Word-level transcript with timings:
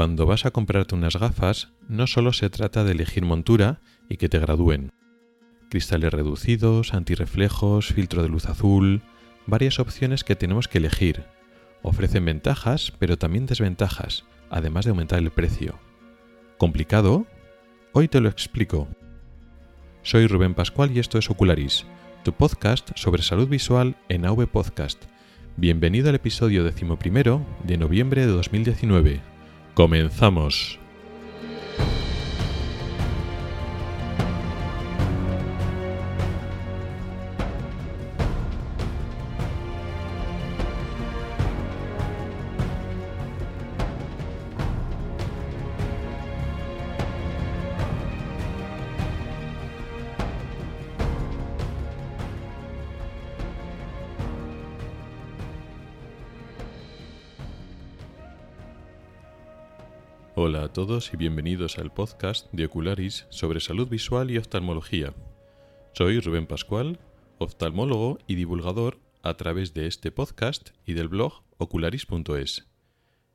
Cuando 0.00 0.24
vas 0.24 0.46
a 0.46 0.50
comprarte 0.50 0.94
unas 0.94 1.16
gafas, 1.16 1.74
no 1.86 2.06
solo 2.06 2.32
se 2.32 2.48
trata 2.48 2.84
de 2.84 2.92
elegir 2.92 3.26
montura 3.26 3.82
y 4.08 4.16
que 4.16 4.30
te 4.30 4.38
gradúen. 4.38 4.92
Cristales 5.68 6.10
reducidos, 6.10 6.94
antirreflejos, 6.94 7.88
filtro 7.88 8.22
de 8.22 8.30
luz 8.30 8.46
azul, 8.46 9.02
varias 9.46 9.78
opciones 9.78 10.24
que 10.24 10.36
tenemos 10.36 10.68
que 10.68 10.78
elegir. 10.78 11.24
Ofrecen 11.82 12.24
ventajas, 12.24 12.94
pero 12.98 13.18
también 13.18 13.44
desventajas, 13.44 14.24
además 14.48 14.86
de 14.86 14.92
aumentar 14.92 15.18
el 15.18 15.30
precio. 15.32 15.78
¿Complicado? 16.56 17.26
Hoy 17.92 18.08
te 18.08 18.22
lo 18.22 18.30
explico. 18.30 18.88
Soy 20.02 20.26
Rubén 20.28 20.54
Pascual 20.54 20.92
y 20.96 20.98
esto 20.98 21.18
es 21.18 21.28
Ocularis, 21.28 21.84
tu 22.24 22.32
podcast 22.32 22.88
sobre 22.94 23.22
salud 23.22 23.48
visual 23.48 23.96
en 24.08 24.24
AV 24.24 24.46
Podcast. 24.46 25.04
Bienvenido 25.58 26.08
al 26.08 26.14
episodio 26.14 26.64
decimoprimero 26.64 27.44
de 27.64 27.76
noviembre 27.76 28.22
de 28.22 28.32
2019. 28.32 29.29
Comenzamos. 29.80 30.79
Todos 60.72 61.12
y 61.12 61.16
bienvenidos 61.16 61.78
al 61.78 61.92
podcast 61.92 62.46
de 62.52 62.66
Ocularis 62.66 63.26
sobre 63.30 63.58
salud 63.58 63.88
visual 63.88 64.30
y 64.30 64.38
oftalmología. 64.38 65.14
Soy 65.94 66.20
Rubén 66.20 66.46
Pascual, 66.46 67.00
oftalmólogo 67.38 68.18
y 68.28 68.36
divulgador 68.36 69.00
a 69.22 69.34
través 69.34 69.74
de 69.74 69.88
este 69.88 70.12
podcast 70.12 70.70
y 70.86 70.92
del 70.92 71.08
blog 71.08 71.42
ocularis.es. 71.58 72.68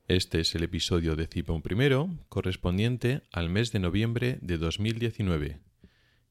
Este 0.08 0.39
es 0.39 0.55
el 0.55 0.64
episodio 0.64 1.17
primero, 1.61 2.09
correspondiente 2.30 3.23
al 3.33 3.49
mes 3.49 3.73
de 3.73 3.80
noviembre 3.80 4.38
de 4.42 4.58
2019. 4.58 5.59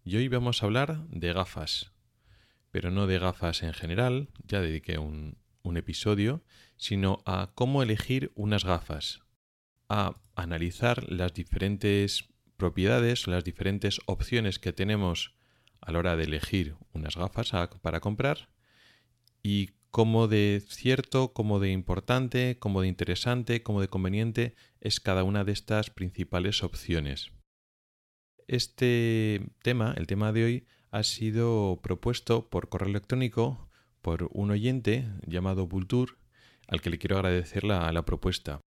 Y 0.04 0.16
hoy 0.16 0.28
vamos 0.28 0.62
a 0.62 0.66
hablar 0.66 1.06
de 1.08 1.34
gafas, 1.34 1.92
pero 2.70 2.90
no 2.90 3.06
de 3.06 3.18
gafas 3.18 3.62
en 3.62 3.74
general, 3.74 4.28
ya 4.46 4.62
dediqué 4.62 4.98
un 4.98 5.36
episodio, 5.76 6.42
sino 6.78 7.22
a 7.26 7.50
cómo 7.54 7.82
elegir 7.82 8.32
unas 8.36 8.64
gafas, 8.64 9.24
a 9.88 10.16
analizar 10.34 11.10
las 11.10 11.34
diferentes 11.34 12.28
propiedades, 12.56 13.26
las 13.26 13.44
diferentes 13.44 14.00
opciones 14.06 14.58
que 14.58 14.72
tenemos 14.72 15.34
a 15.80 15.92
la 15.92 15.98
hora 15.98 16.16
de 16.16 16.24
elegir 16.24 16.76
unas 16.92 17.16
gafas 17.16 17.52
para 17.82 18.00
comprar 18.00 18.48
y 19.42 19.70
cómo 19.90 20.26
de 20.26 20.62
cierto, 20.66 21.32
cómo 21.32 21.60
de 21.60 21.70
importante, 21.70 22.58
cómo 22.58 22.80
de 22.80 22.88
interesante, 22.88 23.62
cómo 23.62 23.80
de 23.80 23.88
conveniente 23.88 24.54
es 24.80 24.98
cada 24.98 25.22
una 25.22 25.44
de 25.44 25.52
estas 25.52 25.90
principales 25.90 26.62
opciones. 26.62 27.32
Este 28.48 29.40
tema, 29.62 29.94
el 29.96 30.06
tema 30.06 30.32
de 30.32 30.44
hoy, 30.44 30.66
ha 30.90 31.02
sido 31.02 31.80
propuesto 31.82 32.48
por 32.50 32.68
correo 32.68 32.88
electrónico 32.88 33.68
por 34.02 34.28
un 34.32 34.50
oyente 34.50 35.08
llamado 35.26 35.66
Bultur, 35.66 36.18
al 36.66 36.80
que 36.80 36.90
le 36.90 36.98
quiero 36.98 37.16
agradecer 37.16 37.64
la 37.64 38.04
propuesta. 38.04 38.60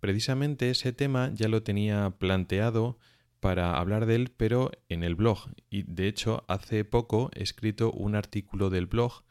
Precisamente 0.00 0.70
ese 0.70 0.92
tema 0.92 1.30
ya 1.34 1.48
lo 1.48 1.62
tenía 1.62 2.10
planteado 2.18 2.98
para 3.40 3.78
hablar 3.78 4.06
de 4.06 4.16
él, 4.16 4.32
pero 4.36 4.70
en 4.88 5.02
el 5.04 5.14
blog. 5.14 5.50
Y 5.70 5.82
de 5.82 6.08
hecho, 6.08 6.44
hace 6.48 6.84
poco 6.84 7.30
he 7.34 7.42
escrito 7.42 7.92
un 7.92 8.14
artículo 8.14 8.70
del 8.70 8.86
blog 8.86 9.24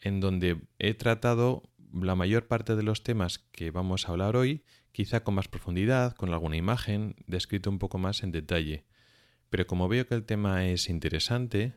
en 0.00 0.20
donde 0.20 0.60
he 0.78 0.94
tratado 0.94 1.62
la 1.92 2.14
mayor 2.14 2.46
parte 2.46 2.76
de 2.76 2.82
los 2.82 3.02
temas 3.02 3.38
que 3.52 3.70
vamos 3.70 4.08
a 4.08 4.12
hablar 4.12 4.36
hoy, 4.36 4.64
quizá 4.92 5.22
con 5.22 5.34
más 5.34 5.48
profundidad, 5.48 6.14
con 6.14 6.32
alguna 6.32 6.56
imagen, 6.56 7.16
descrito 7.26 7.70
un 7.70 7.78
poco 7.78 7.98
más 7.98 8.22
en 8.22 8.32
detalle. 8.32 8.84
Pero 9.50 9.66
como 9.66 9.88
veo 9.88 10.06
que 10.06 10.14
el 10.14 10.24
tema 10.24 10.66
es 10.66 10.88
interesante, 10.88 11.76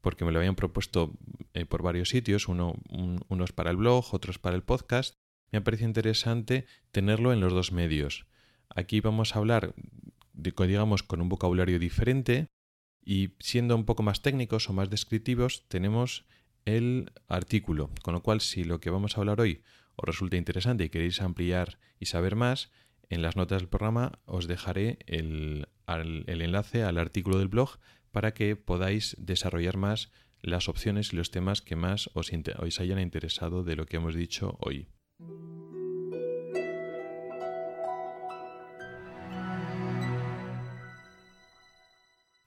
porque 0.00 0.24
me 0.24 0.30
lo 0.30 0.38
habían 0.38 0.54
propuesto 0.54 1.12
eh, 1.54 1.66
por 1.66 1.82
varios 1.82 2.10
sitios, 2.10 2.46
uno, 2.46 2.74
unos 3.28 3.52
para 3.52 3.70
el 3.70 3.76
blog, 3.76 4.14
otros 4.14 4.38
para 4.38 4.54
el 4.54 4.62
podcast, 4.62 5.16
me 5.56 5.62
parece 5.62 5.84
interesante 5.84 6.66
tenerlo 6.90 7.32
en 7.32 7.40
los 7.40 7.54
dos 7.54 7.72
medios. 7.72 8.26
Aquí 8.68 9.00
vamos 9.00 9.34
a 9.34 9.38
hablar, 9.38 9.74
digamos, 10.34 11.02
con 11.02 11.22
un 11.22 11.30
vocabulario 11.30 11.78
diferente 11.78 12.48
y 13.02 13.30
siendo 13.38 13.74
un 13.74 13.86
poco 13.86 14.02
más 14.02 14.20
técnicos 14.20 14.68
o 14.68 14.74
más 14.74 14.90
descriptivos, 14.90 15.66
tenemos 15.68 16.26
el 16.66 17.10
artículo. 17.26 17.90
Con 18.02 18.12
lo 18.12 18.22
cual, 18.22 18.42
si 18.42 18.64
lo 18.64 18.80
que 18.80 18.90
vamos 18.90 19.16
a 19.16 19.20
hablar 19.20 19.40
hoy 19.40 19.62
os 19.94 20.04
resulta 20.04 20.36
interesante 20.36 20.84
y 20.84 20.90
queréis 20.90 21.22
ampliar 21.22 21.78
y 21.98 22.04
saber 22.04 22.36
más, 22.36 22.70
en 23.08 23.22
las 23.22 23.36
notas 23.36 23.62
del 23.62 23.70
programa 23.70 24.18
os 24.26 24.48
dejaré 24.48 24.98
el, 25.06 25.68
el 25.86 26.42
enlace 26.42 26.82
al 26.82 26.98
artículo 26.98 27.38
del 27.38 27.48
blog 27.48 27.78
para 28.10 28.34
que 28.34 28.56
podáis 28.56 29.16
desarrollar 29.18 29.78
más 29.78 30.12
las 30.42 30.68
opciones 30.68 31.14
y 31.14 31.16
los 31.16 31.30
temas 31.30 31.62
que 31.62 31.76
más 31.76 32.10
os, 32.12 32.30
os 32.58 32.80
hayan 32.80 32.98
interesado 32.98 33.64
de 33.64 33.76
lo 33.76 33.86
que 33.86 33.96
hemos 33.96 34.14
dicho 34.14 34.58
hoy. 34.60 34.88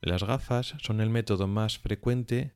Las 0.01 0.23
gafas 0.23 0.75
son 0.81 1.01
el 1.01 1.09
método 1.09 1.47
más 1.47 1.77
frecuente 1.77 2.53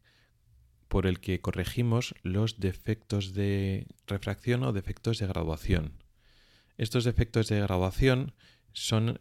por 0.88 1.08
el 1.08 1.20
que 1.20 1.42
corregimos 1.42 2.16
los 2.22 2.60
defectos 2.60 3.34
de 3.34 3.88
refracción 4.08 4.64
o 4.64 4.74
defectos 4.74 5.20
de 5.20 5.28
graduación. 5.28 6.04
Estos 6.78 7.04
defectos 7.04 7.48
de 7.50 7.60
graduación 7.60 8.34
son, 8.72 9.20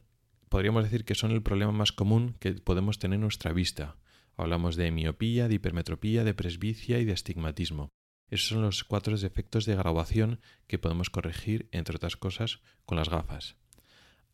podríamos 0.49 0.85
decir 0.85 1.05
que 1.05 1.15
son 1.15 1.33
el 1.33 1.43
problema 1.43 1.73
más 1.73 1.91
común 1.91 2.37
que 2.39 2.53
podemos 2.53 2.99
tener 2.99 3.17
en 3.17 3.23
nuestra 3.23 3.53
vista. 3.53 3.97
Hablamos 4.37 4.77
de 4.77 4.91
miopía, 4.91 5.49
de 5.49 5.55
hipermetropía, 5.55 6.25
de 6.25 6.35
presbicia 6.35 6.99
y 6.99 7.05
de 7.05 7.13
astigmatismo. 7.13 7.89
Esos 8.29 8.49
son 8.49 8.63
los 8.63 8.85
cuatro 8.85 9.17
defectos 9.17 9.67
de 9.67 9.77
graduación 9.77 10.41
que 10.67 10.79
podemos 10.79 11.11
corregir, 11.11 11.69
entre 11.73 11.97
otras 11.97 12.17
cosas, 12.17 12.61
con 12.87 12.97
las 12.97 13.11
gafas. 13.11 13.57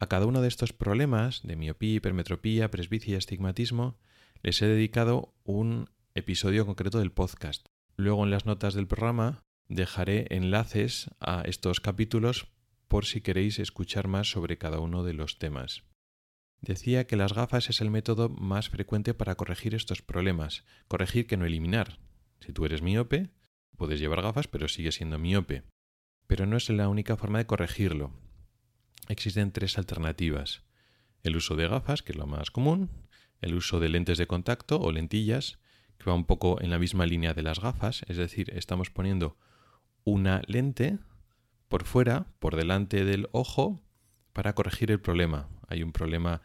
A 0.00 0.06
cada 0.06 0.26
uno 0.26 0.40
de 0.40 0.48
estos 0.48 0.72
problemas, 0.72 1.42
de 1.42 1.56
miopía, 1.56 1.96
hipermetropía, 1.96 2.70
presbicia 2.70 3.14
y 3.14 3.16
astigmatismo, 3.16 3.98
les 4.42 4.62
he 4.62 4.66
dedicado 4.66 5.34
un 5.42 5.90
episodio 6.14 6.66
concreto 6.66 7.00
del 7.00 7.10
podcast. 7.10 7.66
Luego 7.96 8.22
en 8.22 8.30
las 8.30 8.46
notas 8.46 8.74
del 8.74 8.86
programa 8.86 9.42
dejaré 9.66 10.26
enlaces 10.30 11.10
a 11.18 11.42
estos 11.46 11.80
capítulos 11.80 12.46
por 12.86 13.06
si 13.06 13.20
queréis 13.20 13.58
escuchar 13.58 14.06
más 14.06 14.30
sobre 14.30 14.56
cada 14.56 14.78
uno 14.78 15.02
de 15.02 15.14
los 15.14 15.40
temas. 15.40 15.82
Decía 16.60 17.08
que 17.08 17.16
las 17.16 17.32
gafas 17.32 17.68
es 17.68 17.80
el 17.80 17.90
método 17.90 18.28
más 18.28 18.68
frecuente 18.68 19.14
para 19.14 19.34
corregir 19.34 19.74
estos 19.74 20.00
problemas, 20.00 20.64
corregir 20.86 21.26
que 21.26 21.36
no 21.36 21.44
eliminar. 21.44 21.98
Si 22.38 22.52
tú 22.52 22.64
eres 22.64 22.82
miope, 22.82 23.30
puedes 23.76 23.98
llevar 23.98 24.22
gafas 24.22 24.46
pero 24.46 24.68
sigues 24.68 24.94
siendo 24.94 25.18
miope. 25.18 25.64
Pero 26.28 26.46
no 26.46 26.56
es 26.56 26.68
la 26.70 26.88
única 26.88 27.16
forma 27.16 27.38
de 27.38 27.46
corregirlo 27.46 28.12
existen 29.08 29.52
tres 29.52 29.78
alternativas. 29.78 30.62
El 31.22 31.36
uso 31.36 31.56
de 31.56 31.68
gafas, 31.68 32.02
que 32.02 32.12
es 32.12 32.18
lo 32.18 32.26
más 32.26 32.50
común, 32.50 32.90
el 33.40 33.54
uso 33.54 33.80
de 33.80 33.88
lentes 33.88 34.18
de 34.18 34.26
contacto 34.26 34.80
o 34.80 34.92
lentillas, 34.92 35.58
que 35.98 36.10
va 36.10 36.14
un 36.14 36.24
poco 36.24 36.60
en 36.60 36.70
la 36.70 36.78
misma 36.78 37.06
línea 37.06 37.34
de 37.34 37.42
las 37.42 37.60
gafas, 37.60 38.02
es 38.08 38.16
decir, 38.16 38.50
estamos 38.54 38.90
poniendo 38.90 39.36
una 40.04 40.42
lente 40.46 40.98
por 41.68 41.84
fuera, 41.84 42.26
por 42.38 42.56
delante 42.56 43.04
del 43.04 43.28
ojo, 43.32 43.82
para 44.32 44.54
corregir 44.54 44.90
el 44.90 45.00
problema. 45.00 45.48
Hay 45.66 45.82
un 45.82 45.92
problema 45.92 46.40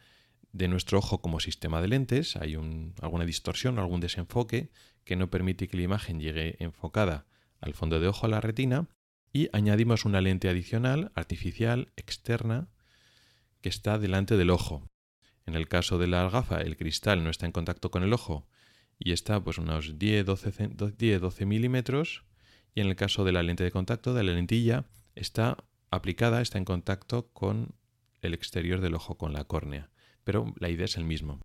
de 0.52 0.68
nuestro 0.68 0.98
ojo 0.98 1.20
como 1.20 1.40
sistema 1.40 1.80
de 1.80 1.88
lentes, 1.88 2.36
hay 2.36 2.54
alguna 3.00 3.24
distorsión, 3.24 3.78
algún 3.78 4.00
desenfoque 4.00 4.70
que 5.04 5.16
no 5.16 5.30
permite 5.30 5.68
que 5.68 5.76
la 5.76 5.82
imagen 5.82 6.20
llegue 6.20 6.56
enfocada 6.58 7.26
al 7.60 7.74
fondo 7.74 8.00
de 8.00 8.08
ojo 8.08 8.26
a 8.26 8.28
la 8.28 8.40
retina 8.40 8.88
y 9.34 9.50
añadimos 9.52 10.04
una 10.04 10.20
lente 10.20 10.48
adicional, 10.48 11.10
artificial, 11.16 11.92
externa, 11.96 12.68
que 13.60 13.68
está 13.68 13.98
delante 13.98 14.36
del 14.36 14.48
ojo. 14.48 14.88
En 15.44 15.56
el 15.56 15.66
caso 15.66 15.98
de 15.98 16.06
la 16.06 16.30
gafa, 16.30 16.60
el 16.60 16.76
cristal 16.76 17.24
no 17.24 17.30
está 17.30 17.44
en 17.44 17.50
contacto 17.50 17.90
con 17.90 18.04
el 18.04 18.12
ojo 18.12 18.46
y 18.96 19.10
está 19.10 19.42
pues 19.42 19.58
unos 19.58 19.98
10-12 19.98 21.46
milímetros. 21.46 22.24
Y 22.76 22.80
en 22.80 22.86
el 22.86 22.94
caso 22.94 23.24
de 23.24 23.32
la 23.32 23.42
lente 23.42 23.64
de 23.64 23.72
contacto, 23.72 24.14
de 24.14 24.22
la 24.22 24.32
lentilla, 24.32 24.84
está 25.16 25.56
aplicada, 25.90 26.40
está 26.40 26.58
en 26.58 26.64
contacto 26.64 27.28
con 27.32 27.74
el 28.22 28.34
exterior 28.34 28.80
del 28.80 28.94
ojo, 28.94 29.18
con 29.18 29.32
la 29.32 29.44
córnea. 29.44 29.90
Pero 30.22 30.54
la 30.60 30.68
idea 30.68 30.84
es 30.84 30.96
el 30.96 31.04
mismo. 31.04 31.40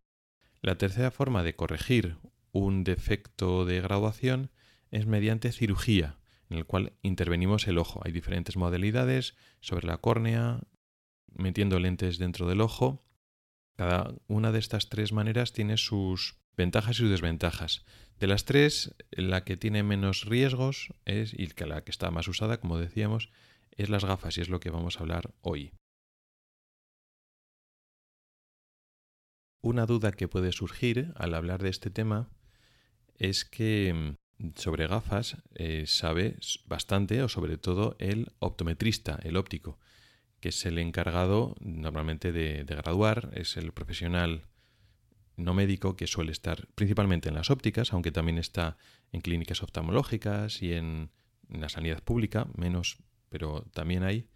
La 0.61 0.77
tercera 0.77 1.09
forma 1.09 1.41
de 1.41 1.55
corregir 1.55 2.17
un 2.51 2.83
defecto 2.83 3.65
de 3.65 3.81
graduación 3.81 4.51
es 4.91 5.07
mediante 5.07 5.51
cirugía 5.51 6.19
en 6.49 6.57
el 6.57 6.65
cual 6.65 6.93
intervenimos 7.01 7.67
el 7.67 7.77
ojo. 7.77 8.01
Hay 8.03 8.11
diferentes 8.11 8.57
modalidades 8.57 9.35
sobre 9.61 9.87
la 9.87 9.97
córnea, 9.97 10.61
metiendo 11.31 11.79
lentes 11.79 12.17
dentro 12.17 12.47
del 12.47 12.61
ojo. 12.61 13.05
Cada 13.75 14.13
una 14.27 14.51
de 14.51 14.59
estas 14.59 14.89
tres 14.89 15.13
maneras 15.13 15.53
tiene 15.53 15.77
sus 15.77 16.37
ventajas 16.57 16.97
y 16.97 16.99
sus 16.99 17.09
desventajas. 17.09 17.85
De 18.19 18.27
las 18.27 18.43
tres, 18.45 18.95
la 19.11 19.45
que 19.45 19.55
tiene 19.55 19.83
menos 19.83 20.25
riesgos 20.25 20.93
es, 21.05 21.33
y 21.33 21.47
la 21.65 21.83
que 21.83 21.91
está 21.91 22.11
más 22.11 22.27
usada, 22.27 22.59
como 22.59 22.77
decíamos, 22.77 23.29
es 23.71 23.89
las 23.89 24.03
gafas 24.03 24.37
y 24.37 24.41
es 24.41 24.49
lo 24.49 24.59
que 24.59 24.71
vamos 24.71 24.97
a 24.97 25.01
hablar 25.01 25.33
hoy. 25.41 25.71
Una 29.61 29.85
duda 29.85 30.11
que 30.11 30.27
puede 30.27 30.51
surgir 30.51 31.13
al 31.15 31.33
hablar 31.33 31.61
de 31.61 31.69
este 31.69 31.89
tema 31.89 32.29
es 33.17 33.45
que 33.45 33.93
mm, 33.93 34.15
sobre 34.55 34.87
gafas 34.87 35.37
eh, 35.55 35.83
sabe 35.85 36.37
bastante, 36.65 37.21
o 37.23 37.29
sobre 37.29 37.57
todo 37.57 37.95
el 37.99 38.31
optometrista, 38.39 39.19
el 39.23 39.37
óptico, 39.37 39.77
que 40.39 40.49
es 40.49 40.65
el 40.65 40.77
encargado 40.77 41.55
normalmente 41.59 42.31
de, 42.31 42.63
graduar, 42.63 43.31
es 43.33 43.57
el 43.57 43.71
profesional 43.73 44.43
no 45.35 45.53
médico 45.53 45.95
que 45.95 46.07
suele 46.07 46.31
estar 46.31 46.67
principalmente 46.75 47.29
en 47.29 47.35
las 47.35 47.49
ópticas, 47.49 47.93
aunque 47.93 48.11
también 48.11 48.37
está 48.37 48.77
en 49.11 49.21
clínicas 49.21 49.63
oftalmológicas 49.63 50.61
y 50.61 50.73
en 50.73 51.11
la 51.49 51.69
sanidad 51.69 52.03
pública, 52.03 52.47
menos, 52.55 52.97
pero 53.29 53.65
también 53.73 54.03
hay 54.03 54.27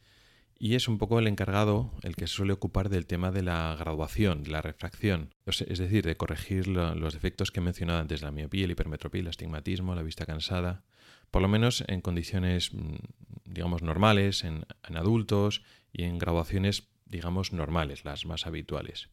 y 0.64 0.76
es 0.76 0.88
un 0.88 0.98
poco 0.98 1.20
el 1.20 1.28
encargado 1.28 1.92
el 2.04 2.16
que 2.16 2.26
se 2.26 2.36
suele 2.36 2.54
ocupar 2.54 2.88
del 2.88 3.06
tema 3.06 3.32
de 3.32 3.44
la 3.44 3.76
graduación, 3.78 4.44
de 4.44 4.52
la 4.52 4.62
refracción, 4.62 5.36
es 5.46 5.78
decir, 5.78 6.06
de 6.06 6.16
corregir 6.16 6.70
los 6.70 7.14
defectos 7.14 7.52
que 7.52 7.60
he 7.60 7.62
mencionado 7.62 8.00
antes, 8.00 8.22
la 8.22 8.32
miopía, 8.32 8.66
la 8.66 8.72
hipermetropía, 8.72 9.20
el 9.20 9.28
astigmatismo, 9.28 9.94
la 9.94 10.04
vista 10.04 10.26
cansada, 10.26 10.86
por 11.32 11.42
lo 11.42 11.50
menos 11.50 11.84
en 11.90 12.00
condiciones, 12.00 12.74
mm, 12.74 12.96
digamos, 13.44 13.82
normales, 13.82 14.46
en, 14.46 14.66
adultos 14.84 15.64
y 15.92 16.04
en 16.04 16.18
graduaciones, 16.18 16.88
digamos, 17.04 17.52
normales, 17.52 18.06
las 18.06 18.26
más 18.26 18.48
habituales. 18.48 19.10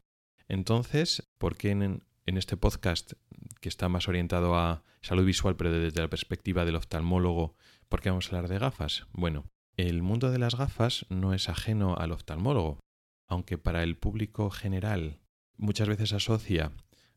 Entonces, 0.47 1.33
¿por 1.37 1.57
qué 1.57 1.73
en, 1.73 2.05
en 2.27 2.39
este 2.39 2.57
podcast 2.57 3.15
que 3.61 3.69
está 3.69 3.89
más 3.89 4.07
orientado 4.07 4.55
a 4.55 4.85
salud 5.03 5.25
visual, 5.25 5.57
pero 5.57 5.73
desde 5.73 6.01
la 6.01 6.09
perspectiva 6.09 6.65
del 6.65 6.77
oftalmólogo, 6.77 7.57
¿por 7.89 8.01
qué 8.01 8.11
vamos 8.11 8.27
a 8.27 8.37
hablar 8.37 8.49
de 8.49 8.61
gafas? 8.61 9.09
Bueno, 9.11 9.51
el 9.77 10.03
mundo 10.03 10.31
de 10.31 10.39
las 10.39 10.57
gafas 10.57 11.07
no 11.09 11.35
es 11.35 11.49
ajeno 11.49 11.97
al 11.97 12.13
oftalmólogo, 12.13 12.81
aunque 13.29 13.59
para 13.59 13.83
el 13.83 13.97
público 13.97 14.51
general 14.51 15.21
muchas 15.57 15.89
veces 15.89 16.13
asocia 16.13 16.73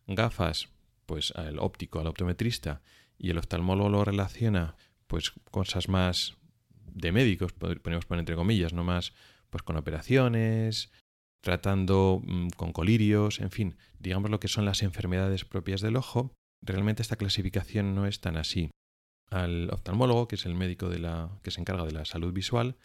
gafas 0.07 0.69
pues 1.05 1.31
al 1.35 1.59
óptico, 1.59 2.00
al 2.00 2.07
optometrista, 2.07 2.81
y 3.17 3.29
el 3.29 3.38
oftalmólogo 3.38 3.89
lo 3.89 4.05
relaciona 4.05 4.75
pues 5.07 5.33
cosas 5.51 5.89
más 5.89 6.38
de 6.69 7.11
médicos, 7.11 7.53
podemos 7.53 8.05
poner 8.05 8.19
entre 8.19 8.35
comillas, 8.35 8.73
no 8.73 8.83
más 8.83 9.13
pues 9.49 9.63
con 9.63 9.77
operaciones, 9.77 10.91
tratando 11.41 12.21
mm, 12.23 12.49
con 12.56 12.71
colirios, 12.71 13.39
en 13.39 13.51
fin, 13.51 13.75
digamos 13.99 14.31
lo 14.31 14.39
que 14.39 14.47
son 14.47 14.65
las 14.65 14.81
enfermedades 14.81 15.45
propias 15.45 15.81
del 15.81 15.95
ojo, 15.95 16.33
realmente 16.61 17.01
esta 17.01 17.17
clasificación 17.17 17.94
no 17.94 18.07
es 18.07 18.21
tan 18.21 18.38
así 18.38 18.71
al 19.33 19.69
oftalmólogo, 19.71 20.27
que 20.27 20.35
es 20.35 20.45
el 20.45 20.56
médico 20.56 20.89
de 20.89 21.00
la, 21.00 21.30
que 21.44 21.51
se 21.51 21.59
encarga 21.59 21.85
de 21.85 21.91
la 21.91 22.06
salud 22.06 22.31
visual, 22.31 22.77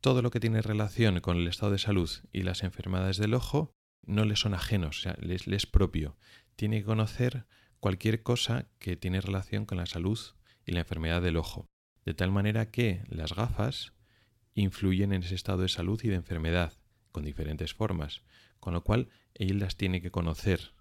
todo 0.00 0.20
lo 0.20 0.30
que 0.30 0.40
tiene 0.40 0.60
relación 0.62 1.20
con 1.20 1.36
el 1.36 1.46
estado 1.46 1.72
de 1.72 1.78
salud 1.78 2.10
y 2.32 2.42
las 2.42 2.64
enfermedades 2.64 3.18
del 3.18 3.34
ojo 3.34 3.72
no 4.04 4.24
le 4.24 4.34
son 4.34 4.52
ajenos, 4.52 4.98
o 4.98 5.02
sea, 5.02 5.16
les, 5.20 5.46
es 5.46 5.66
propio. 5.66 6.16
Tiene 6.56 6.80
que 6.80 6.84
conocer 6.84 7.46
cualquier 7.78 8.22
cosa 8.22 8.68
que 8.80 8.96
tiene 8.96 9.20
relación 9.20 9.64
con 9.64 9.78
la 9.78 9.86
salud 9.86 10.18
y 10.66 10.72
la 10.72 10.80
enfermedad 10.80 11.22
del 11.22 11.36
ojo. 11.36 11.68
De 12.04 12.14
tal 12.14 12.32
manera 12.32 12.70
que 12.70 13.04
las 13.08 13.32
gafas 13.32 13.92
influyen 14.54 15.12
en 15.12 15.22
ese 15.22 15.36
estado 15.36 15.62
de 15.62 15.68
salud 15.68 16.00
y 16.02 16.08
de 16.08 16.16
enfermedad, 16.16 16.72
con 17.12 17.24
diferentes 17.24 17.72
formas, 17.72 18.22
con 18.58 18.74
lo 18.74 18.82
cual 18.82 19.08
él 19.34 19.60
las 19.60 19.76
tiene 19.76 20.02
que 20.02 20.10
conocer. 20.10 20.74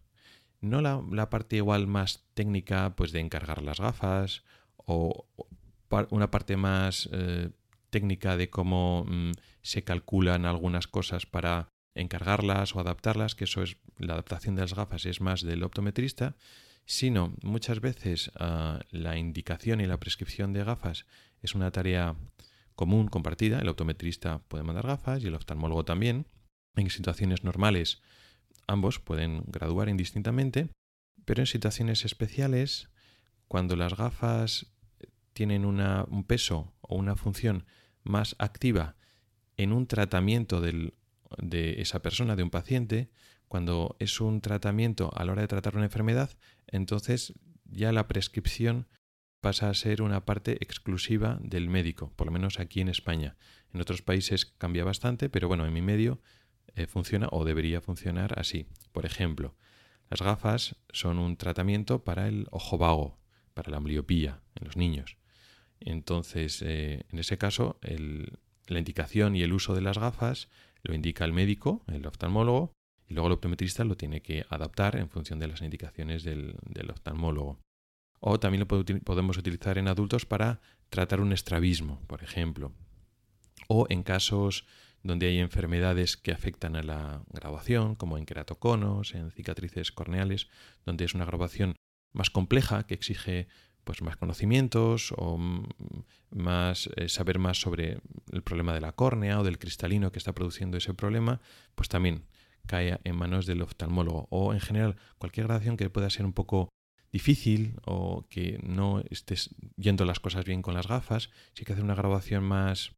No 0.61 0.81
la, 0.81 1.03
la 1.11 1.29
parte 1.29 1.57
igual 1.57 1.85
más 1.85 2.25
técnica, 2.33 2.95
pues 2.95 3.11
de 3.11 3.19
encargar 3.19 3.61
las 3.61 3.79
gafas 3.79 4.43
o 4.85 5.27
una 6.09 6.31
parte 6.31 6.57
más 6.57 7.09
eh, 7.11 7.49
técnica 7.89 8.37
de 8.37 8.49
cómo 8.49 9.05
mm, 9.07 9.31
se 9.61 9.83
calculan 9.83 10.45
algunas 10.45 10.87
cosas 10.87 11.25
para 11.25 11.69
encargarlas 11.93 12.75
o 12.75 12.79
adaptarlas, 12.79 13.35
que 13.35 13.43
eso 13.43 13.61
es 13.61 13.77
la 13.97 14.13
adaptación 14.13 14.55
de 14.55 14.61
las 14.61 14.73
gafas 14.73 15.05
es 15.05 15.21
más 15.21 15.41
del 15.41 15.63
optometrista, 15.63 16.35
sino 16.85 17.35
muchas 17.43 17.81
veces 17.81 18.31
ah, 18.35 18.79
la 18.89 19.17
indicación 19.17 19.81
y 19.81 19.87
la 19.87 19.99
prescripción 19.99 20.53
de 20.53 20.63
gafas 20.63 21.05
es 21.41 21.53
una 21.55 21.71
tarea 21.71 22.15
común, 22.75 23.07
compartida. 23.07 23.59
El 23.59 23.69
optometrista 23.69 24.39
puede 24.47 24.63
mandar 24.63 24.87
gafas 24.87 25.23
y 25.23 25.27
el 25.27 25.35
oftalmólogo 25.35 25.85
también. 25.85 26.27
En 26.75 26.89
situaciones 26.89 27.43
normales 27.43 28.01
ambos 28.67 28.99
pueden 28.99 29.43
graduar 29.47 29.89
indistintamente, 29.89 30.69
pero 31.25 31.41
en 31.41 31.47
situaciones 31.47 32.05
especiales 32.05 32.89
cuando 33.51 33.75
las 33.75 33.97
gafas 33.97 34.67
tienen 35.33 35.65
un 35.65 36.23
peso 36.23 36.73
o 36.79 36.95
una 36.95 37.17
función 37.17 37.65
más 38.01 38.33
activa 38.39 38.95
en 39.57 39.73
un 39.73 39.87
tratamiento 39.87 40.61
de 40.61 41.81
esa 41.81 42.01
persona, 42.01 42.37
de 42.37 42.43
un 42.43 42.49
paciente, 42.49 43.09
cuando 43.49 43.97
es 43.99 44.21
un 44.21 44.39
tratamiento 44.39 45.11
a 45.13 45.25
la 45.25 45.33
hora 45.33 45.41
de 45.41 45.49
tratar 45.49 45.75
una 45.75 45.83
enfermedad, 45.83 46.29
entonces 46.65 47.33
ya 47.65 47.91
la 47.91 48.07
prescripción 48.07 48.87
pasa 49.41 49.69
a 49.69 49.73
ser 49.73 50.01
una 50.01 50.23
parte 50.23 50.53
exclusiva 50.61 51.37
del 51.41 51.67
médico, 51.67 52.13
por 52.15 52.27
lo 52.27 52.31
menos 52.31 52.57
aquí 52.57 52.79
en 52.79 52.87
España. 52.87 53.35
En 53.73 53.81
otros 53.81 54.01
países 54.01 54.45
cambia 54.45 54.85
bastante, 54.85 55.29
pero 55.29 55.49
bueno, 55.49 55.65
en 55.65 55.73
mi 55.73 55.81
medio 55.81 56.21
eh, 56.75 56.87
funciona 56.87 57.27
o 57.33 57.43
debería 57.43 57.81
funcionar 57.81 58.39
así. 58.39 58.67
Por 58.93 59.05
ejemplo, 59.05 59.57
las 60.09 60.21
gafas 60.21 60.77
son 60.93 61.19
un 61.19 61.35
tratamiento 61.35 62.05
para 62.05 62.29
el 62.29 62.47
ojo 62.49 62.77
vago, 62.77 63.20
para 63.53 63.71
la 63.71 63.77
ambliopía 63.77 64.41
en 64.55 64.67
los 64.67 64.77
niños. 64.77 65.17
Entonces, 65.79 66.61
eh, 66.61 67.05
en 67.09 67.19
ese 67.19 67.37
caso, 67.37 67.79
la 68.67 68.79
indicación 68.79 69.35
y 69.35 69.41
el 69.41 69.53
uso 69.53 69.73
de 69.73 69.81
las 69.81 69.97
gafas 69.97 70.49
lo 70.83 70.93
indica 70.93 71.25
el 71.25 71.33
médico, 71.33 71.83
el 71.87 72.05
oftalmólogo, 72.05 72.73
y 73.07 73.13
luego 73.13 73.27
el 73.27 73.33
optometrista 73.33 73.83
lo 73.83 73.97
tiene 73.97 74.21
que 74.21 74.45
adaptar 74.49 74.95
en 74.95 75.09
función 75.09 75.39
de 75.39 75.47
las 75.47 75.61
indicaciones 75.61 76.23
del, 76.23 76.55
oftalmólogo. 76.89 77.59
O 78.19 78.39
también 78.39 78.61
lo 78.61 78.67
podemos 78.67 79.37
utilizar 79.37 79.77
en 79.77 79.87
adultos 79.87 80.25
para 80.25 80.61
tratar 80.89 81.19
un 81.19 81.33
estrabismo, 81.33 81.99
por 82.07 82.23
ejemplo. 82.23 82.71
O 83.67 83.87
en 83.89 84.03
casos 84.03 84.65
donde 85.03 85.27
hay 85.27 85.39
enfermedades 85.39 86.15
que 86.15 86.31
afectan 86.31 86.75
a 86.75 86.83
la 86.83 87.23
grabación, 87.33 87.95
como 87.95 88.17
en 88.17 88.25
queratoconos, 88.25 89.15
en 89.15 89.31
cicatrices 89.31 89.91
corneales, 89.91 90.47
donde 90.85 91.05
es 91.05 91.15
una 91.15 91.25
grabación 91.25 91.75
más 92.13 92.29
compleja 92.29 92.85
que 92.85 92.93
exige 92.93 93.47
pues 93.83 94.01
más 94.01 94.15
conocimientos 94.17 95.13
o 95.17 95.39
más 96.29 96.89
eh, 96.95 97.09
saber 97.09 97.39
más 97.39 97.59
sobre 97.59 97.99
el 98.31 98.43
problema 98.43 98.73
de 98.73 98.81
la 98.81 98.93
córnea 98.93 99.39
o 99.39 99.43
del 99.43 99.59
cristalino 99.59 100.11
que 100.11 100.19
está 100.19 100.33
produciendo 100.33 100.77
ese 100.77 100.93
problema, 100.93 101.41
pues 101.75 101.89
también 101.89 102.25
cae 102.67 102.99
en 103.03 103.15
manos 103.15 103.45
del 103.45 103.61
oftalmólogo. 103.61 104.27
O 104.29 104.53
en 104.53 104.59
general 104.59 104.97
cualquier 105.17 105.47
grabación 105.47 105.77
que 105.77 105.89
pueda 105.89 106.09
ser 106.09 106.25
un 106.25 106.33
poco 106.33 106.69
difícil 107.11 107.75
o 107.85 108.27
que 108.29 108.59
no 108.63 109.03
estés 109.09 109.49
yendo 109.75 110.05
las 110.05 110.19
cosas 110.19 110.45
bien 110.45 110.61
con 110.61 110.73
las 110.73 110.87
gafas, 110.87 111.29
si 111.53 111.61
hay 111.61 111.65
que 111.65 111.73
hacer 111.73 111.83
una 111.83 111.95
grabación 111.95 112.43
más 112.43 112.93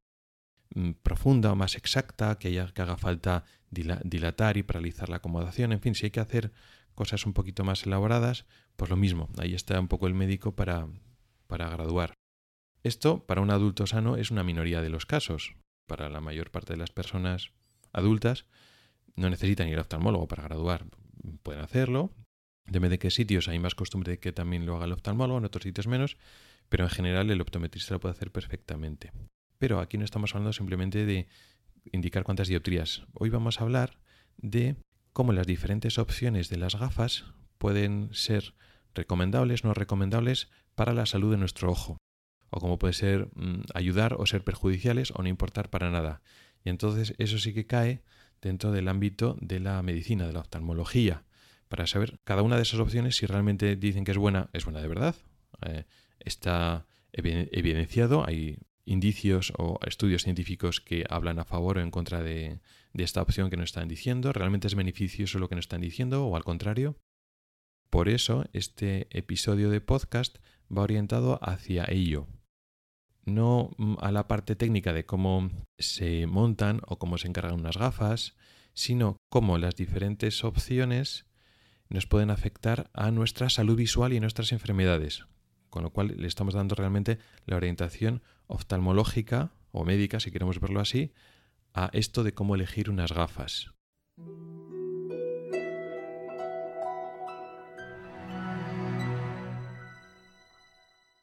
mm, 0.75 0.91
profunda 1.01 1.51
o 1.51 1.55
más 1.55 1.75
exacta, 1.75 2.37
que, 2.37 2.49
haya, 2.49 2.67
que 2.73 2.81
haga 2.81 2.97
falta 2.97 3.45
dilatar 3.71 4.57
y 4.57 4.63
paralizar 4.63 5.09
la 5.09 5.15
acomodación, 5.15 5.71
en 5.71 5.81
fin, 5.81 5.95
si 5.95 6.05
hay 6.05 6.11
que 6.11 6.19
hacer 6.19 6.51
cosas 6.93 7.25
un 7.25 7.33
poquito 7.33 7.63
más 7.63 7.85
elaboradas, 7.85 8.45
pues 8.75 8.89
lo 8.89 8.97
mismo, 8.97 9.29
ahí 9.37 9.53
está 9.53 9.79
un 9.79 9.87
poco 9.87 10.07
el 10.07 10.13
médico 10.13 10.55
para, 10.55 10.87
para 11.47 11.69
graduar. 11.69 12.13
Esto, 12.83 13.25
para 13.25 13.41
un 13.41 13.49
adulto 13.49 13.87
sano, 13.87 14.17
es 14.17 14.31
una 14.31 14.43
minoría 14.43 14.81
de 14.81 14.89
los 14.89 15.05
casos. 15.05 15.55
Para 15.87 16.09
la 16.09 16.21
mayor 16.21 16.51
parte 16.51 16.73
de 16.73 16.77
las 16.77 16.91
personas 16.91 17.51
adultas, 17.93 18.45
no 19.15 19.29
necesitan 19.29 19.67
ir 19.67 19.75
al 19.75 19.81
oftalmólogo 19.81 20.27
para 20.27 20.43
graduar. 20.43 20.85
Pueden 21.43 21.61
hacerlo. 21.61 22.11
Depende 22.65 22.95
de 22.95 22.99
qué 22.99 23.11
sitios 23.11 23.47
hay 23.47 23.59
más 23.59 23.75
costumbre 23.75 24.13
de 24.13 24.19
que 24.19 24.31
también 24.31 24.65
lo 24.65 24.75
haga 24.75 24.85
el 24.85 24.93
oftalmólogo, 24.93 25.39
en 25.39 25.45
otros 25.45 25.63
sitios 25.63 25.87
menos, 25.87 26.17
pero 26.69 26.85
en 26.85 26.89
general 26.89 27.29
el 27.29 27.41
optometrista 27.41 27.93
lo 27.93 27.99
puede 27.99 28.13
hacer 28.13 28.31
perfectamente. 28.31 29.11
Pero 29.59 29.79
aquí 29.79 29.97
no 29.97 30.05
estamos 30.05 30.33
hablando 30.33 30.53
simplemente 30.53 31.05
de 31.05 31.27
indicar 31.91 32.23
cuántas 32.23 32.47
dioptrías. 32.47 33.03
Hoy 33.13 33.29
vamos 33.29 33.59
a 33.59 33.63
hablar 33.63 33.99
de 34.37 34.75
cómo 35.13 35.31
las 35.31 35.47
diferentes 35.47 35.97
opciones 35.97 36.49
de 36.49 36.57
las 36.57 36.75
gafas 36.75 37.25
pueden 37.57 38.09
ser 38.11 38.55
recomendables, 38.93 39.63
no 39.63 39.73
recomendables 39.73 40.49
para 40.75 40.93
la 40.93 41.05
salud 41.05 41.31
de 41.31 41.37
nuestro 41.37 41.71
ojo, 41.71 41.97
o 42.49 42.59
cómo 42.59 42.77
puede 42.77 42.93
ser 42.93 43.29
mm, 43.35 43.61
ayudar 43.73 44.15
o 44.19 44.25
ser 44.25 44.43
perjudiciales 44.43 45.11
o 45.15 45.21
no 45.21 45.29
importar 45.29 45.69
para 45.69 45.89
nada. 45.89 46.21
Y 46.63 46.69
entonces 46.69 47.13
eso 47.17 47.37
sí 47.37 47.53
que 47.53 47.65
cae 47.65 48.03
dentro 48.41 48.71
del 48.71 48.87
ámbito 48.87 49.37
de 49.39 49.59
la 49.59 49.81
medicina, 49.81 50.27
de 50.27 50.33
la 50.33 50.41
oftalmología, 50.41 51.23
para 51.69 51.87
saber 51.87 52.19
cada 52.23 52.43
una 52.43 52.57
de 52.57 52.63
esas 52.63 52.79
opciones 52.79 53.15
si 53.15 53.25
realmente 53.25 53.75
dicen 53.75 54.03
que 54.03 54.11
es 54.11 54.17
buena, 54.17 54.49
es 54.53 54.65
buena 54.65 54.81
de 54.81 54.87
verdad. 54.87 55.15
Eh, 55.65 55.85
está 56.19 56.85
evidenciado, 57.11 58.25
hay 58.25 58.57
indicios 58.85 59.53
o 59.57 59.79
estudios 59.85 60.23
científicos 60.23 60.81
que 60.81 61.05
hablan 61.09 61.39
a 61.39 61.45
favor 61.45 61.77
o 61.77 61.81
en 61.81 61.91
contra 61.91 62.21
de, 62.21 62.59
esta 62.93 63.21
opción 63.21 63.49
que 63.49 63.57
nos 63.57 63.69
están 63.69 63.87
diciendo. 63.87 64.33
¿Realmente 64.33 64.67
es 64.67 64.75
beneficioso 64.75 65.39
lo 65.39 65.49
que 65.49 65.55
nos 65.55 65.65
están 65.65 65.81
diciendo 65.81 66.25
o 66.25 66.35
al 66.35 66.43
contrario? 66.43 66.97
Por 67.89 68.09
eso 68.09 68.45
este 68.53 69.07
episodio 69.17 69.69
de 69.69 69.81
podcast 69.81 70.37
va 70.75 70.81
orientado 70.83 71.39
hacia 71.41 71.85
ello. 71.87 72.27
No 73.25 73.71
a 73.99 74.11
la 74.11 74.27
parte 74.27 74.55
técnica 74.55 74.91
de 74.91 75.05
cómo 75.05 75.49
se 75.77 76.27
montan 76.27 76.81
o 76.87 76.99
cómo 76.99 77.17
se 77.17 77.27
encargan 77.27 77.59
unas 77.59 77.77
gafas, 77.77 78.35
sino 78.73 79.17
cómo 79.29 79.57
las 79.57 79.75
diferentes 79.75 80.43
opciones 80.43 81.25
nos 81.89 82.07
pueden 82.07 82.31
afectar 82.31 82.89
a 82.93 83.11
nuestra 83.11 83.49
salud 83.49 83.77
visual 83.77 84.13
y 84.13 84.19
nuestras 84.19 84.51
enfermedades. 84.51 85.25
Con 85.69 85.83
lo 85.83 85.91
cual 85.91 86.15
le 86.17 86.27
estamos 86.27 86.53
dando 86.53 86.75
realmente 86.75 87.19
la 87.45 87.55
orientación 87.55 88.21
oftalmológica 88.53 89.51
o 89.71 89.83
médica, 89.83 90.19
si 90.19 90.31
queremos 90.31 90.59
verlo 90.59 90.79
así, 90.79 91.11
a 91.73 91.89
esto 91.93 92.23
de 92.23 92.33
cómo 92.33 92.55
elegir 92.55 92.89
unas 92.89 93.11
gafas. 93.11 93.73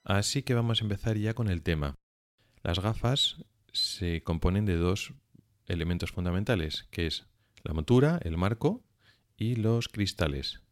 Así 0.05 0.43
que 0.43 0.55
vamos 0.55 0.81
a 0.81 0.85
empezar 0.85 1.17
ya 1.17 1.35
con 1.35 1.49
el 1.49 1.63
tema. 1.63 1.95
Las 2.65 2.81
gafas 2.81 3.45
se 3.73 4.23
componen 4.25 4.67
de 4.67 4.77
dos 4.77 5.15
elementos 5.67 6.11
fundamentales, 6.11 6.89
que 6.91 7.07
es 7.07 7.29
la 7.63 7.75
montura, 7.75 8.19
el 8.25 8.37
marco 8.37 8.83
y 9.37 9.55
los 9.55 9.89
cristales. 9.89 10.63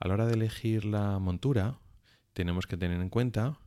A 0.00 0.08
la 0.08 0.14
hora 0.14 0.26
de 0.26 0.34
elegir 0.34 0.86
la 0.86 1.18
montura, 1.18 1.78
tenemos 2.32 2.66
que 2.66 2.78
tener 2.78 3.02
en 3.02 3.10
cuenta 3.10 3.58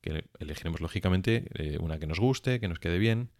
que 0.00 0.24
elegiremos 0.38 0.80
lógicamente 0.80 1.48
eh, 1.54 1.78
una 1.80 1.98
que 1.98 2.06
nos 2.06 2.20
guste, 2.20 2.60
que 2.60 2.68
nos 2.68 2.78
quede 2.78 2.98
bien, 2.98 3.30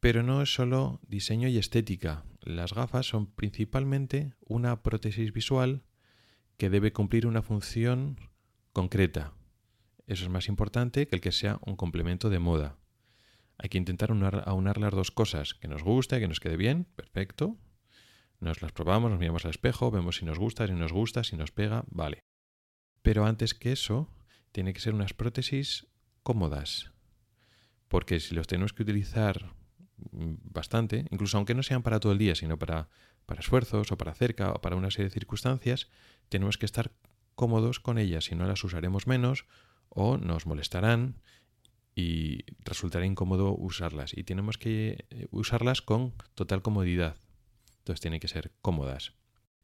pero 0.00 0.22
no 0.22 0.42
es 0.42 0.52
solo 0.52 1.00
diseño 1.06 1.48
y 1.48 1.58
estética. 1.58 2.24
Las 2.40 2.74
gafas 2.74 3.06
son 3.06 3.32
principalmente 3.32 4.34
una 4.40 4.82
prótesis 4.82 5.32
visual 5.32 5.82
que 6.56 6.70
debe 6.70 6.92
cumplir 6.92 7.26
una 7.26 7.42
función 7.42 8.18
concreta. 8.72 9.32
Eso 10.06 10.24
es 10.24 10.30
más 10.30 10.48
importante 10.48 11.08
que 11.08 11.16
el 11.16 11.22
que 11.22 11.32
sea 11.32 11.58
un 11.62 11.76
complemento 11.76 12.28
de 12.28 12.38
moda. 12.38 12.78
Hay 13.56 13.68
que 13.68 13.78
intentar 13.78 14.10
aunar 14.10 14.78
las 14.78 14.92
dos 14.92 15.10
cosas, 15.10 15.54
que 15.54 15.68
nos 15.68 15.82
guste, 15.82 16.20
que 16.20 16.28
nos 16.28 16.40
quede 16.40 16.56
bien, 16.56 16.84
perfecto, 16.96 17.56
nos 18.40 18.62
las 18.62 18.72
probamos, 18.72 19.10
nos 19.10 19.20
miramos 19.20 19.44
al 19.44 19.52
espejo, 19.52 19.90
vemos 19.90 20.16
si 20.16 20.24
nos 20.24 20.38
gusta, 20.38 20.66
si 20.66 20.74
nos 20.74 20.92
gusta, 20.92 21.24
si 21.24 21.36
nos 21.36 21.50
pega, 21.50 21.84
vale. 21.88 22.24
Pero 23.00 23.24
antes 23.24 23.54
que 23.54 23.72
eso, 23.72 24.10
tiene 24.54 24.72
que 24.72 24.80
ser 24.80 24.94
unas 24.94 25.14
prótesis 25.14 25.88
cómodas. 26.22 26.92
Porque 27.88 28.20
si 28.20 28.36
los 28.36 28.46
tenemos 28.46 28.72
que 28.72 28.84
utilizar 28.84 29.52
mm, 30.12 30.34
bastante, 30.44 31.06
incluso 31.10 31.36
aunque 31.36 31.56
no 31.56 31.64
sean 31.64 31.82
para 31.82 31.98
todo 31.98 32.12
el 32.12 32.18
día, 32.18 32.36
sino 32.36 32.56
para, 32.56 32.88
para 33.26 33.40
esfuerzos 33.40 33.90
o 33.90 33.98
para 33.98 34.14
cerca 34.14 34.52
o 34.52 34.60
para 34.60 34.76
una 34.76 34.92
serie 34.92 35.06
de 35.06 35.14
circunstancias, 35.14 35.88
tenemos 36.28 36.56
que 36.56 36.66
estar 36.66 36.92
cómodos 37.34 37.80
con 37.80 37.98
ellas, 37.98 38.26
si 38.26 38.36
no 38.36 38.46
las 38.46 38.62
usaremos 38.62 39.08
menos 39.08 39.44
o 39.88 40.18
nos 40.18 40.46
molestarán 40.46 41.20
y 41.96 42.44
resultará 42.60 43.04
incómodo 43.06 43.56
usarlas. 43.56 44.16
Y 44.16 44.22
tenemos 44.22 44.56
que 44.56 45.06
eh, 45.10 45.26
usarlas 45.32 45.82
con 45.82 46.14
total 46.34 46.62
comodidad. 46.62 47.16
Entonces 47.78 48.00
tienen 48.00 48.20
que 48.20 48.28
ser 48.28 48.52
cómodas. 48.62 49.14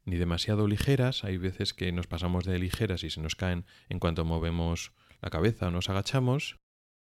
Ni 0.03 0.17
demasiado 0.17 0.67
ligeras, 0.67 1.23
hay 1.23 1.37
veces 1.37 1.73
que 1.73 1.91
nos 1.91 2.07
pasamos 2.07 2.45
de 2.45 2.57
ligeras 2.57 3.03
y 3.03 3.09
se 3.09 3.21
nos 3.21 3.35
caen 3.35 3.65
en 3.89 3.99
cuanto 3.99 4.25
movemos 4.25 4.93
la 5.21 5.29
cabeza 5.29 5.67
o 5.67 5.71
nos 5.71 5.89
agachamos, 5.89 6.59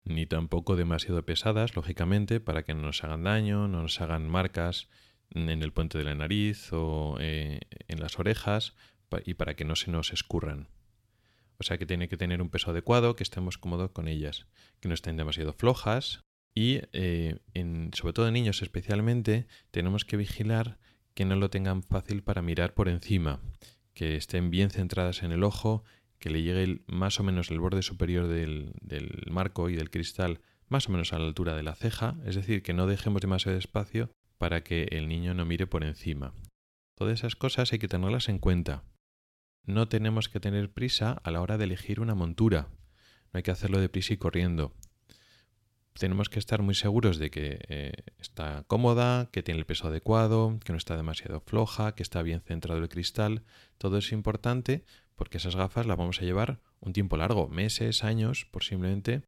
ni 0.04 0.26
tampoco 0.26 0.76
demasiado 0.76 1.24
pesadas, 1.24 1.76
lógicamente, 1.76 2.40
para 2.40 2.62
que 2.62 2.74
no 2.74 2.82
nos 2.82 3.02
hagan 3.02 3.24
daño, 3.24 3.68
no 3.68 3.82
nos 3.82 4.00
hagan 4.00 4.28
marcas 4.28 4.88
en 5.30 5.48
el 5.48 5.72
puente 5.72 5.96
de 5.96 6.04
la 6.04 6.14
nariz 6.14 6.72
o 6.72 7.16
eh, 7.20 7.60
en 7.88 8.00
las 8.00 8.18
orejas 8.18 8.74
y 9.24 9.34
para 9.34 9.54
que 9.54 9.64
no 9.64 9.76
se 9.76 9.90
nos 9.90 10.12
escurran. 10.12 10.68
O 11.58 11.62
sea 11.62 11.78
que 11.78 11.86
tiene 11.86 12.08
que 12.08 12.16
tener 12.16 12.42
un 12.42 12.50
peso 12.50 12.70
adecuado, 12.70 13.16
que 13.16 13.22
estemos 13.22 13.58
cómodos 13.58 13.92
con 13.92 14.08
ellas, 14.08 14.46
que 14.80 14.88
no 14.88 14.94
estén 14.94 15.16
demasiado 15.16 15.52
flojas 15.52 16.24
y 16.54 16.80
eh, 16.92 17.38
sobre 17.94 18.12
todo 18.12 18.28
en 18.28 18.34
niños 18.34 18.62
especialmente 18.62 19.46
tenemos 19.70 20.04
que 20.04 20.16
vigilar 20.16 20.78
que 21.14 21.24
no 21.24 21.36
lo 21.36 21.50
tengan 21.50 21.82
fácil 21.82 22.22
para 22.22 22.42
mirar 22.42 22.74
por 22.74 22.88
encima, 22.88 23.40
que 23.94 24.16
estén 24.16 24.50
bien 24.50 24.70
centradas 24.70 25.22
en 25.22 25.32
el 25.32 25.44
ojo, 25.44 25.84
que 26.18 26.30
le 26.30 26.42
llegue 26.42 26.82
más 26.86 27.20
o 27.20 27.22
menos 27.22 27.50
el 27.50 27.60
borde 27.60 27.82
superior 27.82 28.26
del, 28.26 28.72
del 28.80 29.24
marco 29.30 29.70
y 29.70 29.76
del 29.76 29.90
cristal 29.90 30.40
más 30.68 30.88
o 30.88 30.92
menos 30.92 31.12
a 31.12 31.18
la 31.18 31.26
altura 31.26 31.54
de 31.54 31.62
la 31.62 31.74
ceja, 31.74 32.16
es 32.24 32.34
decir, 32.34 32.62
que 32.62 32.72
no 32.72 32.86
dejemos 32.86 33.20
demasiado 33.20 33.58
espacio 33.58 34.10
para 34.38 34.64
que 34.64 34.88
el 34.90 35.08
niño 35.08 35.34
no 35.34 35.44
mire 35.44 35.66
por 35.66 35.84
encima. 35.84 36.34
Todas 36.96 37.20
esas 37.20 37.36
cosas 37.36 37.72
hay 37.72 37.78
que 37.78 37.88
tenerlas 37.88 38.28
en 38.28 38.38
cuenta. 38.38 38.84
No 39.64 39.88
tenemos 39.88 40.28
que 40.28 40.40
tener 40.40 40.72
prisa 40.72 41.12
a 41.22 41.30
la 41.30 41.40
hora 41.40 41.58
de 41.58 41.64
elegir 41.64 42.00
una 42.00 42.14
montura. 42.14 42.68
No 43.32 43.38
hay 43.38 43.42
que 43.42 43.50
hacerlo 43.50 43.80
deprisa 43.80 44.14
y 44.14 44.16
corriendo 44.16 44.74
tenemos 45.98 46.28
que 46.28 46.38
estar 46.38 46.60
muy 46.62 46.74
seguros 46.74 47.18
de 47.18 47.30
que 47.30 47.60
eh, 47.68 47.92
está 48.18 48.64
cómoda, 48.66 49.30
que 49.30 49.42
tiene 49.42 49.60
el 49.60 49.66
peso 49.66 49.88
adecuado, 49.88 50.58
que 50.64 50.72
no 50.72 50.78
está 50.78 50.96
demasiado 50.96 51.40
floja, 51.40 51.94
que 51.94 52.02
está 52.02 52.22
bien 52.22 52.40
centrado 52.40 52.80
el 52.80 52.88
cristal. 52.88 53.44
Todo 53.78 53.98
es 53.98 54.10
importante 54.12 54.84
porque 55.14 55.38
esas 55.38 55.54
gafas 55.54 55.86
las 55.86 55.96
vamos 55.96 56.20
a 56.20 56.24
llevar 56.24 56.60
un 56.80 56.92
tiempo 56.92 57.16
largo, 57.16 57.48
meses, 57.48 58.02
años 58.02 58.46
posiblemente. 58.50 59.22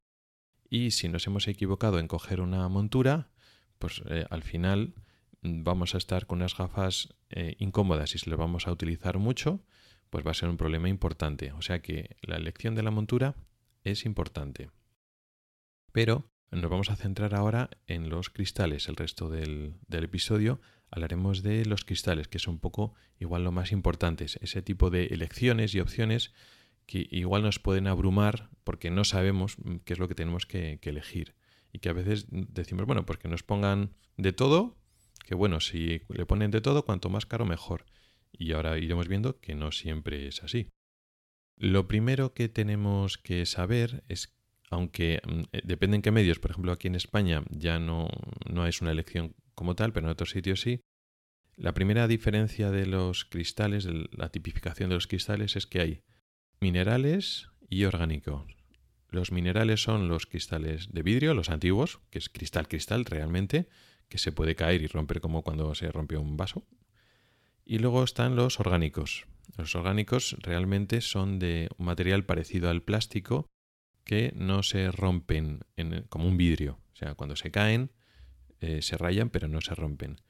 Y 0.68 0.90
si 0.90 1.08
nos 1.08 1.26
hemos 1.28 1.46
equivocado 1.46 2.00
en 2.00 2.08
coger 2.08 2.40
una 2.40 2.68
montura, 2.68 3.30
pues 3.78 4.02
eh, 4.08 4.26
al 4.30 4.42
final 4.42 4.94
mm, 5.42 5.62
vamos 5.62 5.94
a 5.94 5.99
estar 5.99 6.26
con 6.26 6.38
unas 6.38 6.56
gafas 6.56 7.14
eh, 7.30 7.54
incómodas 7.61 8.14
y 8.16 8.18
si 8.18 8.28
las 8.28 8.38
vamos 8.38 8.66
a 8.66 8.73
utilizar 8.73 9.18
mucho, 9.18 9.64
pues 10.11 10.26
va 10.26 10.32
a 10.32 10.35
ser 10.35 10.49
un 10.49 10.56
problema 10.56 10.88
importante. 10.88 11.52
O 11.52 11.62
sea 11.62 11.80
que 11.80 12.16
la 12.23 12.37
elección 12.37 12.75
de 12.75 12.82
la 12.82 12.90
montura 12.90 13.37
es 13.85 14.04
importante. 14.04 14.70
Pero 15.92 16.28
nos 16.50 16.71
vamos 16.71 16.91
a 16.91 16.97
centrar 16.97 17.35
ahora 17.35 17.71
en 17.87 18.09
los 18.09 18.31
cristales. 18.31 18.88
El 18.88 18.97
resto 18.97 19.29
del, 19.29 19.75
episodio 19.91 20.61
hablaremos 20.91 21.43
de 21.43 21.65
los 21.65 21.85
cristales, 21.85 22.29
que 22.29 22.38
es 22.38 22.47
un 22.47 22.59
poco 22.59 22.95
igual 23.19 23.45
lo 23.45 23.53
más 23.53 23.73
importante. 23.73 24.25
Ese 24.25 24.62
tipo 24.62 24.91
de 24.91 25.07
elecciones 25.07 25.75
y 25.75 25.81
opciones 25.81 26.33
que 26.87 27.07
igual 27.11 27.43
nos 27.43 27.59
pueden 27.59 27.88
abrumar 27.88 28.49
porque 28.62 28.91
no 28.91 29.05
sabemos 29.05 29.57
qué 29.85 29.95
es 29.95 29.99
lo 29.99 30.09
que 30.09 30.15
tenemos 30.15 30.47
que, 30.47 30.79
elegir. 30.83 31.35
Y 31.73 31.81
que 31.81 31.88
a 31.88 31.93
veces 31.93 32.26
decimos, 32.31 32.87
bueno, 32.87 33.05
pues 33.05 33.19
que 33.19 33.29
nos 33.29 33.43
pongan 33.43 33.95
de 34.17 34.33
todo, 34.33 34.76
que 35.25 35.35
bueno, 35.35 35.61
si 35.61 36.03
le 36.09 36.26
ponen 36.26 36.50
de 36.50 36.61
todo, 36.61 36.85
cuanto 36.85 37.11
más 37.11 37.26
caro 37.26 37.45
mejor. 37.45 37.85
Y 38.33 38.53
ahora 38.53 38.79
iremos 38.79 39.09
viendo 39.09 39.41
que 39.41 39.55
no 39.55 39.73
siempre 39.73 40.29
es 40.29 40.43
así. 40.43 40.71
Lo 41.57 41.88
primero 41.88 42.35
que 42.35 42.49
tenemos 42.49 43.19
que 43.19 43.47
saber 43.47 44.05
es 44.09 44.36
aunque 44.70 45.20
mm, 45.25 45.40
eh, 45.52 45.61
depende 45.64 45.96
en 45.96 46.02
qué 46.02 46.11
medios, 46.11 46.38
por 46.38 46.50
ejemplo 46.50 46.73
aquí 46.73 46.88
en 46.88 46.94
España 46.94 47.42
ya 47.50 47.78
no, 47.78 48.08
no 48.49 48.66
es 48.66 48.80
una 48.80 48.92
elección 48.92 49.35
como 49.54 49.75
tal, 49.75 49.92
pero 49.92 50.06
en 50.06 50.12
otros 50.12 50.30
sitios 50.30 50.61
sí. 50.61 50.80
La 51.56 51.73
primera 51.73 52.06
diferencia 52.06 52.70
de 52.70 52.87
los 52.87 53.25
cristales, 53.25 53.85
de 53.85 54.08
la 54.12 54.28
tipificación 54.28 54.90
de 54.90 54.96
los 54.96 55.06
cristales, 55.06 55.56
es 55.56 55.66
que 55.66 55.80
hay 55.80 56.02
minerales 56.61 57.49
y 57.68 57.85
orgánicos. 57.85 58.44
Los 59.08 59.32
minerales 59.32 59.82
son 59.82 60.08
los 60.08 60.26
cristales 60.26 60.92
de 60.92 61.02
vidrio, 61.02 61.32
los 61.32 61.49
antiguos, 61.49 62.00
que 62.11 62.18
es 62.18 62.28
cristal 62.28 62.68
cristal 62.68 63.04
realmente, 63.04 63.68
que 64.08 64.18
se 64.18 64.32
puede 64.32 64.54
caer 64.54 64.82
y 64.82 64.87
romper 64.87 65.20
como 65.20 65.42
cuando 65.42 65.75
se 65.75 65.90
rompe 65.90 66.16
un 66.16 66.37
vaso. 66.37 66.66
Y 67.64 67.78
luego 67.78 68.04
están 68.04 68.37
los 68.37 68.61
orgánicos. 68.61 69.26
Los 69.56 69.75
orgánicos 69.75 70.37
realmente 70.40 71.00
son 71.00 71.38
de 71.38 71.68
un 71.78 71.87
material 71.87 72.25
parecido 72.25 72.68
al 72.68 72.82
plástico, 72.82 73.49
que 74.06 74.32
no 74.36 74.62
se 74.62 74.90
rompen 74.90 75.60
como 76.08 76.26
un 76.26 76.38
vidrio. 76.38 76.78
O 76.94 76.96
sea, 76.96 77.14
cuando 77.14 77.36
se 77.36 77.50
caen, 77.50 77.90
eh, 78.60 78.80
se 78.80 78.96
rayan, 78.96 79.28
pero 79.28 79.48
no 79.48 79.60
se 79.60 79.75
rompen. 79.75 80.22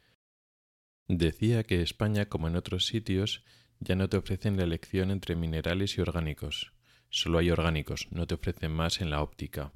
Decía 1.06 1.62
que 1.62 1.82
España, 1.82 2.28
como 2.28 2.48
en 2.48 2.56
otros 2.56 2.86
sitios, 2.86 3.44
ya 3.78 3.94
no 3.94 4.08
te 4.08 4.16
ofrecen 4.16 4.56
la 4.56 4.64
elección 4.64 5.10
entre 5.10 5.36
minerales 5.36 5.96
y 5.96 6.00
orgánicos. 6.00 6.72
Solo 7.10 7.38
hay 7.38 7.50
orgánicos, 7.50 8.08
no 8.10 8.26
te 8.26 8.34
ofrecen 8.34 8.72
más 8.72 9.00
en 9.00 9.10
la 9.10 9.22
óptica. 9.22 9.72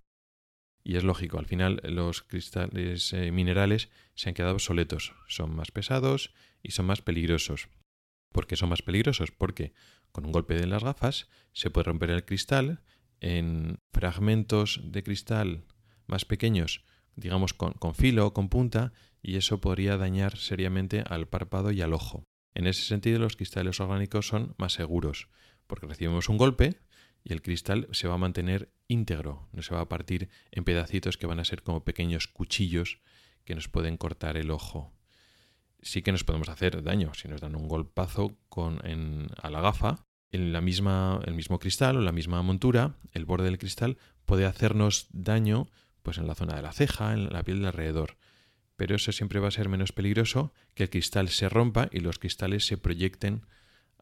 Y 0.82 0.96
es 0.96 1.04
lógico, 1.04 1.38
al 1.38 1.46
final 1.46 1.80
los 1.84 2.22
cristales 2.22 3.12
eh, 3.12 3.30
minerales 3.30 3.90
se 4.14 4.30
han 4.30 4.34
quedado 4.34 4.54
obsoletos, 4.54 5.12
son 5.28 5.54
más 5.54 5.70
pesados 5.70 6.32
y 6.62 6.72
son 6.72 6.86
más 6.86 7.02
peligrosos. 7.02 7.68
¿Por 8.32 8.46
qué 8.46 8.56
son 8.56 8.70
más 8.70 8.80
peligrosos? 8.80 9.30
Porque 9.30 9.74
con 10.10 10.24
un 10.24 10.32
golpe 10.32 10.54
de 10.54 10.66
las 10.66 10.82
gafas 10.82 11.28
se 11.52 11.70
puede 11.70 11.84
romper 11.84 12.10
el 12.10 12.24
cristal 12.24 12.82
en 13.20 13.78
fragmentos 13.92 14.80
de 14.84 15.02
cristal 15.02 15.64
más 16.06 16.24
pequeños, 16.24 16.84
digamos 17.16 17.54
con, 17.54 17.94
filo 17.94 18.26
o 18.26 18.32
con 18.32 18.48
punta, 18.48 18.92
y 19.22 19.36
eso 19.36 19.60
podría 19.60 19.96
dañar 19.96 20.36
seriamente 20.36 21.04
al 21.06 21.28
párpado 21.28 21.70
y 21.70 21.82
al 21.82 21.92
ojo. 21.92 22.24
En 22.54 22.66
ese 22.66 22.82
sentido, 22.82 23.18
los 23.18 23.36
cristales 23.36 23.80
orgánicos 23.80 24.26
son 24.26 24.54
más 24.58 24.72
seguros, 24.72 25.28
porque 25.66 25.86
recibimos 25.86 26.28
un 26.28 26.38
golpe 26.38 26.80
y 27.22 27.32
el 27.32 27.42
cristal 27.42 27.86
se 27.92 28.08
va 28.08 28.14
a 28.14 28.18
mantener 28.18 28.72
íntegro, 28.88 29.48
no 29.52 29.62
se 29.62 29.74
va 29.74 29.82
a 29.82 29.88
partir 29.88 30.30
en 30.50 30.64
pedacitos 30.64 31.16
que 31.16 31.26
van 31.26 31.38
a 31.38 31.44
ser 31.44 31.62
como 31.62 31.84
pequeños 31.84 32.26
cuchillos 32.26 33.00
que 33.44 33.54
nos 33.54 33.68
pueden 33.68 33.96
cortar 33.96 34.36
el 34.36 34.50
ojo. 34.50 34.92
Sí 35.82 36.02
que 36.02 36.12
nos 36.12 36.24
podemos 36.24 36.48
hacer 36.48 36.82
daño 36.82 37.14
si 37.14 37.28
nos 37.28 37.40
dan 37.40 37.54
un 37.54 37.68
golpazo 37.68 38.36
con, 38.48 38.80
a 39.42 39.50
la 39.50 39.60
gafa. 39.60 40.06
En 40.32 40.52
la 40.52 40.60
misma, 40.60 41.20
el 41.24 41.34
mismo 41.34 41.58
cristal 41.58 41.96
o 41.96 42.00
la 42.00 42.12
misma 42.12 42.42
montura, 42.42 42.94
el 43.12 43.24
borde 43.24 43.46
del 43.46 43.58
cristal 43.58 43.98
puede 44.24 44.46
hacernos 44.46 45.08
daño 45.12 45.68
pues 46.02 46.18
en 46.18 46.26
la 46.26 46.34
zona 46.34 46.56
de 46.56 46.62
la 46.62 46.72
ceja, 46.72 47.12
en 47.12 47.30
la 47.30 47.42
piel 47.42 47.60
de 47.60 47.68
alrededor. 47.68 48.16
Pero 48.76 48.96
eso 48.96 49.12
siempre 49.12 49.40
va 49.40 49.48
a 49.48 49.52
ser 49.52 49.68
menos 49.68 49.92
peligroso 49.92 50.52
que 50.74 50.84
el 50.84 50.90
cristal 50.90 51.28
se 51.28 51.48
rompa 51.48 51.88
y 51.92 52.00
los 52.00 52.18
cristales 52.18 52.66
se 52.66 52.78
proyecten 52.78 53.42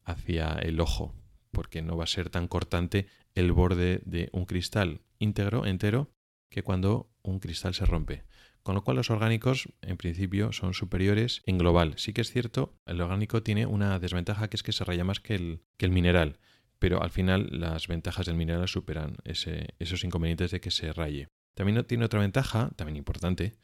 hacia 0.05 0.53
el 0.53 0.81
ojo 0.81 1.15
porque 1.51 1.83
no 1.83 1.97
va 1.97 2.05
a 2.05 2.09
ser 2.09 2.31
tan 2.31 2.47
cortante 2.47 3.09
el 3.35 3.53
borde 3.53 4.01
de 4.05 4.29
un 4.33 4.45
cristal 4.45 5.01
íntegro, 5.19 5.67
entero, 5.67 6.11
que 6.51 6.63
cuando 6.63 7.11
un 7.23 7.41
cristal 7.41 7.75
se 7.75 7.85
rompe. 7.85 8.25
Con 8.69 8.75
lo 8.75 8.85
cual 8.85 8.99
los 8.99 9.09
orgánicos 9.09 9.71
en 9.81 9.97
principio 9.97 10.53
son 10.53 10.75
superiores 10.75 11.41
en 11.47 11.57
global. 11.57 11.95
Sí 11.97 12.13
que 12.13 12.21
es 12.21 12.31
cierto, 12.31 12.75
el 12.85 13.01
orgánico 13.01 13.43
tiene 13.43 13.65
una 13.65 13.99
desventaja 13.99 14.49
que 14.49 14.59
es 14.59 14.63
que 14.63 14.73
se 14.73 14.85
raya 14.85 15.05
más 15.05 15.21
que 15.21 15.37
el, 15.37 15.63
que 15.79 15.87
el 15.87 15.91
mineral, 15.91 16.39
pero 16.79 17.03
al 17.03 17.09
final 17.09 17.49
las 17.51 17.89
ventajas 17.89 18.27
del 18.27 18.37
mineral 18.37 18.69
superan 18.69 19.17
esos 19.25 20.05
inconvenientes 20.05 20.51
de 20.51 20.61
que 20.61 20.71
se 20.71 20.93
raye. 20.93 21.29
También 21.55 21.83
tiene 21.85 22.05
otra 22.05 22.21
ventaja, 22.21 22.69
también 22.77 22.97
importante, 22.97 23.55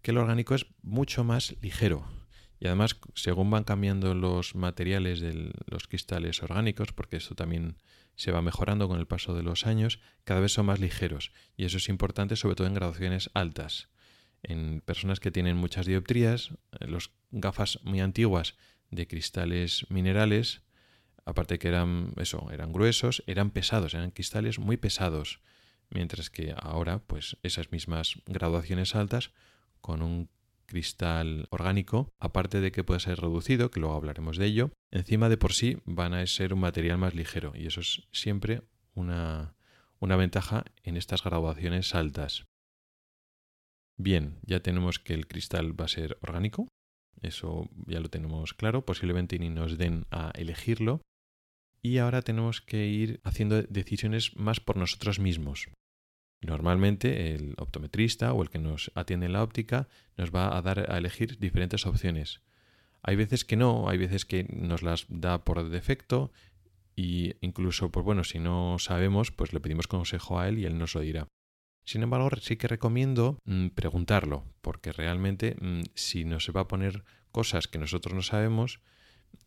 que 0.00 0.12
el 0.12 0.16
orgánico 0.16 0.54
es 0.54 0.64
mucho 0.80 1.24
más 1.24 1.56
ligero. 1.60 2.08
Y 2.58 2.66
además, 2.66 2.98
según 3.14 3.50
van 3.50 3.64
cambiando 3.64 4.14
los 4.14 4.54
materiales 4.54 5.20
de 5.20 5.52
los 5.66 5.88
cristales 5.88 6.42
orgánicos, 6.42 6.94
porque 6.94 7.18
esto 7.18 7.34
también 7.34 7.76
se 8.16 8.32
va 8.32 8.40
mejorando 8.40 8.88
con 8.88 8.98
el 8.98 9.06
paso 9.06 9.34
de 9.34 9.42
los 9.42 9.66
años, 9.66 10.00
cada 10.24 10.40
vez 10.40 10.52
son 10.52 10.64
más 10.64 10.80
ligeros. 10.80 11.32
Y 11.54 11.66
eso 11.66 11.76
es 11.76 11.90
importante 11.90 12.34
sobre 12.34 12.54
todo 12.54 12.66
en 12.66 12.72
graduaciones 12.72 13.28
altas. 13.34 13.90
En 14.44 14.80
personas 14.80 15.20
que 15.20 15.30
tienen 15.30 15.56
muchas 15.56 15.86
dioptrías, 15.86 16.50
eh, 16.80 16.86
los 16.86 17.10
gafas 17.30 17.80
muy 17.82 18.00
antiguas 18.00 18.56
de 18.90 19.06
cristales 19.06 19.86
minerales, 19.88 20.62
aparte 21.24 21.58
que 21.58 21.68
eran 21.68 22.12
eso, 22.16 22.50
eran 22.50 22.72
gruesos, 22.72 23.22
eran 23.26 23.50
pesados, 23.50 23.94
eran 23.94 24.10
cristales 24.10 24.58
muy 24.58 24.76
pesados. 24.76 25.40
Mientras 25.90 26.30
que 26.30 26.54
ahora, 26.56 27.00
pues 27.00 27.36
esas 27.42 27.72
mismas 27.72 28.20
graduaciones 28.26 28.94
altas, 28.94 29.32
con 29.80 30.02
un 30.02 30.28
cristal 30.66 31.46
orgánico, 31.50 32.12
aparte 32.18 32.60
de 32.60 32.72
que 32.72 32.84
puede 32.84 33.00
ser 33.00 33.20
reducido, 33.20 33.70
que 33.70 33.80
luego 33.80 33.94
hablaremos 33.94 34.38
de 34.38 34.46
ello, 34.46 34.70
encima 34.90 35.28
de 35.28 35.36
por 35.36 35.52
sí 35.52 35.78
van 35.84 36.14
a 36.14 36.26
ser 36.26 36.54
un 36.54 36.60
material 36.60 36.98
más 36.98 37.14
ligero 37.14 37.52
y 37.54 37.66
eso 37.66 37.80
es 37.80 38.02
siempre 38.12 38.62
una, 38.94 39.54
una 39.98 40.16
ventaja 40.16 40.64
en 40.82 40.96
estas 40.96 41.22
graduaciones 41.22 41.94
altas. 41.94 42.46
Bien, 43.96 44.38
ya 44.42 44.60
tenemos 44.60 44.98
que 44.98 45.14
el 45.14 45.28
cristal 45.28 45.78
va 45.78 45.84
a 45.84 45.88
ser 45.88 46.18
orgánico, 46.20 46.68
eso 47.22 47.68
ya 47.86 48.00
lo 48.00 48.10
tenemos 48.10 48.54
claro, 48.54 48.84
posiblemente 48.84 49.38
ni 49.38 49.48
nos 49.48 49.78
den 49.78 50.06
a 50.10 50.30
elegirlo. 50.34 51.00
Y 51.80 51.98
ahora 51.98 52.22
tenemos 52.22 52.60
que 52.60 52.86
ir 52.86 53.20
haciendo 53.24 53.62
decisiones 53.62 54.36
más 54.36 54.60
por 54.60 54.76
nosotros 54.76 55.18
mismos. 55.18 55.68
Normalmente 56.40 57.34
el 57.34 57.54
optometrista 57.58 58.32
o 58.32 58.42
el 58.42 58.50
que 58.50 58.58
nos 58.58 58.90
atiende 58.94 59.26
en 59.26 59.32
la 59.32 59.42
óptica 59.42 59.88
nos 60.16 60.34
va 60.34 60.56
a 60.56 60.62
dar 60.62 60.90
a 60.90 60.98
elegir 60.98 61.38
diferentes 61.38 61.86
opciones. 61.86 62.40
Hay 63.02 63.16
veces 63.16 63.44
que 63.44 63.56
no, 63.56 63.88
hay 63.88 63.98
veces 63.98 64.24
que 64.24 64.44
nos 64.44 64.82
las 64.82 65.06
da 65.08 65.44
por 65.44 65.68
defecto 65.68 66.32
y 66.96 67.34
incluso, 67.40 67.90
pues 67.90 68.04
bueno, 68.04 68.24
si 68.24 68.38
no 68.38 68.78
sabemos, 68.78 69.30
pues 69.30 69.52
le 69.52 69.60
pedimos 69.60 69.86
consejo 69.86 70.38
a 70.38 70.48
él 70.48 70.58
y 70.58 70.64
él 70.64 70.78
nos 70.78 70.94
lo 70.94 71.00
dirá. 71.00 71.28
Sin 71.84 72.02
embargo, 72.02 72.28
sí 72.40 72.56
que 72.56 72.68
recomiendo 72.68 73.38
mm, 73.44 73.68
preguntarlo, 73.68 74.44
porque 74.60 74.92
realmente 74.92 75.56
mm, 75.60 75.82
si 75.94 76.24
nos 76.24 76.50
va 76.54 76.62
a 76.62 76.68
poner 76.68 77.04
cosas 77.30 77.68
que 77.68 77.78
nosotros 77.78 78.14
no 78.14 78.22
sabemos, 78.22 78.80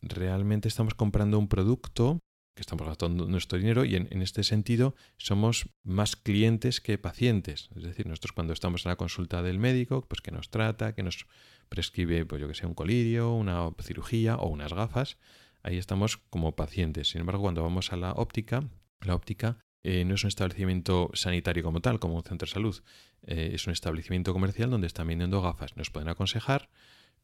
realmente 0.02 0.68
estamos 0.68 0.94
comprando 0.94 1.38
un 1.38 1.48
producto 1.48 2.20
que 2.54 2.62
estamos 2.62 2.86
gastando 2.86 3.26
nuestro 3.26 3.56
dinero 3.56 3.84
y 3.84 3.94
en, 3.94 4.20
este 4.20 4.42
sentido 4.42 4.96
somos 5.16 5.68
más 5.84 6.16
clientes 6.16 6.80
que 6.80 6.98
pacientes. 6.98 7.70
Es 7.76 7.84
decir, 7.84 8.06
nosotros 8.06 8.32
cuando 8.32 8.52
estamos 8.52 8.84
en 8.84 8.90
la 8.90 8.96
consulta 8.96 9.42
del 9.42 9.60
médico, 9.60 10.04
pues 10.08 10.20
que 10.20 10.32
nos 10.32 10.50
trata, 10.50 10.92
que 10.92 11.04
nos 11.04 11.26
prescribe, 11.68 12.26
pues 12.26 12.44
que 12.44 12.54
sé, 12.54 12.66
un 12.66 12.74
colirio, 12.74 13.32
una 13.32 13.70
cirugía 13.80 14.36
o 14.36 14.48
unas 14.48 14.72
gafas, 14.72 15.18
ahí 15.62 15.78
estamos 15.78 16.16
como 16.16 16.56
pacientes. 16.56 17.10
Sin 17.10 17.20
embargo, 17.20 17.42
cuando 17.42 17.62
vamos 17.62 17.92
a 17.92 17.96
la 17.96 18.12
óptica, 18.12 18.68
la 19.02 19.14
óptica 19.14 19.58
eh, 19.90 20.04
no 20.04 20.16
es 20.16 20.22
un 20.22 20.28
establecimiento 20.28 21.10
sanitario 21.14 21.62
como 21.62 21.80
tal, 21.80 21.98
como 21.98 22.16
un 22.16 22.22
centro 22.22 22.44
de 22.44 22.52
salud, 22.52 22.82
eh, 23.22 23.52
es 23.54 23.66
un 23.66 23.72
establecimiento 23.72 24.34
comercial 24.34 24.68
donde 24.68 24.86
están 24.86 25.06
vendiendo 25.06 25.40
gafas. 25.40 25.78
Nos 25.78 25.88
pueden 25.88 26.10
aconsejar, 26.10 26.68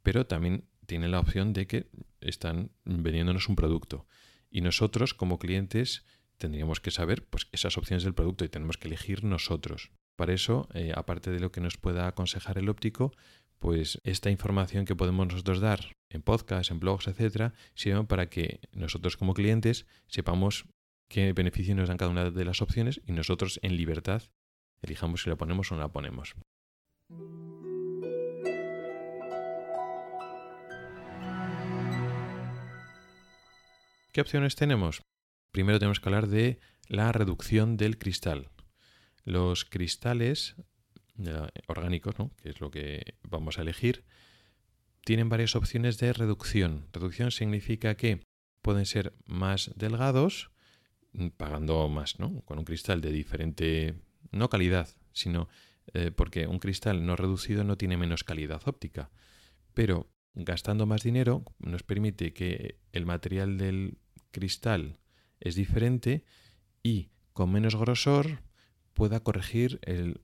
pero 0.03 0.27
también 0.27 0.65
tienen 0.87 1.11
la 1.11 1.21
opción 1.21 1.53
de 1.53 1.67
que 1.67 1.91
están 2.23 2.71
vendiéndonos 2.87 3.51
un 3.51 3.57
producto. 3.57 4.07
Y 4.51 4.63
nosotros, 4.63 5.13
como 5.13 5.39
clientes, 5.39 6.07
tendríamos 6.39 6.81
que 6.81 6.91
saber 6.91 7.27
pues, 7.27 7.49
esas 7.53 7.77
opciones 7.77 8.03
del 8.03 8.15
producto 8.15 8.47
y 8.47 8.49
tenemos 8.49 8.79
que 8.79 8.89
elegir 8.89 9.25
nosotros. 9.25 9.91
Para 10.17 10.33
eso, 10.33 10.67
eh, 10.73 10.95
aparte 10.97 11.31
de 11.31 11.41
lo 11.41 11.53
que 11.53 11.61
nos 11.61 11.77
pueda 11.77 12.07
aconsejar 12.07 12.57
el 12.57 12.71
óptico, 12.71 13.13
pues 13.59 14.01
esta 14.05 14.31
información 14.31 14.87
que 14.87 14.97
podemos 14.97 15.27
nosotros 15.27 15.61
dar 15.61 15.97
en 16.09 16.23
podcasts, 16.23 16.71
en 16.71 16.81
blogs, 16.81 17.09
etcétera, 17.09 17.53
sirve 17.75 18.05
para 18.05 18.31
que 18.31 18.61
nosotros 18.73 19.19
como 19.19 19.35
clientes 19.35 19.87
sepamos 20.07 20.65
qué 21.09 21.33
beneficio 21.33 21.75
nos 21.75 21.89
dan 21.89 21.97
cada 21.97 22.11
una 22.11 22.31
de 22.31 22.45
las 22.45 22.63
opciones 22.63 23.01
y 23.07 23.13
nosotros 23.13 23.59
en 23.63 23.77
libertad 23.77 24.23
elijamos 24.83 25.23
si 25.23 25.31
la 25.31 25.37
ponemos 25.37 25.71
o 25.73 25.75
no 25.75 25.81
la 25.81 25.93
ponemos. 25.93 26.35
¿Qué 34.13 34.21
opciones 34.21 34.55
tenemos? 34.55 35.03
Primero 35.51 35.81
tenemos 35.81 35.99
que 35.99 36.09
hablar 36.09 36.29
de 36.29 36.61
la 36.87 37.11
reducción 37.11 37.77
del 37.77 37.99
cristal. 37.99 38.51
Los 39.25 39.65
cristales 39.65 40.55
eh, 41.19 41.49
orgánicos, 41.67 42.15
que 42.41 42.51
es 42.51 42.61
lo 42.61 42.71
que 42.71 43.17
vamos 43.23 43.59
a 43.59 43.63
elegir, 43.63 44.05
tienen 45.05 45.29
varias 45.29 45.57
opciones 45.57 45.99
de 45.99 46.13
reducción. 46.13 46.87
Reducción 46.93 47.31
significa 47.31 47.97
que 47.97 48.21
pueden 48.63 48.87
ser 48.87 49.15
más 49.27 49.73
delgados, 49.75 50.51
pagando 51.37 51.89
más, 51.89 52.19
¿no? 52.19 52.41
Con 52.43 52.59
un 52.59 52.65
cristal 52.65 53.01
de 53.01 53.13
diferente, 53.13 53.95
no 54.31 54.49
calidad, 54.49 54.89
sino 55.13 55.49
eh, 55.93 56.11
porque 56.11 56.47
un 56.47 56.59
cristal 56.59 57.05
no 57.07 57.17
reducido 57.17 57.65
no 57.65 57.77
tiene 57.77 57.97
menos 57.97 58.25
calidad 58.25 58.63
óptica. 58.67 59.11
Pero 59.75 60.11
gastando 60.35 60.87
más 60.87 61.03
dinero 61.03 61.45
nos 61.59 61.83
permite 61.83 62.33
que 62.33 62.81
el 62.93 63.07
material 63.07 63.59
del 63.59 63.99
cristal 64.31 64.99
es 65.41 65.55
diferente 65.55 66.25
y 66.83 67.11
con 67.33 67.51
menos 67.53 67.77
grosor 67.77 68.43
pueda 68.95 69.21
corregir 69.21 69.81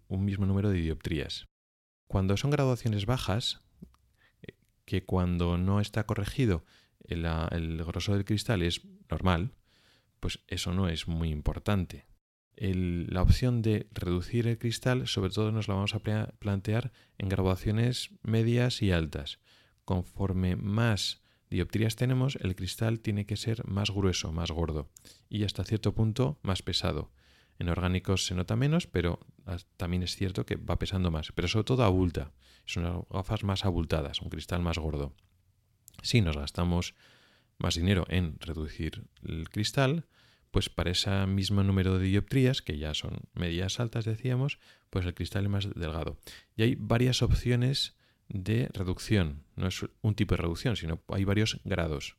un 0.09 0.24
mismo 0.24 0.46
número 0.46 0.70
de 0.70 0.81
dioptrías. 0.81 1.48
Cuando 2.07 2.37
son 2.37 2.50
graduaciones 2.50 3.07
bajas, 3.07 3.61
eh, 4.42 4.55
que 4.85 5.05
cuando 5.05 5.59
no 5.59 5.81
está 5.81 6.05
corregido 6.07 6.64
el, 7.05 7.85
grosor 7.85 8.16
del 8.16 8.24
cristal 8.24 8.62
es 8.62 8.83
normal, 9.09 9.53
pues 10.20 10.40
eso 10.46 10.72
no 10.72 10.88
es 10.88 11.09
muy 11.09 11.30
importante. 11.30 12.06
la 12.56 13.22
opción 13.22 13.62
de 13.62 13.88
reducir 13.92 14.46
el 14.46 14.59
cristal 14.59 15.09
sobre 15.09 15.30
todo 15.30 15.50
nos 15.50 15.66
la 15.66 15.74
vamos 15.74 15.94
a 15.94 16.00
plantear 16.38 16.92
en 17.18 17.28
graduaciones 17.28 18.11
medias 18.22 18.83
y 18.83 18.92
altas. 18.92 19.40
Conforme 19.85 20.56
más 20.56 21.22
dioptrías 21.48 21.96
tenemos, 21.96 22.37
el 22.37 22.54
cristal 22.54 23.00
tiene 23.00 23.26
que 23.26 23.37
ser 23.37 23.66
más 23.66 23.90
grueso, 23.90 24.30
más 24.33 24.50
gordo 24.50 24.88
y 25.28 25.44
hasta 25.44 25.64
cierto 25.64 25.94
punto 25.94 26.38
más 26.42 26.62
pesado. 26.62 27.11
En 27.59 27.68
orgánicos 27.68 28.24
se 28.24 28.35
nota 28.35 28.56
menos, 28.56 28.87
pero 28.87 29.20
también 29.76 30.02
es 30.02 30.16
cierto 30.16 30.46
que 30.46 30.56
va 30.56 30.78
pesando 30.78 31.11
más, 31.11 31.33
pero 31.33 31.48
sobre 31.48 31.64
todo 31.64 31.85
abulta. 31.85 32.33
Son 32.64 33.06
gafas 33.11 33.44
más 33.44 33.64
abultadas, 33.64 34.22
un 34.22 34.30
cristal 34.30 34.62
más 34.62 34.78
gordo. 34.78 35.14
Si 36.02 36.20
nos 36.20 36.37
gastamos 36.37 36.94
más 37.59 37.74
dinero 37.74 38.06
en 38.09 38.38
reducir 38.40 39.04
el 39.22 39.50
cristal, 39.50 40.06
pues 40.50 40.68
para 40.68 40.90
ese 40.90 41.26
mismo 41.26 41.62
número 41.62 41.98
de 41.98 42.06
dioptrías, 42.06 42.62
que 42.62 42.78
ya 42.78 42.94
son 42.94 43.20
medias 43.34 43.80
altas 43.80 44.04
decíamos, 44.04 44.58
pues 44.90 45.06
el 45.06 45.14
cristal 45.14 45.44
es 45.44 45.50
más 45.50 45.68
delgado. 45.74 46.18
Y 46.56 46.62
hay 46.62 46.74
varias 46.74 47.22
opciones 47.22 47.96
de 48.28 48.68
reducción. 48.72 49.44
No 49.56 49.68
es 49.68 49.84
un 50.02 50.14
tipo 50.14 50.34
de 50.34 50.42
reducción, 50.42 50.76
sino 50.76 51.00
hay 51.08 51.24
varios 51.24 51.60
grados. 51.64 52.16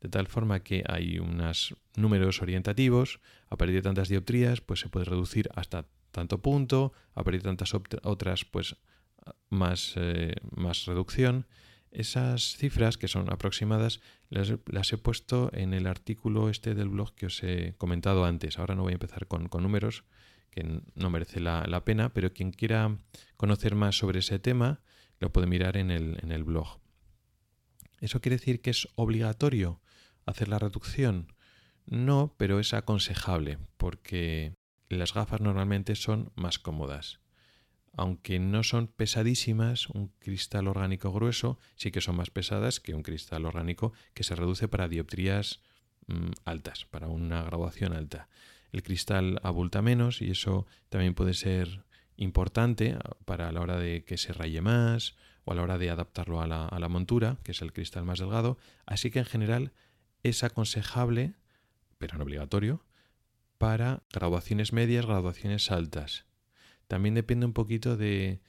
De 0.00 0.08
tal 0.08 0.26
forma 0.26 0.60
que 0.60 0.82
hay 0.88 1.18
unos 1.18 1.76
números 1.94 2.40
orientativos, 2.40 3.20
a 3.50 3.56
partir 3.56 3.76
de 3.76 3.82
tantas 3.82 4.08
dioptrías, 4.08 4.60
pues 4.60 4.80
se 4.80 4.88
puede 4.88 5.04
reducir 5.04 5.50
hasta 5.54 5.86
tanto 6.10 6.40
punto, 6.40 6.92
a 7.14 7.22
partir 7.22 7.42
de 7.42 7.48
tantas 7.48 7.74
otras, 7.74 8.44
pues 8.44 8.76
más, 9.50 9.94
eh, 9.96 10.34
más 10.56 10.86
reducción. 10.86 11.46
Esas 11.90 12.56
cifras, 12.56 12.96
que 12.98 13.08
son 13.08 13.32
aproximadas, 13.32 14.00
las, 14.28 14.92
he 14.92 14.98
puesto 14.98 15.50
en 15.52 15.74
el 15.74 15.86
artículo 15.86 16.48
este 16.48 16.74
del 16.74 16.88
blog 16.88 17.14
que 17.14 17.26
os 17.26 17.42
he 17.42 17.74
comentado 17.78 18.24
antes. 18.24 18.58
Ahora 18.58 18.76
no 18.76 18.82
voy 18.82 18.92
a 18.92 18.94
empezar 18.94 19.26
con, 19.26 19.48
números, 19.60 20.04
que 20.50 20.82
no 20.94 21.10
merece 21.10 21.40
la, 21.40 21.84
pena, 21.84 22.12
pero 22.12 22.32
quien 22.32 22.52
quiera 22.52 22.96
conocer 23.36 23.74
más 23.74 23.96
sobre 23.96 24.20
ese 24.20 24.38
tema 24.38 24.80
lo 25.18 25.32
puede 25.32 25.48
mirar 25.48 25.76
en 25.76 25.90
el, 25.90 26.18
en 26.22 26.30
el 26.30 26.44
blog. 26.44 26.78
¿Eso 28.00 28.20
quiere 28.20 28.36
decir 28.36 28.62
que 28.62 28.70
es 28.70 28.88
obligatorio 28.94 29.80
hacer 30.26 30.48
la 30.48 30.58
reducción? 30.58 31.34
No, 31.86 32.34
pero 32.38 32.60
es 32.60 32.72
aconsejable, 32.72 33.58
porque 33.76 34.54
las 34.88 35.12
gafas 35.12 35.40
normalmente 35.40 35.96
son 35.96 36.32
más 36.36 36.58
cómodas 36.58 37.20
aunque 37.96 38.38
no 38.38 38.62
son 38.62 38.86
pesadísimas, 38.86 39.88
un 39.88 40.08
cristal 40.18 40.68
orgánico 40.68 41.12
grueso 41.12 41.58
sí 41.76 41.90
que 41.90 42.00
son 42.00 42.16
más 42.16 42.30
pesadas 42.30 42.80
que 42.80 42.94
un 42.94 43.02
cristal 43.02 43.44
orgánico 43.46 43.92
que 44.14 44.24
se 44.24 44.36
reduce 44.36 44.68
para 44.68 44.88
dioptrías 44.88 45.60
mm, 46.06 46.30
altas, 46.44 46.86
para 46.86 47.08
una 47.08 47.42
graduación 47.42 47.92
alta. 47.92 48.28
El 48.72 48.82
cristal 48.82 49.40
abulta 49.42 49.82
menos 49.82 50.22
y 50.22 50.30
eso 50.30 50.66
también 50.88 51.14
puede 51.14 51.34
ser 51.34 51.84
importante 52.16 52.96
para 53.24 53.50
la 53.50 53.60
hora 53.60 53.76
de 53.76 54.04
que 54.04 54.16
se 54.18 54.32
raye 54.32 54.60
más 54.60 55.16
o 55.44 55.52
a 55.52 55.54
la 55.56 55.62
hora 55.62 55.78
de 55.78 55.90
adaptarlo 55.90 56.40
a 56.40 56.46
la 56.46 56.88
montura, 56.88 57.38
que 57.42 57.52
es 57.52 57.62
el 57.62 57.72
cristal 57.72 58.04
más 58.04 58.20
delgado. 58.20 58.58
Así 58.86 59.10
que 59.10 59.20
en 59.20 59.24
general 59.24 59.72
es 60.22 60.44
aconsejable, 60.44 61.34
pero 61.98 62.18
no 62.18 62.24
obligatorio, 62.24 62.84
para 63.58 64.04
graduaciones 64.12 64.72
medias, 64.72 65.06
graduaciones 65.06 65.70
altas 65.70 66.29
también 66.90 67.14
depende 67.14 67.46
un 67.46 67.52
poquito 67.52 67.96
de 67.96 68.40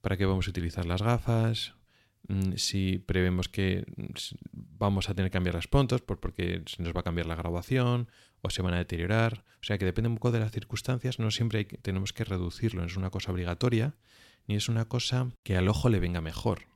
para 0.00 0.16
qué 0.16 0.26
vamos 0.26 0.48
a 0.48 0.50
utilizar 0.50 0.84
las 0.84 1.00
gafas, 1.00 1.74
mm, 2.26 2.54
si 2.56 2.98
prevemos 2.98 3.48
que 3.48 3.84
vamos 4.52 5.08
a 5.08 5.14
tener 5.14 5.30
que 5.30 5.34
cambiar 5.34 5.54
las 5.54 5.68
puntos 5.68 6.02
porque 6.02 6.64
se 6.66 6.82
nos 6.82 6.92
va 6.92 7.00
a 7.00 7.04
cambiar 7.04 7.26
la 7.26 7.36
graduación 7.36 8.08
o 8.42 8.50
se 8.50 8.62
van 8.62 8.74
a 8.74 8.78
deteriorar. 8.78 9.44
O 9.60 9.64
sea 9.64 9.78
que 9.78 9.84
depende 9.84 10.08
un 10.08 10.16
poco 10.16 10.32
de 10.32 10.40
las 10.40 10.50
circunstancias, 10.50 11.20
no 11.20 11.30
siempre 11.30 11.64
tenemos 11.64 12.12
que 12.12 12.24
reducirlo, 12.24 12.80
no 12.80 12.88
es 12.88 12.96
una 12.96 13.10
cosa 13.10 13.30
obligatoria 13.30 13.94
ni 14.48 14.56
es 14.56 14.68
una 14.68 14.86
cosa 14.86 15.30
que 15.44 15.56
al 15.56 15.68
ojo 15.68 15.88
le 15.88 16.00
venga 16.00 16.20
mejor. 16.20 16.66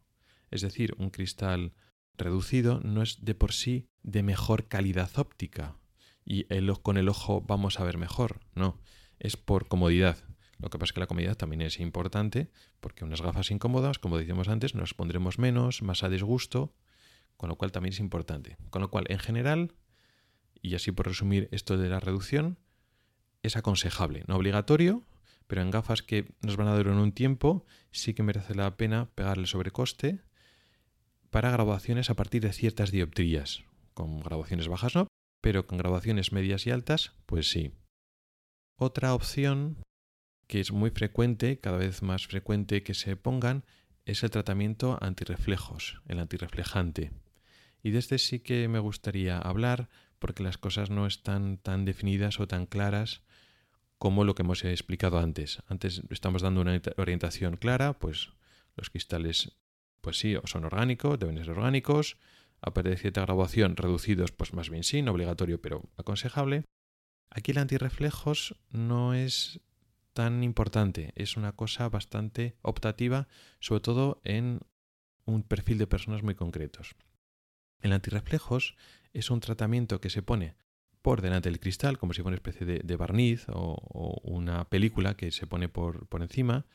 Es 0.52 0.60
decir, 0.60 0.94
un 0.98 1.10
cristal 1.10 1.72
reducido 2.16 2.80
no 2.84 3.02
es 3.02 3.24
de 3.24 3.34
por 3.34 3.52
sí 3.52 3.88
de 4.04 4.22
mejor 4.22 4.68
calidad 4.68 5.10
óptica 5.18 5.76
y 6.24 6.46
con 6.82 6.96
el 6.96 7.08
ojo 7.08 7.40
vamos 7.40 7.80
a 7.80 7.84
ver 7.84 7.98
mejor, 7.98 8.38
no, 8.54 8.78
es 9.18 9.36
por 9.36 9.66
comodidad. 9.66 10.27
Lo 10.58 10.70
que 10.70 10.78
pasa 10.78 10.90
es 10.90 10.92
que 10.94 11.00
la 11.00 11.06
comodidad 11.06 11.36
también 11.36 11.62
es 11.62 11.78
importante 11.78 12.50
porque 12.80 13.04
unas 13.04 13.22
gafas 13.22 13.50
incómodas, 13.50 13.98
como 13.98 14.18
decíamos 14.18 14.48
antes, 14.48 14.74
nos 14.74 14.94
pondremos 14.94 15.38
menos, 15.38 15.82
más 15.82 16.02
a 16.02 16.08
disgusto, 16.08 16.74
con 17.36 17.48
lo 17.48 17.56
cual 17.56 17.70
también 17.70 17.92
es 17.92 18.00
importante. 18.00 18.56
Con 18.70 18.82
lo 18.82 18.90
cual, 18.90 19.04
en 19.08 19.20
general, 19.20 19.74
y 20.60 20.74
así 20.74 20.90
por 20.90 21.06
resumir 21.06 21.48
esto 21.52 21.78
de 21.78 21.88
la 21.88 22.00
reducción, 22.00 22.58
es 23.42 23.56
aconsejable, 23.56 24.24
no 24.26 24.36
obligatorio, 24.36 25.04
pero 25.46 25.62
en 25.62 25.70
gafas 25.70 26.02
que 26.02 26.26
nos 26.42 26.56
van 26.56 26.68
a 26.68 26.76
durar 26.76 26.94
un 26.94 27.12
tiempo, 27.12 27.64
sí 27.92 28.12
que 28.12 28.24
merece 28.24 28.54
la 28.54 28.76
pena 28.76 29.10
pegarle 29.14 29.46
sobrecoste 29.46 30.20
para 31.30 31.50
graduaciones 31.50 32.10
a 32.10 32.14
partir 32.14 32.42
de 32.42 32.52
ciertas 32.52 32.90
dioptrías. 32.90 33.64
Con 33.94 34.20
graduaciones 34.20 34.66
bajas 34.68 34.94
no, 34.96 35.06
pero 35.40 35.66
con 35.66 35.78
graduaciones 35.78 36.32
medias 36.32 36.66
y 36.66 36.70
altas, 36.70 37.12
pues 37.26 37.48
sí. 37.48 37.72
Otra 38.76 39.14
opción 39.14 39.78
que 40.48 40.60
es 40.60 40.72
muy 40.72 40.90
frecuente, 40.90 41.60
cada 41.60 41.78
vez 41.78 42.02
más 42.02 42.26
frecuente 42.26 42.82
que 42.82 42.94
se 42.94 43.14
pongan, 43.16 43.64
es 44.06 44.22
el 44.22 44.30
tratamiento 44.30 44.98
antirreflejos, 45.00 46.00
el 46.08 46.18
antirreflejante. 46.18 47.12
Y 47.82 47.90
de 47.90 47.98
este 47.98 48.18
sí 48.18 48.40
que 48.40 48.66
me 48.66 48.78
gustaría 48.80 49.38
hablar 49.38 49.88
porque 50.18 50.42
las 50.42 50.58
cosas 50.58 50.90
no 50.90 51.06
están 51.06 51.58
tan 51.58 51.84
definidas 51.84 52.40
o 52.40 52.48
tan 52.48 52.66
claras 52.66 53.22
como 53.98 54.24
lo 54.24 54.34
que 54.34 54.42
hemos 54.42 54.64
explicado 54.64 55.18
antes. 55.18 55.62
Antes 55.68 56.02
estamos 56.10 56.42
dando 56.42 56.62
una 56.62 56.80
orientación 56.96 57.56
clara, 57.56 57.98
pues 57.98 58.30
los 58.74 58.90
cristales, 58.90 59.56
pues 60.00 60.18
sí, 60.18 60.34
son 60.44 60.64
orgánicos, 60.64 61.18
deben 61.18 61.36
ser 61.36 61.50
orgánicos, 61.50 62.16
a 62.60 62.72
partir 62.72 62.92
de 62.92 62.98
cierta 62.98 63.20
graduación 63.20 63.76
reducidos, 63.76 64.32
pues 64.32 64.52
más 64.52 64.70
bien 64.70 64.82
sí, 64.82 65.02
no 65.02 65.12
obligatorio, 65.12 65.60
pero 65.60 65.82
aconsejable. 65.96 66.64
Aquí 67.30 67.50
el 67.50 67.58
antirreflejos 67.58 68.56
no 68.70 69.14
es 69.14 69.60
tan 70.18 70.42
importante, 70.42 71.12
es 71.14 71.36
una 71.36 71.52
cosa 71.52 71.88
bastante 71.88 72.56
optativa, 72.62 73.28
sobre 73.60 73.82
todo 73.82 74.20
en 74.24 74.58
un 75.26 75.44
perfil 75.44 75.78
de 75.78 75.86
personas 75.86 76.24
muy 76.24 76.34
concretos. 76.34 76.96
El 77.82 77.92
antirreflejos 77.92 78.74
es 79.12 79.30
un 79.30 79.38
tratamiento 79.38 80.00
que 80.00 80.10
se 80.10 80.22
pone 80.22 80.56
por 81.02 81.22
delante 81.22 81.50
del 81.50 81.60
cristal, 81.60 81.98
como 81.98 82.14
si 82.14 82.22
fuera 82.22 82.30
una 82.30 82.42
especie 82.42 82.66
de, 82.66 82.96
barniz 82.96 83.46
o, 83.50 84.20
una 84.24 84.68
película 84.68 85.14
que 85.14 85.30
se 85.30 85.46
pone 85.46 85.68
por, 85.68 86.08
por 86.08 86.22
encima, 86.22 86.66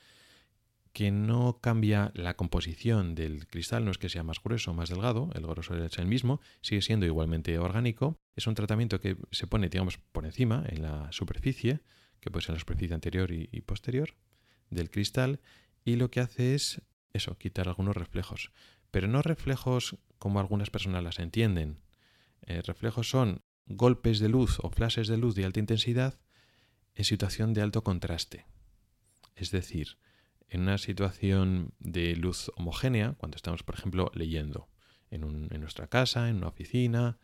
que 0.94 1.12
no 1.12 1.60
cambia 1.60 2.14
la 2.16 2.38
composición 2.38 3.14
del 3.14 3.46
cristal, 3.48 3.84
no 3.84 3.92
es 3.92 3.98
que 3.98 4.08
sea 4.08 4.24
más 4.24 4.42
grueso 4.42 4.72
o 4.72 4.74
más 4.74 4.88
delgado, 4.88 5.32
el 5.36 5.46
grosor 5.46 5.82
es 5.82 5.98
el 5.98 6.06
mismo, 6.06 6.40
sigue 6.62 6.82
siendo 6.82 7.06
igualmente 7.06 7.60
orgánico. 7.60 8.16
Es 8.38 8.48
un 8.48 8.56
tratamiento 8.56 9.02
que 9.02 9.18
se 9.32 9.48
pone, 9.48 9.68
digamos, 9.68 9.98
por 10.14 10.24
encima, 10.24 10.64
en 10.70 10.82
la 10.82 11.12
superficie, 11.12 11.82
que 12.24 12.32
puede 12.32 12.46
ser 12.46 12.54
la 12.54 12.60
superficie 12.60 12.96
anterior 12.96 13.32
y, 13.32 13.62
posterior 13.62 14.16
del 14.70 14.90
cristal, 14.90 15.42
y 15.84 15.98
lo 15.98 16.10
que 16.10 16.22
hace 16.22 16.56
es 16.56 16.82
eso, 17.12 17.38
quitar 17.38 17.68
algunos 17.68 17.96
reflejos. 17.96 18.52
Pero 18.92 19.08
no 19.08 19.22
reflejos 19.22 19.98
como 20.18 20.40
algunas 20.40 20.70
personas 20.70 21.04
las 21.04 21.20
entienden. 21.20 21.82
Eh, 22.42 22.62
reflejos 22.62 23.10
son 23.10 23.44
golpes 23.66 24.20
de 24.20 24.30
luz 24.30 24.60
o 24.62 24.70
flashes 24.70 25.08
de 25.08 25.18
luz 25.18 25.36
de 25.36 25.46
alta 25.46 25.60
intensidad 25.60 26.20
en 26.96 27.04
situación 27.04 27.54
de 27.54 27.62
alto 27.62 27.84
contraste. 27.84 28.46
Es 29.36 29.52
decir, 29.52 29.98
en 30.48 30.62
una 30.62 30.78
situación 30.78 31.74
de 31.80 32.16
luz 32.16 32.52
homogénea, 32.56 33.14
cuando 33.18 33.36
estamos, 33.36 33.64
por 33.64 33.76
ejemplo, 33.76 34.12
leyendo 34.14 34.70
en 35.10 35.60
nuestra 35.60 35.88
casa, 35.88 36.30
en 36.30 36.38
una 36.38 36.48
oficina, 36.48 37.20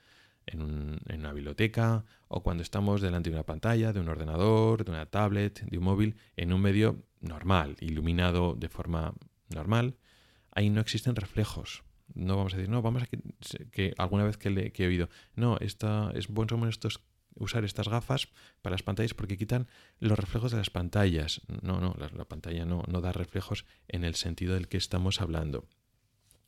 en, 0.52 1.00
una 1.08 1.34
biblioteca 1.34 2.06
o 2.28 2.44
cuando 2.44 2.64
estamos 2.64 3.02
delante 3.02 3.30
de 3.30 3.36
una 3.36 3.46
pantalla, 3.46 3.94
de 3.94 4.00
un 4.00 4.10
ordenador, 4.10 4.84
de 4.84 4.92
una 4.92 5.06
tablet, 5.06 5.62
de 5.62 5.78
un 5.78 5.84
móvil, 5.84 6.16
en 6.38 6.54
un 6.54 6.62
medio 6.62 7.04
normal, 7.22 7.76
iluminado 7.80 8.56
de 8.56 8.70
forma 8.70 9.14
normal, 9.50 9.96
ahí 10.52 10.70
no 10.70 10.82
existen 10.82 11.16
reflejos. 11.16 11.84
No 12.14 12.38
vamos 12.38 12.54
a 12.54 12.58
decir, 12.58 12.70
no, 12.70 12.82
vamos 12.82 13.04
a 13.04 13.08
que, 13.08 13.94
alguna 13.98 14.24
vez 14.24 14.38
que, 14.38 14.74
he 14.76 14.88
oído, 14.88 15.10
no, 15.36 15.58
esta, 15.60 16.12
es 16.16 16.28
bueno 16.28 16.68
estos, 16.68 17.02
usar 17.36 17.64
estas 17.64 17.88
gafas 17.88 18.30
para 18.62 18.74
las 18.74 18.84
pantallas 18.84 19.14
porque 19.14 19.38
quitan 19.38 19.68
los 20.00 20.18
reflejos 20.18 20.52
de 20.52 20.58
las 20.58 20.70
pantallas. 20.70 21.42
No, 21.62 21.80
no, 21.80 21.96
la, 21.98 22.10
la 22.10 22.26
pantalla 22.26 22.66
no, 22.66 22.84
no 22.88 23.02
da 23.02 23.12
reflejos 23.12 23.66
en 23.88 24.04
el 24.04 24.16
sentido 24.16 24.56
del 24.56 24.68
que 24.68 24.78
estamos 24.78 25.22
hablando. 25.22 25.68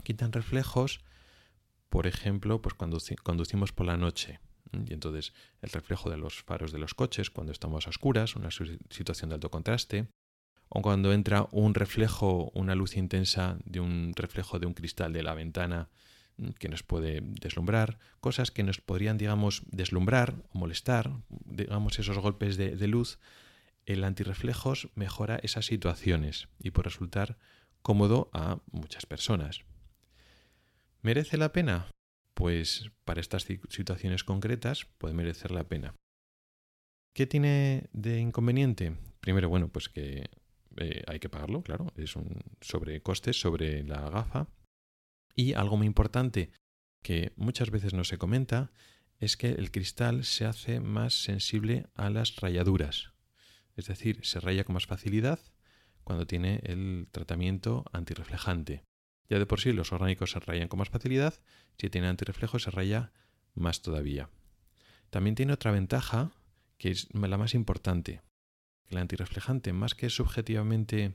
Quitan 0.04 0.32
reflejos 0.32 1.02
por 1.92 2.08
ejemplo, 2.08 2.62
pues 2.62 2.74
cuando 2.74 3.00
conducimos 3.22 3.74
por 3.74 3.86
la 3.86 3.98
noche. 3.98 4.40
Y 4.72 4.94
entonces 4.94 5.34
el 5.62 5.70
reflejo 5.72 6.10
de 6.10 6.16
los 6.16 6.42
faros 6.42 6.72
de 6.72 6.80
los 6.80 6.94
coches 6.94 7.30
cuando 7.30 7.52
estamos 7.52 7.86
a 7.86 7.90
oscuras, 7.90 8.38
una 8.38 8.50
situación 8.50 9.30
de 9.30 9.36
alto 9.36 9.52
contraste, 9.52 10.08
o 10.70 10.82
cuando 10.82 11.12
entra 11.12 11.50
un 11.52 11.74
reflejo, 11.74 12.50
una 12.56 12.76
luz 12.76 12.96
intensa 12.96 13.58
de 13.66 13.82
un 13.82 14.14
reflejo 14.16 14.58
de 14.58 14.68
un 14.68 14.74
cristal 14.74 15.12
de 15.12 15.22
la 15.22 15.34
ventana 15.34 15.90
que 16.60 16.70
nos 16.70 16.82
puede 16.82 17.20
deslumbrar, 17.24 18.00
cosas 18.22 18.52
que 18.52 18.64
nos 18.64 18.80
podrían, 18.80 19.18
digamos, 19.18 19.64
deslumbrar 19.68 20.36
o 20.54 20.60
molestar, 20.60 21.12
digamos, 21.28 22.00
esos 22.00 22.18
golpes 22.20 22.56
de, 22.56 22.78
de 22.78 22.88
luz, 22.88 23.20
el 23.86 24.06
antirreflejos 24.06 24.88
mejora 24.96 25.42
esas 25.44 25.66
situaciones 25.66 26.48
y 26.58 26.72
puede 26.72 26.88
resultar 26.88 27.38
cómodo 27.82 28.30
a 28.32 28.60
muchas 28.72 29.06
personas. 29.06 29.66
¿Merece 31.04 31.38
la 31.38 31.52
pena? 31.52 31.90
Pues 32.36 32.92
para 33.06 33.22
estas 33.22 33.48
situaciones 33.70 34.24
concretas 34.24 34.86
puede 35.00 35.16
merecer 35.16 35.52
la 35.52 35.64
pena. 35.64 35.96
¿Qué 37.14 37.26
tiene 37.26 37.90
de 37.92 38.20
inconveniente? 38.20 38.96
Primero, 39.20 39.50
bueno, 39.50 39.68
pues 39.70 39.90
que 39.90 40.30
eh, 40.78 41.04
hay 41.08 41.20
que 41.20 41.30
pagarlo, 41.30 41.64
claro, 41.64 41.92
es 41.98 42.16
un 42.16 42.42
sobrecoste 42.62 43.34
sobre 43.34 43.84
la 43.84 44.10
gafa. 44.10 44.48
Y 45.36 45.54
algo 45.54 45.76
muy 45.76 45.88
importante 45.88 46.52
que 47.02 47.34
muchas 47.36 47.72
veces 47.72 47.94
no 47.94 48.04
se 48.04 48.20
comenta 48.20 48.72
es 49.18 49.38
que 49.38 49.50
el 49.50 49.72
cristal 49.72 50.24
se 50.24 50.46
hace 50.46 50.80
más 50.80 51.24
sensible 51.24 51.88
a 51.96 52.10
las 52.12 52.36
rayaduras. 52.36 53.14
Es 53.76 53.88
decir, 53.88 54.20
se 54.24 54.40
raya 54.40 54.64
con 54.64 54.74
más 54.74 54.86
facilidad 54.86 55.40
cuando 56.04 56.28
tiene 56.28 56.62
el 56.64 57.08
tratamiento 57.12 57.86
antirreflejante. 57.92 58.84
Ya 59.32 59.40
de 59.40 59.46
por 59.46 59.62
sí 59.62 59.72
los 59.72 59.94
orgánicos 59.94 60.32
se 60.32 60.42
rayan 60.42 60.68
con 60.68 60.80
más 60.80 60.90
facilidad, 60.90 61.34
si 61.78 61.90
tiene 61.90 62.10
antirreflejo 62.10 62.60
se 62.60 62.70
raya 62.70 63.14
más 63.56 63.82
todavía. 63.82 64.30
También 65.10 65.36
tiene 65.36 65.54
otra 65.54 65.72
ventaja, 65.72 66.32
que 66.78 66.92
es 66.92 67.08
la 67.14 67.38
más 67.38 67.54
importante. 67.54 68.22
El 68.90 68.98
antirreflejante, 68.98 69.72
más 69.72 69.96
que 69.96 70.10
subjetivamente 70.10 71.14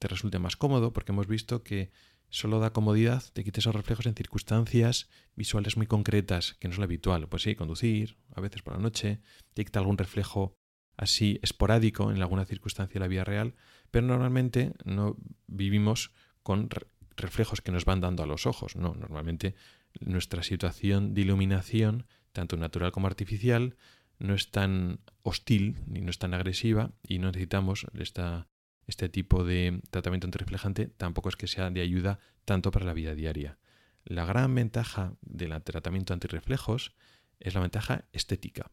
te 0.00 0.08
resulte 0.08 0.40
más 0.40 0.56
cómodo, 0.56 0.92
porque 0.92 1.12
hemos 1.12 1.28
visto 1.28 1.62
que 1.62 1.92
solo 2.28 2.58
da 2.58 2.72
comodidad, 2.72 3.22
te 3.32 3.44
quita 3.44 3.60
esos 3.60 3.76
reflejos 3.76 4.06
en 4.06 4.16
circunstancias 4.16 5.08
visuales 5.36 5.76
muy 5.76 5.86
concretas, 5.86 6.54
que 6.54 6.66
no 6.66 6.72
es 6.72 6.78
lo 6.78 6.84
habitual. 6.84 7.28
Pues 7.28 7.44
sí, 7.44 7.54
conducir, 7.54 8.16
a 8.34 8.40
veces 8.40 8.62
por 8.62 8.74
la 8.74 8.82
noche, 8.82 9.20
te 9.54 9.64
quita 9.64 9.78
algún 9.78 9.96
reflejo 9.96 10.56
así 10.96 11.38
esporádico 11.42 12.10
en 12.10 12.20
alguna 12.20 12.46
circunstancia 12.46 12.94
de 12.94 13.00
la 13.00 13.06
vida 13.06 13.22
real, 13.22 13.54
pero 13.92 14.08
normalmente 14.08 14.72
no 14.84 15.16
vivimos 15.46 16.10
con 16.42 16.68
reflejos 17.16 17.60
que 17.60 17.72
nos 17.72 17.84
van 17.84 18.00
dando 18.00 18.22
a 18.22 18.26
los 18.26 18.46
ojos. 18.46 18.76
No, 18.76 18.94
normalmente 18.94 19.54
nuestra 20.00 20.42
situación 20.42 21.14
de 21.14 21.22
iluminación, 21.22 22.06
tanto 22.32 22.56
natural 22.56 22.92
como 22.92 23.06
artificial, 23.06 23.76
no 24.18 24.34
es 24.34 24.50
tan 24.50 25.00
hostil 25.22 25.82
ni 25.86 26.00
no 26.00 26.10
es 26.10 26.18
tan 26.18 26.34
agresiva 26.34 26.92
y 27.02 27.18
no 27.18 27.28
necesitamos 27.28 27.86
esta 27.94 28.48
este 28.86 29.08
tipo 29.08 29.44
de 29.44 29.80
tratamiento 29.90 30.26
antirreflejante 30.26 30.86
tampoco 30.86 31.28
es 31.28 31.36
que 31.36 31.46
sea 31.46 31.70
de 31.70 31.80
ayuda 31.80 32.18
tanto 32.44 32.70
para 32.70 32.84
la 32.84 32.94
vida 32.94 33.14
diaria. 33.14 33.58
La 34.04 34.24
gran 34.24 34.54
ventaja 34.54 35.14
del 35.20 35.60
tratamiento 35.62 36.12
antirreflejos 36.12 36.94
es 37.38 37.54
la 37.54 37.60
ventaja 37.60 38.04
estética. 38.12 38.70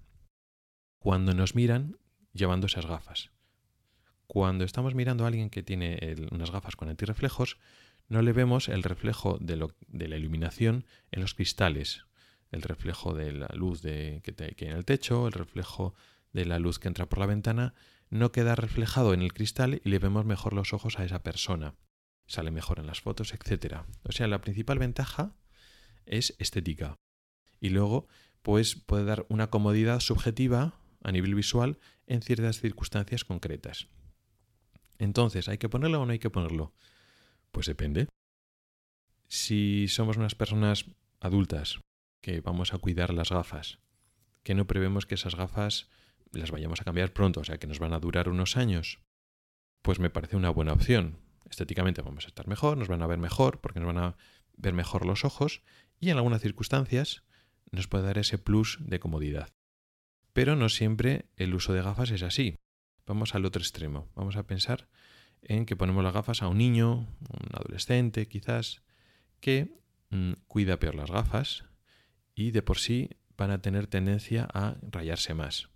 Cuando 0.98 1.34
nos 1.34 1.56
miran 1.56 1.98
llevando 2.34 2.68
esas 2.68 2.86
gafas. 2.86 3.32
Cuando 4.28 4.64
estamos 4.64 4.96
mirando 4.96 5.24
a 5.24 5.28
alguien 5.28 5.50
que 5.50 5.64
tiene 5.64 6.16
unas 6.32 6.52
gafas 6.52 6.76
con 6.76 6.90
antirreflejos, 6.90 7.58
no 8.10 8.24
le 8.24 8.34
vemos 8.34 8.68
el 8.68 8.84
reflejo 8.84 9.38
de, 9.40 9.56
la 9.56 10.18
iluminación 10.18 10.86
en 11.12 11.22
los 11.22 11.36
cristales, 11.36 12.06
el 12.52 12.64
reflejo 12.64 13.14
de 13.14 13.32
la 13.32 13.50
luz 13.54 13.82
que, 13.82 14.22
hay 14.40 14.68
en 14.68 14.76
el 14.76 14.84
techo, 14.84 15.28
el 15.28 15.34
reflejo 15.34 15.94
de 16.34 16.46
la 16.46 16.60
luz 16.60 16.80
que 16.80 16.88
entra 16.88 17.08
por 17.08 17.20
la 17.20 17.28
ventana, 17.28 17.76
no 18.10 18.32
queda 18.32 18.56
reflejado 18.56 19.14
en 19.14 19.22
el 19.22 19.34
cristal 19.34 19.80
y 19.84 19.90
le 19.90 20.00
vemos 20.00 20.26
mejor 20.26 20.54
los 20.54 20.74
ojos 20.74 20.98
a 20.98 21.06
esa 21.06 21.22
persona. 21.22 21.76
Sale 22.26 22.50
mejor 22.50 22.80
en 22.80 22.88
las 22.88 23.02
fotos, 23.02 23.34
etc. 23.34 23.84
O 24.04 24.12
sea, 24.12 24.28
la 24.28 24.42
principal 24.42 24.80
ventaja 24.80 25.36
es 26.06 26.36
estética. 26.40 26.96
Y 27.60 27.70
luego, 27.70 28.08
pues 28.42 28.76
puede 28.76 29.06
dar 29.06 29.28
una 29.30 29.52
comodidad 29.52 30.00
subjetiva 30.00 30.80
a 31.04 31.12
nivel 31.12 31.36
visual 31.36 31.78
en 32.08 32.24
ciertas 32.24 32.60
circunstancias 32.60 33.24
concretas. 33.24 33.88
Entonces, 34.98 35.48
¿hay 35.48 35.60
que 35.60 35.70
ponerlo 35.70 36.02
o 36.02 36.06
no 36.06 36.12
hay 36.12 36.20
que 36.20 36.32
ponerlo? 36.32 36.74
Pues 37.52 37.66
depende. 37.68 38.08
Si 39.28 39.88
somos 39.88 40.18
unas 40.18 40.36
personas 40.36 40.86
adultas 41.20 41.80
que 42.22 42.42
vamos 42.42 42.74
a 42.74 42.78
cuidar 42.78 43.14
las 43.14 43.30
gafas, 43.30 43.80
que 44.44 44.56
no 44.56 44.68
prevemos 44.68 45.06
que 45.06 45.16
esas 45.16 45.36
gafas 45.36 45.90
las 46.32 46.52
vayamos 46.52 46.82
a 46.82 46.84
cambiar 46.84 47.14
pronto, 47.14 47.42
o 47.42 47.44
sea 47.44 47.58
que 47.58 47.68
nos 47.68 47.80
van 47.80 47.94
a 47.94 48.00
durar 48.00 48.30
unos 48.30 48.58
años, 48.58 49.00
pues 49.82 50.00
me 50.00 50.10
parece 50.10 50.36
una 50.36 50.50
buena 50.50 50.74
opción. 50.74 51.20
Estéticamente 51.50 52.02
vamos 52.02 52.26
a 52.26 52.28
estar 52.28 52.48
mejor, 52.48 52.78
nos 52.78 52.88
van 52.88 53.02
a 53.02 53.08
ver 53.08 53.20
mejor, 53.20 53.60
porque 53.62 53.80
nos 53.80 53.88
van 53.94 54.04
a 54.04 54.18
ver 54.58 54.74
mejor 54.74 55.06
los 55.06 55.26
ojos, 55.26 55.62
y 56.00 56.10
en 56.10 56.18
algunas 56.18 56.42
circunstancias 56.42 57.24
nos 57.72 57.88
puede 57.88 58.06
dar 58.06 58.18
ese 58.18 58.38
plus 58.38 58.78
de 58.82 59.00
comodidad. 59.00 59.50
Pero 60.34 60.56
no 60.56 60.70
siempre 60.70 61.26
el 61.36 61.54
uso 61.54 61.74
de 61.74 61.82
gafas 61.82 62.12
es 62.12 62.24
así. 62.24 62.56
Vamos 63.06 63.34
al 63.36 63.46
otro 63.46 63.62
extremo. 63.62 64.10
Vamos 64.16 64.36
a 64.36 64.46
pensar 64.46 64.88
en 65.42 65.66
que 65.66 65.76
ponemos 65.76 66.04
las 66.04 66.14
gafas 66.14 66.42
a 66.42 66.48
un 66.48 66.58
niño, 66.58 66.96
un 66.98 67.50
adolescente 67.54 68.28
quizás, 68.28 68.82
que 69.40 69.74
mm, 70.10 70.34
cuida 70.48 70.80
peor 70.80 70.96
las 70.96 71.12
gafas 71.12 71.66
y 72.36 72.52
de 72.52 72.62
por 72.62 72.78
sí 72.78 73.10
van 73.38 73.52
a 73.52 73.62
tener 73.62 73.88
tendencia 73.88 74.48
a 74.54 74.76
rayarse 74.82 75.34
más 75.34 75.70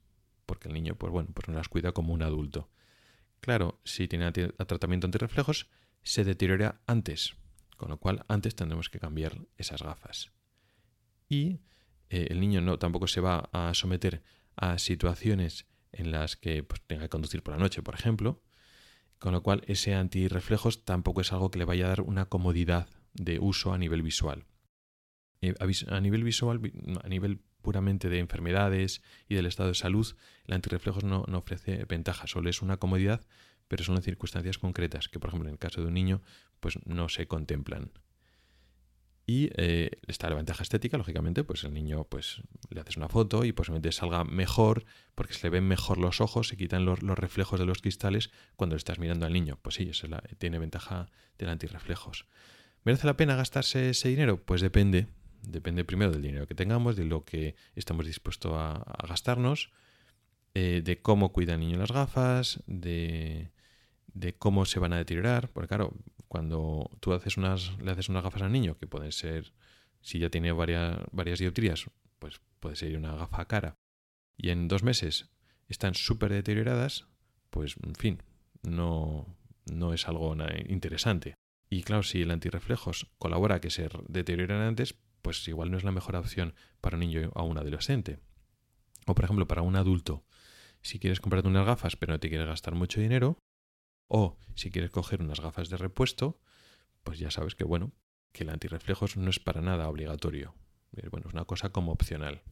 porque 0.46 0.68
el 0.68 0.74
niño, 0.74 0.96
pues 0.96 1.12
bueno, 1.12 1.30
pues 1.34 1.48
no 1.48 1.56
las 1.56 1.70
cuida 1.70 1.92
como 1.92 2.14
un 2.14 2.24
adulto. 2.24 2.70
Claro, 3.40 3.80
si 3.84 4.08
tiene 4.08 4.32
tratamiento 4.32 5.08
antirreflejos, 5.08 5.70
se 6.04 6.24
deteriora 6.24 6.82
antes, 6.86 7.36
con 7.78 7.90
lo 7.90 7.98
cual 7.98 8.26
antes 8.28 8.56
tendremos 8.56 8.90
que 8.90 9.00
cambiar 9.00 9.38
esas 9.58 9.82
gafas. 9.82 10.32
Y 11.30 11.62
eh, 12.10 12.28
el 12.30 12.40
niño 12.40 12.62
no 12.62 12.78
tampoco 12.80 13.08
se 13.08 13.22
va 13.22 13.50
a 13.52 13.74
someter 13.74 14.24
a 14.56 14.78
situaciones 14.78 15.66
en 15.92 16.12
las 16.12 16.36
que 16.36 16.64
pues, 16.64 16.82
tenga 16.86 17.04
que 17.04 17.10
conducir 17.10 17.44
por 17.44 17.54
la 17.54 17.60
noche, 17.60 17.82
por 17.82 17.96
ejemplo, 17.96 18.42
con 19.24 19.32
lo 19.32 19.42
cual 19.42 19.64
ese 19.68 19.96
antirreflejos 19.96 20.84
tampoco 20.84 21.22
es 21.22 21.32
algo 21.32 21.50
que 21.50 21.58
le 21.58 21.64
vaya 21.64 21.86
a 21.86 21.88
dar 21.88 22.02
una 22.02 22.26
comodidad 22.26 22.90
de 23.14 23.40
uso 23.40 23.72
a 23.72 23.78
nivel 23.78 24.02
visual. 24.02 24.44
Eh, 25.40 25.54
a 25.88 26.02
nivel 26.02 26.26
visual, 26.26 26.60
a 27.02 27.08
nivel 27.08 27.40
puramente 27.62 28.10
de 28.10 28.20
enfermedades 28.20 29.02
y 29.30 29.36
del 29.36 29.46
estado 29.46 29.70
de 29.70 29.76
salud, 29.76 30.14
el 30.44 30.56
antirreflejos 30.56 31.06
no, 31.06 31.24
no 31.30 31.38
ofrece 31.38 31.86
ventaja, 31.86 32.28
solo 32.28 32.50
es 32.50 32.62
una 32.62 32.76
comodidad, 32.76 33.26
pero 33.70 33.86
son 33.86 33.96
en 33.96 34.04
circunstancias 34.04 34.58
concretas, 34.58 35.08
que 35.08 35.22
por 35.22 35.30
ejemplo 35.30 35.48
en 35.48 35.54
el 35.54 35.58
caso 35.58 35.80
de 35.80 35.88
un 35.88 35.94
niño, 35.94 36.22
pues 36.60 36.78
no 36.86 37.08
se 37.08 37.26
contemplan. 37.26 37.92
Y 39.26 39.50
eh, 39.56 39.92
está 40.08 40.30
la 40.30 40.36
ventaja 40.36 40.64
estética, 40.64 40.98
lógicamente, 40.98 41.44
pues 41.46 41.64
el 41.64 41.74
niño 41.74 42.04
pues 42.04 42.42
le 42.70 42.82
haces 42.82 42.98
una 42.98 43.08
foto 43.08 43.46
y 43.46 43.54
posiblemente 43.54 43.92
salga 43.94 44.26
mejor 44.26 44.84
porque 45.16 45.34
se 45.34 45.48
le 45.48 45.50
ven 45.50 45.66
mejor 45.66 45.98
los 45.98 46.20
ojos, 46.20 46.50
se 46.50 46.58
quitan 46.58 46.84
los, 46.84 47.00
reflejos 47.00 47.60
de 47.60 47.66
los 47.66 47.82
cristales 47.82 48.32
cuando 48.58 48.76
le 48.76 48.80
estás 48.80 49.00
mirando 49.00 49.26
al 49.26 49.32
niño. 49.32 49.60
Pues 49.62 49.76
sí, 49.76 49.88
eso 49.90 50.08
tiene 50.40 50.60
ventaja 50.60 51.10
del 51.38 51.50
antirreflejos. 51.50 52.28
¿Merece 52.84 53.08
la 53.08 53.16
pena 53.16 53.38
gastarse 53.38 53.92
ese 53.92 54.10
dinero? 54.10 54.44
Pues 54.44 54.60
depende, 54.60 55.08
Depende 55.44 55.84
primero 55.84 56.12
del 56.12 56.22
dinero 56.22 56.48
que 56.48 56.56
tengamos, 56.56 56.96
de 56.96 57.04
lo 57.04 57.26
que 57.26 57.56
estamos 57.76 58.06
dispuestos 58.06 58.54
a, 58.56 58.84
gastarnos, 59.08 59.72
eh, 60.54 60.82
de 60.84 61.02
cómo 61.02 61.34
cuida 61.34 61.56
el 61.56 61.60
niño 61.60 61.78
las 61.78 61.92
gafas, 61.92 62.64
de, 62.66 63.52
cómo 64.40 64.66
se 64.66 64.80
van 64.80 64.94
a 64.94 64.98
deteriorar. 64.98 65.50
Porque 65.50 65.68
claro, 65.68 65.94
cuando 66.34 66.90
tú 67.00 67.14
haces 67.14 67.38
unas, 67.38 67.78
le 67.78 67.92
haces 67.92 68.10
unas 68.10 68.24
gafas 68.24 68.42
al 68.42 68.52
niño, 68.52 68.76
que 68.80 68.88
pueden 68.88 69.12
ser, 69.12 69.54
si 70.02 70.18
ya 70.18 70.32
tiene 70.32 70.52
varias, 70.52 70.98
varias 71.12 71.38
dioptrías, 71.38 71.86
pues 72.18 72.42
puede 72.60 72.76
ser 72.76 72.98
una 72.98 73.16
gafa 73.16 73.46
cara, 73.46 73.76
y 74.36 74.50
en 74.50 74.68
dos 74.68 74.82
meses 74.82 75.30
están 75.68 75.94
súper 75.94 76.32
deterioradas, 76.32 77.06
pues 77.52 77.76
en 77.84 77.94
fin, 77.94 78.24
no, 78.64 79.28
no 79.72 79.94
es 79.94 80.08
algo 80.08 80.36
interesante. 80.68 81.36
Y 81.70 81.84
claro, 81.84 82.02
si 82.02 82.24
el 82.24 82.32
antirreflejos 82.32 83.12
colabora 83.20 83.58
a 83.58 83.62
que 83.62 83.70
se 83.70 83.88
deterioren 84.08 84.58
antes, 84.58 84.96
pues 85.22 85.48
igual 85.48 85.70
no 85.70 85.78
es 85.78 85.84
la 85.84 85.92
mejor 85.92 86.16
opción 86.16 86.56
para 86.82 86.96
un 86.96 87.02
niño 87.02 87.30
o 87.36 87.44
un 87.44 87.60
adolescente. 87.60 88.18
O 89.06 89.14
por 89.14 89.26
ejemplo, 89.26 89.48
para 89.48 89.62
un 89.62 89.76
adulto, 89.76 90.26
si 90.82 90.98
quieres 90.98 91.22
comprarte 91.22 91.48
unas 91.48 91.68
gafas 91.68 91.96
pero 91.96 92.14
no 92.14 92.20
te 92.20 92.30
quieres 92.30 92.48
gastar 92.48 92.74
mucho 92.74 93.00
dinero, 93.02 93.38
o 94.16 94.38
si 94.54 94.70
quieres 94.70 94.92
coger 94.92 95.24
unas 95.24 95.40
gafas 95.40 95.70
de 95.70 95.78
repuesto, 95.78 96.40
pues 97.02 97.18
ya 97.18 97.32
sabes 97.32 97.56
que 97.56 97.64
bueno, 97.64 97.94
que 98.32 98.44
el 98.44 98.52
antirreflejos 98.52 99.18
no 99.18 99.32
es 99.32 99.40
para 99.40 99.60
nada 99.60 99.90
obligatorio. 99.90 100.54
Bueno, 101.10 101.26
es 101.28 101.34
una 101.34 101.46
cosa 101.46 101.72
como 101.72 101.92
opcional. 101.92 102.44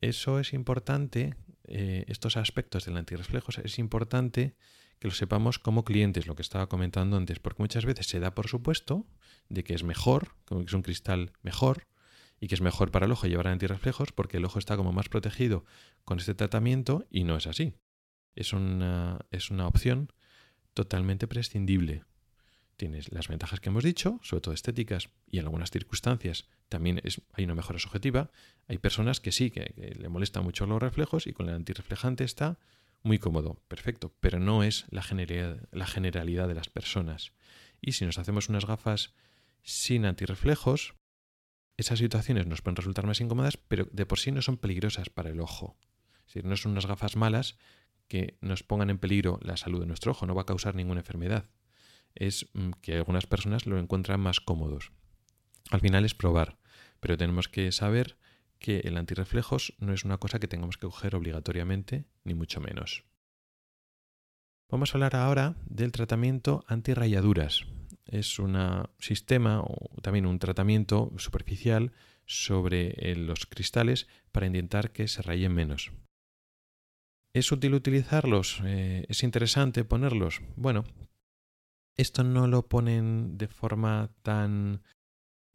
Eso 0.00 0.38
es 0.38 0.52
importante, 0.52 1.34
eh, 1.64 2.04
estos 2.06 2.36
aspectos 2.36 2.84
del 2.84 2.96
antirreflejos 2.96 3.58
es 3.58 3.80
importante 3.80 4.54
que 5.00 5.08
lo 5.08 5.14
sepamos 5.14 5.58
como 5.58 5.84
clientes, 5.84 6.28
lo 6.28 6.36
que 6.36 6.42
estaba 6.42 6.68
comentando 6.68 7.16
antes, 7.16 7.40
porque 7.40 7.60
muchas 7.60 7.84
veces 7.84 8.06
se 8.06 8.20
da 8.20 8.36
por 8.36 8.46
supuesto 8.46 9.04
de 9.48 9.64
que 9.64 9.74
es 9.74 9.82
mejor, 9.82 10.36
como 10.44 10.60
que 10.60 10.68
es 10.68 10.74
un 10.74 10.82
cristal 10.82 11.32
mejor, 11.42 11.88
y 12.38 12.46
que 12.46 12.54
es 12.54 12.60
mejor 12.60 12.92
para 12.92 13.06
el 13.06 13.12
ojo 13.12 13.26
llevar 13.26 13.48
antirreflejos 13.48 14.12
porque 14.12 14.36
el 14.36 14.44
ojo 14.44 14.60
está 14.60 14.76
como 14.76 14.92
más 14.92 15.08
protegido 15.08 15.64
con 16.04 16.20
este 16.20 16.36
tratamiento 16.36 17.04
y 17.10 17.24
no 17.24 17.36
es 17.36 17.48
así. 17.48 17.74
Es 18.36 18.52
una, 18.52 19.18
es 19.32 19.50
una 19.50 19.66
opción 19.66 20.12
totalmente 20.74 21.26
prescindible. 21.26 22.04
Tienes 22.76 23.10
las 23.10 23.28
ventajas 23.28 23.58
que 23.60 23.70
hemos 23.70 23.82
dicho, 23.82 24.20
sobre 24.22 24.42
todo 24.42 24.54
estéticas, 24.54 25.08
y 25.26 25.38
en 25.38 25.46
algunas 25.46 25.70
circunstancias 25.70 26.46
también 26.68 27.00
es, 27.02 27.22
hay 27.32 27.44
una 27.44 27.54
mejora 27.54 27.78
subjetiva. 27.78 28.30
Hay 28.68 28.76
personas 28.76 29.20
que 29.20 29.32
sí, 29.32 29.50
que, 29.50 29.94
le 29.98 30.08
molestan 30.10 30.44
mucho 30.44 30.66
los 30.66 30.82
reflejos 30.82 31.26
y 31.26 31.32
con 31.32 31.48
el 31.48 31.54
antirreflejante 31.54 32.24
está 32.24 32.58
muy 33.02 33.18
cómodo, 33.18 33.62
perfecto, 33.68 34.14
pero 34.20 34.38
no 34.38 34.62
es 34.62 34.84
la 34.90 35.02
generalidad, 35.02 35.66
la 35.72 35.86
generalidad 35.86 36.48
de 36.48 36.54
las 36.54 36.68
personas. 36.68 37.32
Y 37.80 37.92
si 37.92 38.04
nos 38.04 38.18
hacemos 38.18 38.48
unas 38.50 38.66
gafas 38.66 39.14
sin 39.62 40.04
antirreflejos, 40.04 40.94
esas 41.78 41.98
situaciones 41.98 42.46
nos 42.46 42.60
pueden 42.60 42.76
resultar 42.76 43.06
más 43.06 43.20
incómodas, 43.20 43.56
pero 43.56 43.86
de 43.90 44.06
por 44.06 44.18
sí 44.18 44.32
no 44.32 44.42
son 44.42 44.58
peligrosas 44.58 45.08
para 45.08 45.30
el 45.30 45.40
ojo. 45.40 45.78
Es 46.20 46.34
decir, 46.34 46.44
no 46.44 46.56
son 46.56 46.72
unas 46.72 46.86
gafas 46.86 47.16
malas 47.16 47.56
que 48.08 48.38
nos 48.40 48.62
pongan 48.62 48.90
en 48.90 48.98
peligro 48.98 49.38
la 49.42 49.56
salud 49.56 49.80
de 49.80 49.86
nuestro 49.86 50.12
ojo, 50.12 50.26
no 50.26 50.34
va 50.34 50.42
a 50.42 50.46
causar 50.46 50.74
ninguna 50.74 51.00
enfermedad. 51.00 51.48
Es 52.14 52.48
mm, 52.54 52.70
que 52.82 52.96
algunas 52.96 53.26
personas 53.26 53.66
lo 53.66 53.78
encuentran 53.78 54.20
más 54.20 54.40
cómodos. 54.40 54.92
Al 55.70 55.80
final 55.80 56.04
es 56.04 56.14
probar, 56.14 56.58
pero 57.00 57.16
tenemos 57.16 57.48
que 57.48 57.72
saber 57.72 58.16
que 58.58 58.80
el 58.80 58.96
antirreflejos 58.96 59.74
no 59.78 59.92
es 59.92 60.04
una 60.04 60.18
cosa 60.18 60.38
que 60.38 60.48
tengamos 60.48 60.76
que 60.78 60.86
coger 60.86 61.14
obligatoriamente, 61.14 62.06
ni 62.24 62.34
mucho 62.34 62.60
menos. 62.60 63.04
Vamos 64.68 64.90
a 64.90 64.96
hablar 64.96 65.14
ahora 65.14 65.54
del 65.66 65.92
tratamiento 65.92 66.64
antirrayaduras. 66.66 67.66
Es 68.04 68.38
un 68.38 68.56
sistema 68.98 69.60
o 69.60 70.00
también 70.00 70.26
un 70.26 70.38
tratamiento 70.38 71.12
superficial 71.18 71.92
sobre 72.24 73.10
eh, 73.10 73.16
los 73.16 73.46
cristales 73.46 74.08
para 74.32 74.46
intentar 74.46 74.92
que 74.92 75.06
se 75.06 75.22
rayen 75.22 75.52
menos. 75.52 75.92
¿Es 77.36 77.52
útil 77.52 77.74
utilizarlos? 77.74 78.62
Eh, 78.64 79.04
¿Es 79.10 79.22
interesante 79.22 79.84
ponerlos? 79.84 80.40
Bueno, 80.56 80.84
Esto 81.94 82.24
no 82.24 82.46
lo 82.46 82.66
ponen 82.66 83.36
de 83.36 83.46
forma 83.46 84.08
tan 84.22 84.82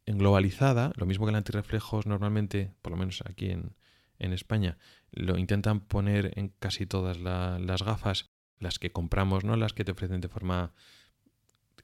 globalizada, 0.06 0.92
lo 0.94 1.06
mismo 1.06 1.26
que 1.26 1.30
el 1.30 1.36
antirreflejos 1.36 2.06
normalmente, 2.06 2.72
por 2.82 2.92
lo 2.92 2.98
menos 2.98 3.24
aquí 3.28 3.50
en, 3.50 3.74
España, 4.20 4.78
lo 5.10 5.36
intentan 5.36 5.80
poner 5.80 6.38
en 6.38 6.50
casi 6.60 6.86
todas 6.86 7.18
las 7.18 7.82
gafas, 7.82 8.30
las 8.60 8.78
que 8.78 8.92
compramos, 8.92 9.42
no 9.42 9.56
las 9.56 9.72
que 9.72 9.84
te 9.84 9.90
ofrecen 9.90 10.20
de 10.20 10.28
forma 10.28 10.74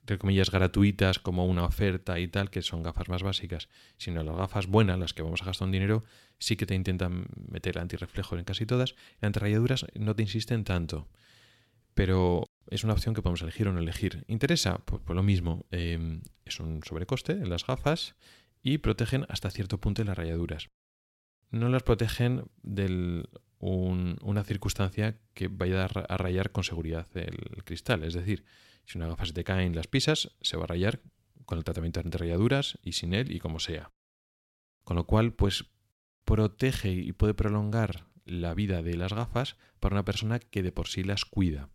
entre 0.09 0.19
comillas, 0.19 0.51
gratuitas 0.51 1.19
como 1.19 1.45
una 1.45 1.65
oferta 1.65 2.19
y 2.19 2.29
tal, 2.29 2.49
que 2.49 2.63
son 2.63 2.83
gafas 2.83 3.11
más 3.11 3.23
básicas, 3.23 3.69
sino 3.99 4.23
las 4.23 4.37
gafas 4.37 4.67
buenas, 4.67 4.99
las 4.99 5.13
que 5.13 5.21
vamos 5.21 5.43
a 5.43 5.45
gastar 5.45 5.67
un 5.67 5.73
dinero, 5.73 6.03
sí 6.39 6.57
que 6.57 6.65
te 6.65 6.75
intentan 6.75 7.27
meter 7.51 7.79
antirreflejos 7.79 8.39
en 8.39 8.47
casi 8.47 8.65
todas. 8.65 8.95
En 9.21 9.27
antirrayaduras 9.27 9.85
no 9.95 10.17
te 10.17 10.23
insisten 10.23 10.65
tanto, 10.65 11.09
pero 11.93 12.45
es 12.71 12.85
una 12.85 12.95
opción 12.95 13.15
que 13.15 13.21
podemos 13.21 13.43
elegir 13.43 13.69
o 13.69 13.73
no 13.75 13.81
elegir. 13.81 14.25
¿Interesa? 14.29 14.79
Pues, 14.79 15.03
pues 15.05 15.15
lo 15.15 15.23
mismo. 15.23 15.67
Em, 15.71 16.23
es 16.47 16.59
un 16.59 16.83
sobrecoste 16.83 17.33
en 17.33 17.51
las 17.51 17.67
gafas 17.67 18.17
y 18.63 18.79
protegen 18.79 19.27
hasta 19.29 19.51
cierto 19.51 19.79
punto 19.79 20.03
las 20.05 20.17
rayaduras. 20.17 20.71
No 21.51 21.69
las 21.69 21.83
protegen 21.83 22.45
de 22.63 23.27
una 23.61 24.45
circunstancia 24.45 25.19
que 25.35 25.49
vaya 25.49 25.85
a 25.85 26.17
rayar 26.17 26.51
con 26.51 26.65
seguridad 26.65 27.07
el 27.15 27.63
cristal. 27.65 28.05
Es 28.05 28.15
decir, 28.15 28.47
si 28.89 28.97
una 28.97 29.07
gafa 29.07 29.27
se 29.27 29.35
te 29.35 29.45
cae 29.45 29.67
en 29.67 29.77
las 29.77 29.87
pisas, 29.87 30.31
se 30.41 30.57
va 30.57 30.65
a 30.65 30.69
rayar 30.69 31.03
con 31.45 31.59
el 31.59 31.65
tratamiento 31.65 32.03
de 32.03 32.17
rayaduras 32.17 32.79
y 32.83 32.93
sin 32.93 33.13
él 33.13 33.31
y 33.31 33.39
como 33.39 33.61
sea. 33.61 33.93
Con 34.83 34.97
lo 34.97 35.05
cual, 35.05 35.35
pues 35.35 35.67
protege 36.25 36.91
y 36.91 37.13
puede 37.13 37.35
prolongar 37.35 38.07
la 38.25 38.55
vida 38.55 38.83
de 38.83 38.97
las 38.97 39.13
gafas 39.13 39.57
para 39.79 39.95
una 39.95 40.07
persona 40.07 40.39
que 40.39 40.63
de 40.63 40.73
por 40.73 40.89
sí 40.89 41.05
las 41.05 41.27
cuida. 41.27 41.69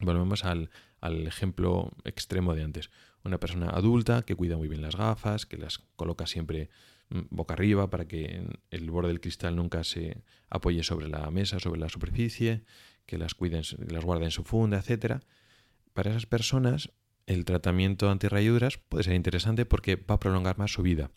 Volvemos 0.00 0.44
al, 0.44 0.70
ejemplo 1.00 1.92
extremo 2.04 2.54
de 2.56 2.64
antes. 2.64 2.90
Una 3.22 3.38
persona 3.38 3.70
adulta 3.70 4.22
que 4.22 4.34
cuida 4.34 4.56
muy 4.56 4.66
bien 4.66 4.82
las 4.82 4.96
gafas, 4.96 5.46
que 5.46 5.56
las 5.56 5.78
coloca 5.94 6.26
siempre 6.26 6.68
mm, 7.10 7.20
boca 7.30 7.54
arriba 7.54 7.90
para 7.90 8.08
que 8.08 8.44
el 8.70 8.90
borde 8.90 9.08
del 9.08 9.20
cristal 9.20 9.54
nunca 9.54 9.84
se 9.84 10.24
apoye 10.50 10.82
sobre 10.82 11.08
la 11.08 11.30
mesa, 11.30 11.60
sobre 11.60 11.78
la 11.78 11.88
superficie, 11.88 12.64
que 13.06 13.18
las 13.18 13.34
cuiden, 13.34 13.62
las 13.86 14.04
guarde 14.04 14.24
en 14.24 14.32
su 14.32 14.42
funda, 14.42 14.78
etcétera 14.78 15.20
para 15.98 16.10
esas 16.10 16.26
personas 16.26 16.92
el 17.26 17.44
tratamiento 17.44 18.08
antirrayaduras 18.08 18.78
puede 18.78 19.02
ser 19.02 19.14
interesante 19.14 19.66
porque 19.66 19.96
va 19.96 20.14
a 20.14 20.20
prolongar 20.20 20.56
más 20.56 20.72
su 20.72 20.82
vida. 20.82 21.10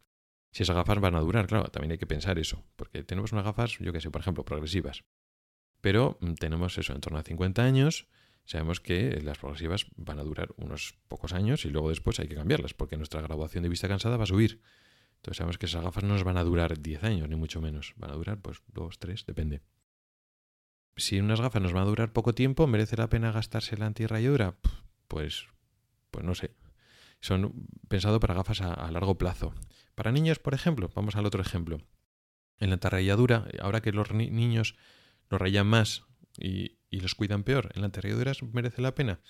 Si 0.51 0.63
esas 0.63 0.75
gafas 0.75 0.99
van 0.99 1.13
a 1.13 1.19
durar, 1.19 1.45
claro, 1.45 1.69
también 1.69 1.91
hay 1.91 1.97
que 1.99 2.07
pensar 2.07 2.39
eso, 2.39 2.65
porque 2.77 3.03
tenemos 3.03 3.31
unas 3.31 3.45
gafas, 3.45 3.77
yo 3.77 3.93
que 3.93 4.01
sé, 4.01 4.09
por 4.09 4.21
ejemplo, 4.21 4.43
progresivas. 4.43 5.03
Pero 5.81 6.17
mm, 6.21 6.33
tenemos 6.33 6.79
eso, 6.79 6.93
en 6.93 6.99
torno 6.99 7.19
a 7.19 7.21
50 7.21 7.63
años, 7.63 8.07
sabemos 8.45 8.79
que 8.79 9.21
las 9.21 9.37
progresivas 9.37 9.85
van 9.97 10.17
a 10.17 10.23
durar 10.23 10.49
unos 10.57 10.97
pocos 11.07 11.33
años 11.33 11.63
y 11.65 11.69
luego 11.69 11.89
después 11.89 12.19
hay 12.19 12.27
que 12.27 12.33
cambiarlas, 12.33 12.73
porque 12.73 12.97
nuestra 12.97 13.21
graduación 13.21 13.61
de 13.61 13.69
vista 13.69 13.87
cansada 13.87 14.17
va 14.17 14.23
a 14.23 14.25
subir. 14.25 14.63
Entonces 15.17 15.37
sabemos 15.37 15.59
que 15.59 15.67
esas 15.67 15.83
gafas 15.83 16.03
no 16.03 16.15
nos 16.15 16.23
van 16.23 16.37
a 16.37 16.43
durar 16.43 16.81
10 16.81 17.03
años, 17.03 17.29
ni 17.29 17.35
mucho 17.35 17.61
menos. 17.61 17.93
Van 17.97 18.09
a 18.09 18.15
durar, 18.15 18.41
pues, 18.41 18.63
2, 18.73 18.97
3, 18.97 19.27
depende 19.27 19.61
si 20.95 21.19
unas 21.19 21.41
gafas 21.41 21.61
nos 21.61 21.73
van 21.73 21.83
a 21.83 21.87
durar 21.87 22.13
poco 22.13 22.33
tiempo, 22.33 22.67
¿merece 22.67 22.97
la 22.97 23.09
pena 23.09 23.31
gastarse 23.31 23.77
la 23.77 23.85
antirrayadura? 23.85 24.55
Pues, 25.07 25.47
pues 26.11 26.25
no 26.25 26.35
sé. 26.35 26.51
Son 27.19 27.67
pensados 27.87 28.19
para 28.19 28.33
gafas 28.33 28.61
a, 28.61 28.91
largo 28.91 29.17
plazo. 29.17 29.53
Para 29.95 30.11
niños, 30.11 30.39
por 30.39 30.53
ejemplo, 30.53 30.89
vamos 30.95 31.15
al 31.15 31.25
otro 31.25 31.41
ejemplo. 31.41 31.79
En 32.59 32.69
la 32.69 32.75
antirrayadura, 32.75 33.47
ahora 33.61 33.81
que 33.81 33.91
los 33.91 34.11
niños 34.11 34.75
lo 35.29 35.37
rayan 35.37 35.67
más 35.67 36.05
y, 36.37 36.77
los 36.91 37.15
cuidan 37.15 37.43
peor, 37.43 37.71
¿en 37.73 37.81
la 37.81 37.85
antirrayadura 37.85 38.33
merece 38.51 38.81
la 38.81 38.95
pena? 38.95 39.21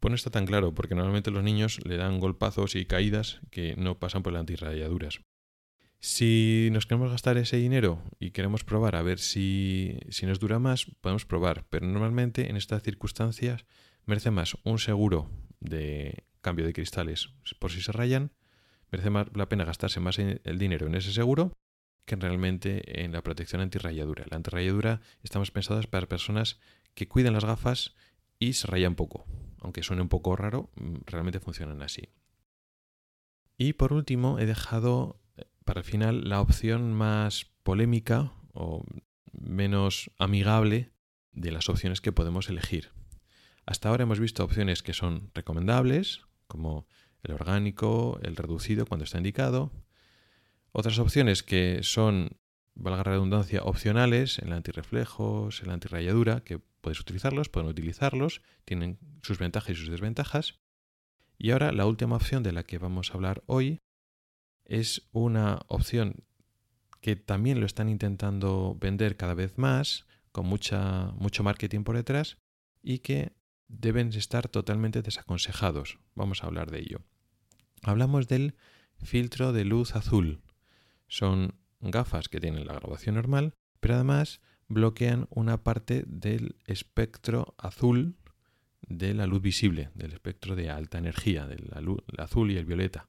Pues 0.00 0.10
no 0.10 0.14
está 0.14 0.30
tan 0.30 0.46
claro, 0.46 0.74
porque 0.74 0.94
normalmente 0.94 1.30
los 1.30 1.42
niños 1.42 1.80
le 1.84 1.96
dan 1.96 2.20
golpazos 2.20 2.74
y 2.74 2.86
caídas 2.86 3.40
que 3.50 3.74
no 3.76 3.98
pasan 3.98 4.22
por 4.22 4.32
las 4.32 4.40
antirrayaduras. 4.40 5.20
Si 6.08 6.68
nos 6.70 6.86
queremos 6.86 7.10
gastar 7.10 7.36
ese 7.36 7.56
dinero 7.56 8.00
y 8.20 8.30
queremos 8.30 8.62
probar 8.62 8.94
a 8.94 9.02
ver 9.02 9.18
si, 9.18 9.98
si 10.08 10.24
nos 10.24 10.38
dura 10.38 10.60
más, 10.60 10.86
podemos 11.00 11.26
probar, 11.26 11.66
pero 11.68 11.84
normalmente 11.84 12.48
en 12.48 12.56
estas 12.56 12.84
circunstancias 12.84 13.66
merece 14.04 14.30
más 14.30 14.56
un 14.62 14.78
seguro 14.78 15.28
de 15.58 16.22
cambio 16.42 16.64
de 16.64 16.74
cristales 16.74 17.30
por 17.58 17.72
si 17.72 17.82
se 17.82 17.90
rayan, 17.90 18.30
merece 18.92 19.10
más 19.10 19.26
la 19.34 19.48
pena 19.48 19.64
gastarse 19.64 19.98
más 19.98 20.20
el 20.20 20.58
dinero 20.60 20.86
en 20.86 20.94
ese 20.94 21.12
seguro 21.12 21.58
que 22.04 22.14
realmente 22.14 23.02
en 23.02 23.10
la 23.10 23.22
protección 23.22 23.60
antirrayadura. 23.60 24.26
La 24.30 24.36
antirrayadura 24.36 25.00
estamos 25.24 25.50
pensadas 25.50 25.88
para 25.88 26.06
personas 26.06 26.60
que 26.94 27.08
cuidan 27.08 27.34
las 27.34 27.44
gafas 27.44 27.96
y 28.38 28.52
se 28.52 28.68
rayan 28.68 28.94
poco. 28.94 29.26
Aunque 29.58 29.82
suene 29.82 30.02
un 30.02 30.08
poco 30.08 30.36
raro, 30.36 30.70
mm, 30.76 30.98
realmente 31.04 31.40
funcionan 31.40 31.82
así. 31.82 32.10
Y 33.58 33.72
por 33.72 33.92
último, 33.92 34.38
he 34.38 34.46
dejado 34.46 35.18
para 35.66 35.80
el 35.80 35.84
final 35.84 36.28
la 36.28 36.40
opción 36.40 36.94
más 36.94 37.46
polémica 37.64 38.32
o 38.54 38.84
menos 39.32 40.10
amigable 40.16 40.92
de 41.32 41.50
las 41.50 41.68
opciones 41.68 42.00
que 42.00 42.12
podemos 42.12 42.48
elegir. 42.48 42.92
Hasta 43.66 43.88
ahora 43.88 44.04
hemos 44.04 44.20
visto 44.20 44.44
opciones 44.44 44.84
que 44.84 44.94
son 44.94 45.32
recomendables, 45.34 46.20
como 46.46 46.86
el 47.24 47.34
orgánico, 47.34 48.20
el 48.22 48.36
reducido 48.36 48.86
cuando 48.86 49.04
está 49.04 49.18
indicado. 49.18 49.72
Otras 50.70 51.00
opciones 51.00 51.42
que 51.42 51.80
son, 51.82 52.38
valga 52.74 52.98
la 52.98 53.02
redundancia, 53.02 53.64
opcionales, 53.64 54.38
el 54.38 54.52
antirreflejos, 54.52 55.62
el 55.62 55.70
antirrayadura, 55.70 56.44
que 56.44 56.60
puedes 56.80 57.00
utilizarlos, 57.00 57.48
pueden 57.48 57.68
utilizarlos, 57.68 58.40
tienen 58.64 59.00
sus 59.20 59.38
ventajas 59.38 59.70
y 59.70 59.74
sus 59.74 59.88
desventajas. 59.88 60.60
Y 61.38 61.50
ahora 61.50 61.72
la 61.72 61.86
última 61.86 62.14
opción 62.14 62.44
de 62.44 62.52
la 62.52 62.62
que 62.62 62.78
vamos 62.78 63.10
a 63.10 63.14
hablar 63.14 63.42
hoy 63.46 63.80
es 64.66 65.08
una 65.12 65.60
opción 65.68 66.24
que 67.00 67.16
también 67.16 67.60
lo 67.60 67.66
están 67.66 67.88
intentando 67.88 68.76
vender 68.80 69.16
cada 69.16 69.34
vez 69.34 69.58
más, 69.58 70.06
con 70.32 70.46
mucha, 70.46 71.12
mucho 71.12 71.42
marketing 71.42 71.84
por 71.84 71.96
detrás, 71.96 72.38
y 72.82 72.98
que 72.98 73.32
deben 73.68 74.08
estar 74.12 74.48
totalmente 74.48 75.02
desaconsejados. 75.02 75.98
Vamos 76.14 76.42
a 76.42 76.46
hablar 76.46 76.70
de 76.70 76.80
ello. 76.80 77.00
Hablamos 77.82 78.28
del 78.28 78.56
filtro 78.98 79.52
de 79.52 79.64
luz 79.64 79.94
azul. 79.94 80.42
Son 81.06 81.54
gafas 81.80 82.28
que 82.28 82.40
tienen 82.40 82.66
la 82.66 82.74
graduación 82.74 83.14
normal, 83.14 83.54
pero 83.80 83.94
además 83.94 84.40
bloquean 84.68 85.28
una 85.30 85.62
parte 85.62 86.04
del 86.06 86.56
espectro 86.64 87.54
azul 87.58 88.16
de 88.88 89.14
la 89.14 89.26
luz 89.26 89.42
visible, 89.42 89.90
del 89.94 90.12
espectro 90.12 90.56
de 90.56 90.70
alta 90.70 90.98
energía, 90.98 91.46
del 91.46 91.70
azul 92.18 92.50
y 92.50 92.56
el 92.56 92.64
violeta 92.64 93.08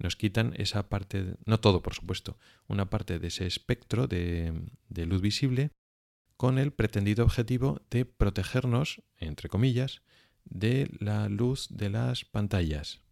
nos 0.00 0.16
quitan 0.16 0.54
esa 0.56 0.88
parte, 0.88 1.36
no 1.44 1.60
todo 1.60 1.82
por 1.82 1.94
supuesto, 1.94 2.38
una 2.68 2.88
parte 2.88 3.18
de 3.18 3.28
ese 3.28 3.46
espectro 3.46 4.06
de, 4.06 4.52
luz 4.88 5.20
visible 5.20 5.70
con 6.36 6.58
el 6.58 6.72
pretendido 6.72 7.22
objetivo 7.24 7.82
de 7.90 8.06
protegernos, 8.06 9.02
entre 9.18 9.50
comillas, 9.50 10.02
de 10.44 10.90
la 10.98 11.28
luz 11.28 11.68
de 11.70 11.90
las 11.90 12.24
pantallas. 12.24 13.02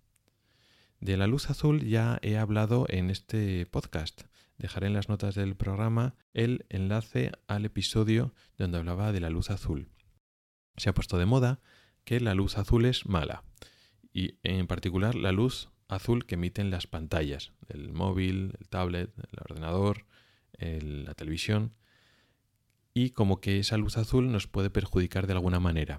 De 0.99 1.17
la 1.19 1.27
luz 1.27 1.51
azul 1.51 1.85
ya 1.85 2.19
he 2.23 2.39
hablado 2.39 2.87
en 2.89 3.11
este 3.11 3.67
podcast. 3.67 4.23
Dejaré 4.57 4.87
en 4.89 4.95
las 4.95 5.09
notas 5.09 5.35
del 5.35 5.57
programa 5.57 6.17
el 6.33 6.65
enlace 6.71 7.33
al 7.47 7.67
episodio 7.67 8.35
donde 8.57 8.79
hablaba 8.79 9.13
de 9.13 9.21
la 9.21 9.31
luz 9.31 9.51
azul. 9.51 9.91
Se 10.77 10.89
ha 10.89 10.95
puesto 10.95 11.19
de 11.19 11.27
moda 11.27 11.61
que 12.05 12.19
la 12.19 12.35
luz 12.35 12.57
azul 12.57 12.87
es 12.87 13.07
mala 13.07 13.45
y 14.13 14.39
en 14.43 14.67
particular 14.67 15.15
la 15.15 15.33
luz 15.33 15.71
azul 15.89 16.27
que 16.27 16.35
emiten 16.35 16.71
las 16.71 16.87
pantallas 16.87 17.53
del 17.67 17.93
móvil, 17.93 18.55
el 18.59 18.69
tablet, 18.69 19.13
el 19.19 19.39
ordenador, 19.41 20.07
la 20.59 21.15
televisión 21.15 21.75
y 22.95 23.11
como 23.11 23.41
que 23.41 23.59
esa 23.59 23.77
luz 23.77 23.97
azul 23.97 24.33
nos 24.33 24.47
puede 24.47 24.71
perjudicar 24.71 25.27
de 25.27 25.35
alguna 25.35 25.61
manera. 25.61 25.99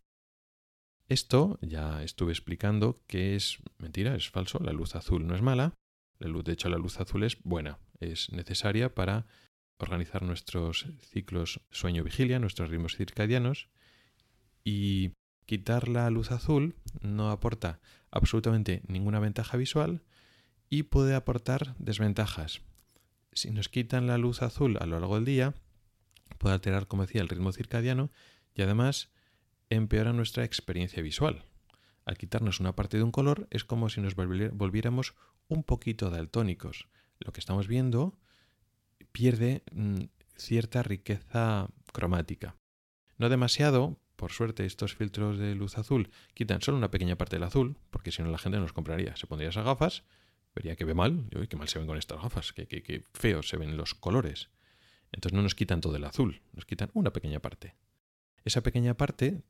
Esto 1.08 1.58
ya 1.62 2.04
estuve 2.04 2.32
explicando 2.32 3.02
que 3.08 3.36
es 3.36 3.60
mentira, 3.78 4.16
es 4.16 4.30
falso, 4.30 4.60
la 4.60 4.74
luz 4.74 4.96
azul 4.96 5.26
no 5.26 5.36
es 5.36 5.42
mala, 5.42 5.74
la 6.20 6.28
luz, 6.28 6.44
de 6.44 6.54
hecho 6.54 6.70
la 6.70 6.78
luz 6.78 7.00
azul 7.00 7.24
es 7.24 7.42
buena, 7.44 7.80
es 8.00 8.32
necesaria 8.32 8.94
para 8.94 9.26
organizar 9.80 10.24
nuestros 10.24 10.86
ciclos 11.00 11.62
sueño-vigilia, 11.72 12.38
nuestros 12.38 12.70
ritmos 12.70 12.96
circadianos 12.96 13.70
y 14.64 15.14
quitar 15.50 15.88
la 15.88 16.08
luz 16.12 16.30
azul 16.30 16.76
no 17.02 17.32
aporta 17.32 17.80
absolutamente 18.12 18.84
ninguna 18.88 19.20
ventaja 19.20 19.58
visual 19.58 20.04
y 20.70 20.84
puede 20.84 21.16
aportar 21.16 21.74
desventajas. 21.80 22.62
Si 23.34 23.50
nos 23.50 23.68
quitan 23.68 24.06
la 24.06 24.20
luz 24.20 24.44
azul 24.44 24.78
a 24.80 24.86
lo 24.86 25.00
largo 25.00 25.16
del 25.16 25.26
día, 25.26 25.56
puede 26.38 26.54
alterar, 26.54 26.86
como 26.86 27.02
decía, 27.02 27.22
el 27.22 27.30
ritmo 27.30 27.52
circadiano 27.52 28.12
y 28.54 28.62
además 28.62 29.10
empeora 29.72 30.14
nuestra 30.14 30.44
experiencia 30.44 31.02
visual. 31.02 31.46
Al 32.06 32.20
quitarnos 32.20 32.60
una 32.60 32.76
parte 32.76 32.98
de 32.98 33.04
un 33.04 33.12
color 33.12 33.48
es 33.50 33.64
como 33.64 33.90
si 33.90 34.02
nos 34.02 34.14
volviéramos 34.14 35.16
un 35.48 35.64
poquito 35.64 36.12
daltónicos. 36.12 36.88
Lo 37.18 37.34
que 37.34 37.40
estamos 37.40 37.68
viendo 37.68 38.20
pierde 39.12 39.64
mm, 39.72 40.02
cierta 40.36 40.84
riqueza 40.84 41.70
cromática. 41.92 42.56
No 43.18 43.30
demasiado, 43.30 43.98
por 44.20 44.34
suerte, 44.34 44.66
estos 44.66 44.96
filtros 44.96 45.40
de 45.40 45.56
luz 45.56 45.78
azul 45.78 46.10
quitan 46.34 46.62
solo 46.62 46.78
una 46.78 46.92
pequeña 46.92 47.16
parte 47.16 47.38
del 47.38 47.44
azul, 47.44 47.78
porque 47.90 48.12
si 48.12 48.22
no 48.22 48.30
la 48.30 48.38
gente 48.38 48.58
no 48.58 48.64
los 48.64 48.74
compraría. 48.74 49.16
Se 49.16 49.28
pondría 49.28 49.48
esas 49.48 49.64
gafas, 49.64 50.04
vería 50.54 50.76
que 50.76 50.84
ve 50.84 50.94
mal, 50.94 51.30
y 51.32 51.48
qué 51.48 51.56
mal 51.56 51.70
se 51.70 51.80
ven 51.80 51.88
con 51.88 51.98
estas 51.98 52.22
gafas, 52.22 52.52
qué, 52.52 52.68
qué 52.68 53.04
feos 53.14 53.48
se 53.48 53.56
ven 53.56 53.78
los 53.78 53.96
colores. 53.96 54.50
Entonces 55.14 55.34
no 55.38 55.42
nos 55.42 55.56
quitan 55.56 55.80
todo 55.80 55.96
el 55.96 56.04
azul, 56.04 56.42
nos 56.52 56.66
quitan 56.66 56.92
una 56.94 57.14
pequeña 57.14 57.40
parte. 57.40 57.76
Esa 58.44 58.62
pequeña 58.62 58.96
parte, 58.96 59.42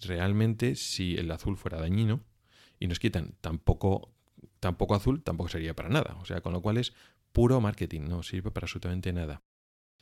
realmente, 0.00 0.76
si 0.76 1.16
el 1.16 1.30
azul 1.30 1.58
fuera 1.58 1.78
dañino 1.78 2.24
y 2.78 2.86
nos 2.86 3.00
quitan 3.00 3.34
tampoco, 3.42 4.14
tampoco 4.60 4.94
azul, 4.94 5.22
tampoco 5.22 5.50
sería 5.50 5.76
para 5.76 5.90
nada. 5.90 6.16
O 6.22 6.24
sea, 6.24 6.40
con 6.40 6.54
lo 6.54 6.62
cual 6.62 6.78
es 6.78 6.94
puro 7.32 7.60
marketing, 7.60 8.08
no 8.08 8.22
sirve 8.22 8.50
para 8.50 8.64
absolutamente 8.64 9.12
nada. 9.12 9.42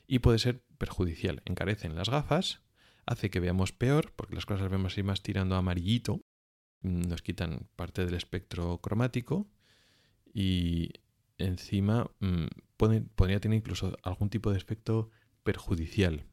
Y 0.07 0.21
puede 0.21 0.39
ser 0.39 0.63
perjudicial. 0.79 1.43
Encarecen 1.47 1.97
las 1.97 2.09
gafas, 2.09 2.61
hace 3.09 3.31
que 3.31 3.41
veamos 3.41 3.73
peor, 3.73 4.13
porque 4.15 4.35
las 4.35 4.47
cosas 4.47 4.63
las 4.63 4.71
vemos 4.71 4.93
así 4.93 5.03
más 5.03 5.23
tirando 5.23 5.57
amarillito, 5.57 6.21
nos 6.83 7.23
quitan 7.23 7.69
parte 7.75 8.05
del 8.05 8.15
espectro 8.15 8.79
cromático 8.79 9.49
y 10.33 10.91
encima 11.39 12.11
mm, 12.21 12.47
podría 12.77 13.41
tener 13.41 13.59
incluso 13.59 13.97
algún 14.03 14.31
tipo 14.31 14.51
de 14.51 14.59
efecto 14.59 15.11
perjudicial. 15.43 16.25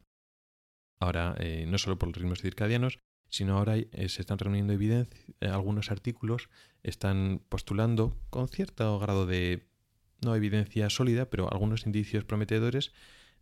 Ahora, 0.99 1.35
eh, 1.39 1.65
no 1.67 1.77
solo 1.77 1.97
por 1.97 2.09
los 2.09 2.17
ritmos 2.17 2.41
circadianos, 2.41 2.99
sino 3.29 3.57
ahora 3.57 3.77
eh, 3.77 4.09
se 4.09 4.21
están 4.21 4.37
reuniendo 4.37 4.73
evidencia, 4.73 5.19
eh, 5.39 5.47
algunos 5.47 5.91
artículos 5.91 6.49
están 6.83 7.41
postulando 7.49 8.19
con 8.29 8.47
cierto 8.47 8.99
grado 8.99 9.25
de 9.25 9.67
no 10.21 10.35
evidencia 10.35 10.89
sólida, 10.89 11.29
pero 11.29 11.51
algunos 11.51 11.85
indicios 11.85 12.23
prometedores 12.23 12.93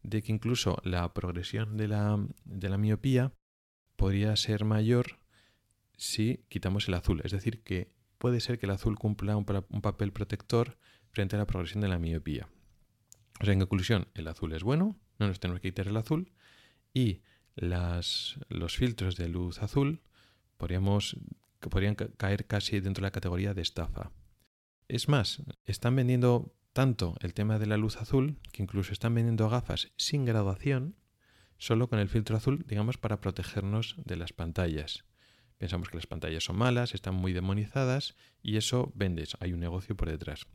de 0.04 0.22
que 0.22 0.32
incluso 0.32 0.78
la 0.84 1.14
progresión 1.14 1.78
de 1.78 1.88
la, 1.88 2.20
de 2.46 2.70
la 2.70 2.78
miopía 2.78 3.34
podría 3.96 4.36
ser 4.36 4.66
mayor 4.66 5.20
si 5.98 6.44
quitamos 6.50 6.88
el 6.88 6.96
azul. 6.96 7.22
Es 7.24 7.32
decir, 7.32 7.64
que 7.64 7.92
puede 8.18 8.40
ser 8.40 8.60
que 8.60 8.66
el 8.66 8.72
azul 8.72 8.98
cumpla 8.98 9.38
un, 9.38 9.46
papel 9.46 10.12
protector 10.12 10.78
frente 11.12 11.36
a 11.36 11.40
la 11.40 11.48
progresión 11.48 11.82
de 11.82 11.88
la 11.88 12.00
miopía. 12.00 12.48
En 13.40 13.60
conclusión, 13.60 14.08
el 14.14 14.28
azul 14.28 14.54
es 14.54 14.64
bueno, 14.64 14.98
no 15.20 15.28
nos 15.28 15.40
tenemos 15.40 15.62
que 15.62 15.70
quitar 15.70 15.88
el 15.88 15.98
azul 15.98 16.32
y 16.94 17.22
las, 17.56 18.40
los 18.50 18.76
filtros 18.78 19.16
de 19.16 19.28
luz 19.28 19.62
azul 19.62 20.02
podríamos, 20.58 21.18
podrían 21.60 21.96
caer 21.96 22.46
casi 22.46 22.80
dentro 22.80 23.02
de 23.02 23.08
la 23.08 23.12
categoría 23.12 23.54
de 23.54 23.62
estafa. 23.62 24.12
Es 24.88 25.10
más, 25.10 25.42
están 25.66 25.96
vendiendo 25.96 26.54
tanto 26.74 27.16
el 27.22 27.34
tema 27.34 27.60
de 27.60 27.68
la 27.68 27.78
luz 27.78 27.98
azul 27.98 28.40
que 28.52 28.64
incluso 28.64 28.92
están 28.92 29.14
vendiendo 29.14 29.50
gafas 29.50 29.92
sin 29.96 30.26
graduación 30.26 30.96
solo 31.58 31.88
con 31.88 32.00
el 32.00 32.10
filtro 32.10 32.36
azul, 32.36 32.66
digamos, 32.68 32.98
para 32.98 33.22
protegernos 33.22 33.96
de 34.04 34.18
las 34.18 34.34
pantallas. 34.34 35.06
Pensamos 35.58 35.88
que 35.88 35.96
las 35.96 36.08
pantallas 36.08 36.44
son 36.44 36.58
malas, 36.58 36.94
están 36.94 37.16
muy 37.16 37.32
demonizadas 37.32 38.16
y 38.42 38.58
eso 38.58 38.92
vendes, 38.96 39.38
hay 39.40 39.54
un 39.54 39.62
negocio 39.62 39.96
por 39.96 40.10
detrás. 40.10 40.48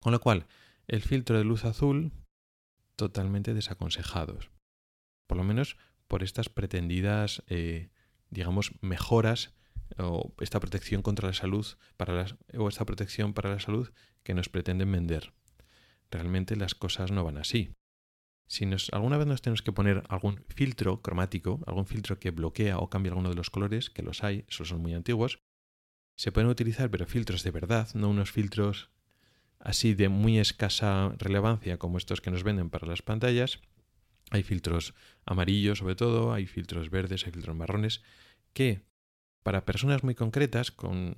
Con 0.00 0.12
lo 0.12 0.20
cual, 0.20 0.46
el 0.88 1.02
filtro 1.02 1.38
de 1.38 1.44
luz 1.44 1.64
azul 1.64 2.12
totalmente 2.96 3.54
desaconsejados. 3.54 4.50
Por 5.26 5.36
lo 5.36 5.44
menos 5.44 5.76
por 6.08 6.22
estas 6.22 6.48
pretendidas, 6.48 7.42
eh, 7.46 7.90
digamos, 8.30 8.72
mejoras 8.80 9.54
o 9.98 10.34
esta 10.40 10.60
protección 10.60 11.02
contra 11.02 11.28
la 11.28 11.34
salud 11.34 11.66
para 11.96 12.14
las, 12.14 12.34
o 12.56 12.68
esta 12.68 12.84
protección 12.84 13.32
para 13.32 13.50
la 13.50 13.60
salud 13.60 13.90
que 14.22 14.34
nos 14.34 14.48
pretenden 14.48 14.92
vender. 14.92 15.32
Realmente 16.10 16.56
las 16.56 16.74
cosas 16.74 17.10
no 17.10 17.24
van 17.24 17.38
así. 17.38 17.72
Si 18.48 18.64
nos, 18.64 18.90
alguna 18.92 19.16
vez 19.16 19.26
nos 19.26 19.42
tenemos 19.42 19.62
que 19.62 19.72
poner 19.72 20.04
algún 20.08 20.44
filtro 20.48 21.02
cromático, 21.02 21.60
algún 21.66 21.86
filtro 21.86 22.18
que 22.20 22.30
bloquea 22.30 22.78
o 22.78 22.88
cambia 22.88 23.10
alguno 23.10 23.30
de 23.30 23.34
los 23.34 23.50
colores, 23.50 23.90
que 23.90 24.02
los 24.02 24.22
hay, 24.22 24.44
esos 24.48 24.68
son 24.68 24.80
muy 24.80 24.94
antiguos, 24.94 25.40
se 26.16 26.32
pueden 26.32 26.48
utilizar 26.48 26.90
pero 26.90 27.06
filtros 27.06 27.42
de 27.42 27.50
verdad, 27.50 27.88
no 27.94 28.08
unos 28.08 28.30
filtros 28.30 28.90
así 29.58 29.94
de 29.94 30.08
muy 30.08 30.38
escasa 30.38 31.12
relevancia 31.18 31.78
como 31.78 31.98
estos 31.98 32.20
que 32.20 32.30
nos 32.30 32.44
venden 32.44 32.70
para 32.70 32.86
las 32.86 33.02
pantallas, 33.02 33.60
hay 34.30 34.42
filtros 34.42 34.94
amarillos 35.24 35.78
sobre 35.78 35.96
todo, 35.96 36.32
hay 36.32 36.46
filtros 36.46 36.90
verdes, 36.90 37.26
hay 37.26 37.32
filtros 37.32 37.56
marrones, 37.56 38.02
que 38.52 38.82
para 39.46 39.64
personas 39.64 40.02
muy 40.02 40.16
concretas 40.16 40.72
con 40.72 41.14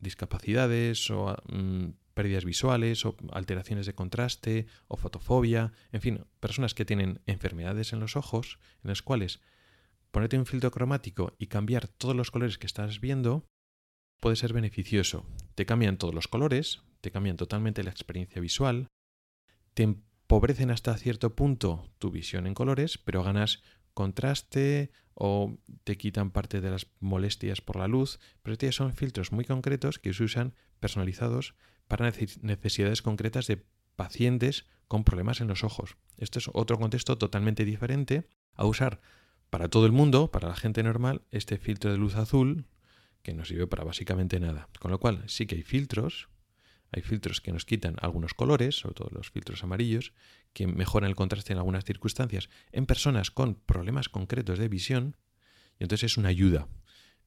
discapacidades 0.00 1.10
o 1.10 1.34
mm, 1.50 1.92
pérdidas 2.12 2.44
visuales 2.44 3.06
o 3.06 3.16
alteraciones 3.32 3.86
de 3.86 3.94
contraste 3.94 4.66
o 4.86 4.98
fotofobia, 4.98 5.72
en 5.90 6.02
fin, 6.02 6.26
personas 6.40 6.74
que 6.74 6.84
tienen 6.84 7.22
enfermedades 7.24 7.94
en 7.94 8.00
los 8.00 8.16
ojos, 8.16 8.58
en 8.84 8.88
las 8.88 9.00
cuales 9.00 9.40
ponerte 10.10 10.36
un 10.36 10.44
filtro 10.44 10.70
cromático 10.70 11.32
y 11.38 11.46
cambiar 11.46 11.88
todos 11.88 12.14
los 12.14 12.30
colores 12.30 12.58
que 12.58 12.66
estás 12.66 13.00
viendo 13.00 13.46
puede 14.20 14.36
ser 14.36 14.52
beneficioso. 14.52 15.24
Te 15.54 15.64
cambian 15.64 15.96
todos 15.96 16.14
los 16.14 16.28
colores, 16.28 16.82
te 17.00 17.10
cambian 17.10 17.38
totalmente 17.38 17.82
la 17.82 17.92
experiencia 17.92 18.42
visual, 18.42 18.88
te 19.72 19.84
empobrecen 19.84 20.70
hasta 20.70 20.98
cierto 20.98 21.34
punto 21.34 21.88
tu 21.98 22.10
visión 22.10 22.46
en 22.46 22.52
colores, 22.52 22.98
pero 22.98 23.22
ganas 23.22 23.62
contraste 24.00 24.90
o 25.12 25.58
te 25.84 25.98
quitan 25.98 26.30
parte 26.30 26.62
de 26.62 26.70
las 26.70 26.86
molestias 27.00 27.60
por 27.60 27.76
la 27.76 27.86
luz, 27.86 28.18
pero 28.42 28.54
estos 28.54 28.74
son 28.74 28.94
filtros 28.94 29.30
muy 29.30 29.44
concretos 29.44 29.98
que 29.98 30.14
se 30.14 30.24
usan 30.24 30.54
personalizados 30.80 31.54
para 31.86 32.10
necesidades 32.40 33.02
concretas 33.02 33.46
de 33.46 33.62
pacientes 33.96 34.64
con 34.88 35.04
problemas 35.04 35.42
en 35.42 35.48
los 35.48 35.64
ojos. 35.64 35.98
Esto 36.16 36.38
es 36.38 36.48
otro 36.54 36.78
contexto 36.78 37.18
totalmente 37.18 37.66
diferente 37.66 38.26
a 38.54 38.64
usar 38.64 39.02
para 39.50 39.68
todo 39.68 39.84
el 39.84 39.92
mundo, 39.92 40.30
para 40.30 40.48
la 40.48 40.56
gente 40.56 40.82
normal, 40.82 41.20
este 41.30 41.58
filtro 41.58 41.92
de 41.92 41.98
luz 41.98 42.16
azul 42.16 42.64
que 43.22 43.34
no 43.34 43.44
sirve 43.44 43.66
para 43.66 43.84
básicamente 43.84 44.40
nada. 44.40 44.70
Con 44.78 44.90
lo 44.90 44.98
cual 44.98 45.24
sí 45.26 45.44
que 45.44 45.56
hay 45.56 45.62
filtros 45.62 46.29
hay 46.92 47.02
filtros 47.02 47.40
que 47.40 47.52
nos 47.52 47.64
quitan 47.64 47.96
algunos 48.00 48.34
colores, 48.34 48.76
sobre 48.76 48.94
todo 48.94 49.10
los 49.12 49.30
filtros 49.30 49.62
amarillos, 49.62 50.12
que 50.52 50.66
mejoran 50.66 51.08
el 51.08 51.16
contraste 51.16 51.52
en 51.52 51.58
algunas 51.58 51.84
circunstancias 51.84 52.48
en 52.72 52.86
personas 52.86 53.30
con 53.30 53.54
problemas 53.54 54.08
concretos 54.08 54.58
de 54.58 54.68
visión, 54.68 55.16
y 55.78 55.84
entonces 55.84 56.12
es 56.12 56.16
una 56.16 56.28
ayuda. 56.28 56.68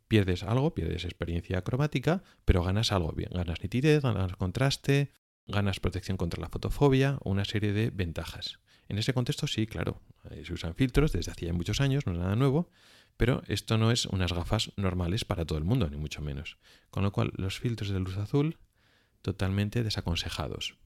Pierdes 0.08 0.44
algo, 0.44 0.74
pierdes 0.74 1.06
experiencia 1.06 1.62
cromática, 1.64 2.24
pero 2.46 2.64
ganas 2.64 2.92
algo 2.92 3.14
bien. 3.14 3.32
Ganas 3.34 3.62
nitidez, 3.64 4.04
ganas 4.04 4.36
contraste, 4.36 5.12
ganas 5.48 5.80
protección 5.80 6.18
contra 6.18 6.42
la 6.42 6.50
fotofobia, 6.50 7.18
una 7.24 7.46
serie 7.46 7.74
de 7.74 7.90
ventajas. 7.90 8.60
En 8.90 8.98
ese 8.98 9.14
contexto 9.14 9.48
sí, 9.48 9.66
claro, 9.66 10.02
eh, 10.30 10.44
se 10.46 10.54
usan 10.54 10.76
filtros 10.76 11.14
desde 11.14 11.32
hacía 11.32 11.54
muchos 11.54 11.82
años, 11.82 12.06
no 12.06 12.12
es 12.12 12.20
nada 12.20 12.36
nuevo, 12.36 12.70
pero 13.18 13.44
esto 13.48 13.78
no 13.78 13.92
es 13.92 14.06
unas 14.06 14.34
gafas 14.34 14.72
normales 14.76 15.26
para 15.26 15.46
todo 15.46 15.58
el 15.58 15.64
mundo, 15.64 15.90
ni 15.90 15.98
mucho 15.98 16.22
menos. 16.22 16.58
Con 16.90 17.04
lo 17.04 17.12
cual, 17.12 17.32
los 17.36 17.60
filtros 17.60 17.90
de 17.90 18.00
luz 18.00 18.18
azul 18.18 18.58
totalmente 19.24 19.84
desaconsejados. 19.84 20.78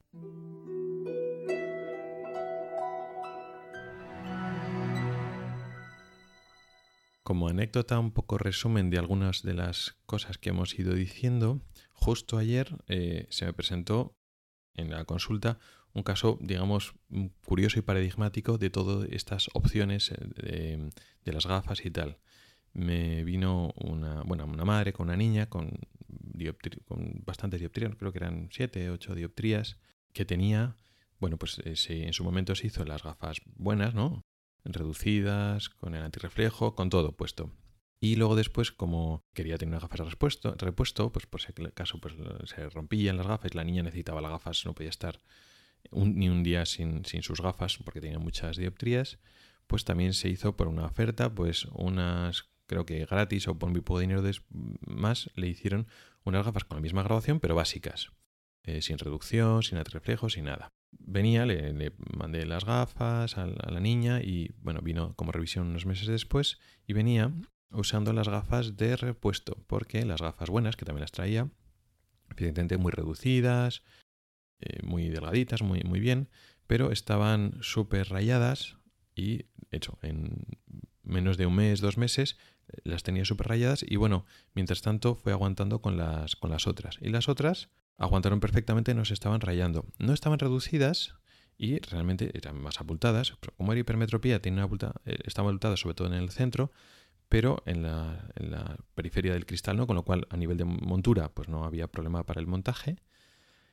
Como 7.22 7.48
anécdota, 7.48 7.98
un 7.98 8.12
poco 8.12 8.38
resumen 8.38 8.88
de 8.88 8.96
algunas 8.96 9.42
de 9.42 9.52
las 9.52 9.98
cosas 10.06 10.38
que 10.38 10.48
hemos 10.48 10.78
ido 10.78 10.94
diciendo, 10.94 11.60
justo 11.92 12.38
ayer 12.38 12.78
eh, 12.86 13.26
se 13.28 13.44
me 13.44 13.52
presentó 13.52 14.16
en 14.72 14.90
la 14.90 15.04
consulta 15.04 15.58
un 15.92 16.02
caso, 16.02 16.38
digamos, 16.40 16.94
curioso 17.44 17.78
y 17.78 17.82
paradigmático 17.82 18.56
de 18.56 18.70
todas 18.70 19.08
estas 19.10 19.50
opciones 19.52 20.10
eh, 20.10 20.90
de, 21.24 21.32
las 21.32 21.46
gafas 21.46 21.84
y 21.84 21.90
tal. 21.90 22.18
Me 22.72 23.24
vino 23.24 23.72
una, 23.76 24.22
bueno, 24.22 24.44
una 24.44 24.64
madre 24.64 24.92
con 24.92 25.08
una 25.08 25.16
niña 25.16 25.46
con 25.46 25.70
con 26.86 27.22
bastantes 27.24 27.60
dioptrías, 27.60 27.94
creo 27.96 28.12
que 28.12 28.18
eran 28.18 28.48
7, 28.52 28.90
8 28.90 29.14
dioptrías, 29.14 29.78
que 30.12 30.24
tenía, 30.24 30.76
bueno, 31.18 31.36
pues 31.36 31.58
eh, 31.64 32.06
en 32.06 32.12
su 32.12 32.24
momento 32.24 32.54
se 32.54 32.66
hizo 32.66 32.84
las 32.84 33.02
gafas 33.02 33.40
buenas, 33.56 33.94
¿no? 33.94 34.24
Reducidas, 34.64 35.68
con 35.68 35.94
el 35.94 36.02
antirreflejo, 36.02 36.74
con 36.74 36.90
todo 36.90 37.12
puesto. 37.12 37.50
Y 38.00 38.16
luego 38.16 38.36
después, 38.36 38.70
como 38.70 39.24
quería 39.34 39.58
tener 39.58 39.72
unas 39.72 39.82
gafas 39.82 40.10
repuesto, 40.10 40.54
repuesto 40.56 41.10
pues 41.10 41.26
por 41.26 41.40
si 41.40 41.52
caso 41.74 42.00
pues, 42.00 42.14
se 42.44 42.68
rompían 42.70 43.16
las 43.16 43.26
gafas, 43.26 43.54
la 43.54 43.64
niña 43.64 43.82
necesitaba 43.82 44.20
las 44.20 44.30
gafas, 44.30 44.64
no 44.64 44.74
podía 44.74 44.90
estar 44.90 45.18
ni 45.90 46.28
un 46.28 46.42
día 46.42 46.64
sin, 46.66 47.04
sin, 47.04 47.22
sus 47.22 47.40
gafas 47.40 47.78
porque 47.78 48.00
tenía 48.00 48.18
muchas 48.18 48.56
dioptrías, 48.56 49.18
pues 49.66 49.84
también 49.84 50.14
se 50.14 50.28
hizo 50.28 50.56
por 50.56 50.68
una 50.68 50.84
oferta, 50.84 51.34
pues 51.34 51.64
unas 51.72 52.48
creo 52.68 52.86
que 52.86 53.04
gratis 53.06 53.48
o 53.48 53.58
por 53.58 53.68
un 53.68 53.74
poco 53.82 53.98
de 53.98 54.06
dinero 54.06 54.22
más, 54.86 55.30
le 55.34 55.48
hicieron 55.48 55.88
unas 56.24 56.44
gafas 56.44 56.64
con 56.64 56.76
la 56.76 56.82
misma 56.82 57.02
graduación, 57.02 57.40
pero 57.40 57.54
básicas. 57.54 58.12
Eh, 58.64 58.82
sin 58.82 58.98
reducción, 58.98 59.62
sin 59.62 59.82
reflejo, 59.82 60.28
sin 60.28 60.44
nada. 60.44 60.68
Venía, 60.90 61.46
le, 61.46 61.92
mandé 62.16 62.44
las 62.44 62.64
gafas 62.64 63.38
a 63.38 63.46
la, 63.46 63.80
niña 63.80 64.20
y 64.20 64.52
bueno, 64.60 64.80
vino 64.82 65.14
como 65.14 65.32
revisión 65.32 65.68
unos 65.68 65.86
meses 65.86 66.06
después 66.06 66.58
y 66.86 66.92
venía 66.92 67.32
usando 67.70 68.12
las 68.12 68.28
gafas 68.28 68.76
de 68.76 68.96
repuesto, 68.96 69.64
porque 69.66 70.04
las 70.04 70.20
gafas 70.20 70.50
buenas, 70.50 70.76
que 70.76 70.84
también 70.84 71.02
las 71.02 71.12
traía, 71.12 71.48
evidentemente 72.30 72.76
muy 72.76 72.92
reducidas, 72.92 73.82
eh, 74.60 74.82
muy 74.82 75.08
delgaditas, 75.08 75.62
muy, 75.62 75.80
muy 75.80 76.00
bien, 76.00 76.28
pero 76.66 76.90
estaban 76.90 77.56
súper 77.62 78.10
rayadas 78.10 78.76
y, 79.14 79.46
hecho, 79.70 79.98
en 80.02 80.44
menos 81.02 81.38
de 81.38 81.46
un 81.46 81.56
mes, 81.56 81.80
dos 81.80 81.96
meses, 81.96 82.36
las 82.84 83.02
tenía 83.02 83.24
súper 83.24 83.48
rayadas 83.48 83.84
y 83.86 83.96
bueno, 83.96 84.26
mientras 84.54 84.82
tanto 84.82 85.14
fue 85.14 85.32
aguantando 85.32 85.80
con 85.80 85.96
las, 85.96 86.36
con 86.36 86.50
las 86.50 86.66
otras. 86.66 86.98
Y 87.00 87.08
las 87.10 87.28
otras 87.28 87.70
aguantaron 87.96 88.40
perfectamente, 88.40 88.94
no 88.94 89.04
se 89.04 89.14
estaban 89.14 89.40
rayando. 89.40 89.84
No 89.98 90.12
estaban 90.12 90.38
reducidas 90.38 91.14
y 91.56 91.78
realmente 91.80 92.30
eran 92.34 92.60
más 92.60 92.80
abultadas. 92.80 93.36
Como 93.56 93.72
era 93.72 93.80
hipermetropía, 93.80 94.40
tiene 94.40 94.62
una 94.64 94.92
eh, 95.04 95.18
estaba 95.24 95.48
abultada 95.48 95.76
sobre 95.76 95.94
todo 95.94 96.08
en 96.08 96.14
el 96.14 96.30
centro, 96.30 96.70
pero 97.28 97.62
en 97.66 97.82
la, 97.82 98.30
en 98.36 98.52
la, 98.52 98.76
periferia 98.94 99.32
del 99.32 99.46
cristal 99.46 99.76
no, 99.76 99.86
con 99.86 99.96
lo 99.96 100.04
cual 100.04 100.26
a 100.30 100.36
nivel 100.36 100.56
de 100.56 100.64
montura 100.64 101.28
pues 101.34 101.48
no 101.48 101.64
había 101.64 101.88
problema 101.88 102.24
para 102.24 102.40
el 102.40 102.46
montaje. 102.46 102.96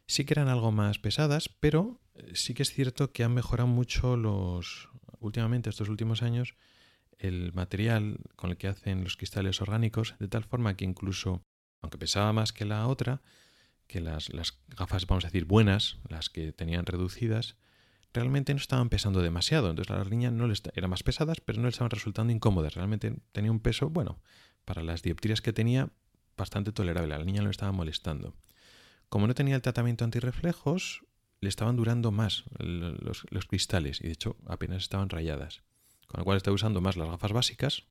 Sí 0.08 0.26
que 0.26 0.34
eran 0.34 0.50
algo 0.50 0.72
más 0.72 1.00
pesadas, 1.00 1.50
pero 1.50 2.02
eh, 2.16 2.32
sí 2.34 2.54
que 2.54 2.64
es 2.64 2.72
cierto 2.72 3.12
que 3.12 3.24
han 3.24 3.34
mejorado 3.34 3.68
mucho 3.68 4.18
los 4.18 4.90
últimamente 5.20 5.70
estos 5.70 5.90
últimos 5.90 6.22
años 6.22 6.56
el 7.18 7.54
material 7.54 8.18
con 8.36 8.50
el 8.50 8.58
que 8.58 8.68
hacen 8.68 9.04
los 9.04 9.18
cristales 9.18 9.62
orgánicos, 9.62 10.16
de 10.20 10.28
tal 10.28 10.44
forma 10.44 10.76
que 10.76 10.86
incluso, 10.86 11.42
aunque 11.82 11.98
pesaba 11.98 12.34
más 12.34 12.54
que 12.54 12.66
la 12.66 12.88
otra, 12.88 13.22
que 13.88 14.02
las, 14.02 14.34
las 14.34 14.60
gafas, 14.68 15.06
vamos 15.08 15.26
a 15.26 15.28
decir, 15.28 15.46
buenas, 15.46 16.00
las 16.10 16.30
que 16.30 16.52
tenían 16.52 16.86
reducidas, 16.86 17.56
realmente 18.14 18.54
no 18.54 18.60
estaban 18.60 18.90
pesando 18.90 19.22
demasiado. 19.22 19.70
Entonces 19.70 19.96
las 19.96 20.10
líneas 20.10 20.34
no 20.34 20.48
les 20.48 20.64
eran 20.74 20.90
más 20.90 21.04
pesadas, 21.04 21.42
pero 21.42 21.60
no 21.60 21.66
les 21.66 21.76
estaban 21.76 21.92
resultando 21.92 22.34
incómodas. 22.34 22.74
Realmente 22.76 23.16
tenía 23.32 23.52
un 23.52 23.60
peso, 23.60 23.90
bueno, 23.90 24.20
para 24.64 24.84
las 24.84 25.02
dioptrías 25.02 25.42
que 25.42 25.54
tenía, 25.54 25.90
bastante 26.38 26.72
tolerable. 26.72 27.14
A 27.14 27.20
la 27.20 27.26
niña 27.26 27.42
no 27.42 27.48
le 27.48 27.52
estaba 27.52 27.72
molestando. 27.72 28.36
Como 29.10 29.28
no 29.28 29.36
tenía 29.36 29.56
el 29.56 29.62
tratamiento 29.62 30.04
antirreflejos, 30.04 31.06
le 31.42 31.50
estaban 31.50 31.76
durando 31.76 32.12
más 32.12 32.46
los, 32.58 33.26
los 33.30 33.46
cristales 33.46 34.02
y 34.02 34.06
de 34.06 34.14
hecho 34.14 34.38
apenas 34.48 34.84
estaban 34.84 35.10
rayadas. 35.10 35.65
Con 36.08 36.20
lo 36.20 36.26
cual 36.26 36.38
está 36.38 36.52
usando 36.52 36.82
más 36.82 36.98
las 36.98 37.10
gafas 37.10 37.34
básicas, 37.34 37.88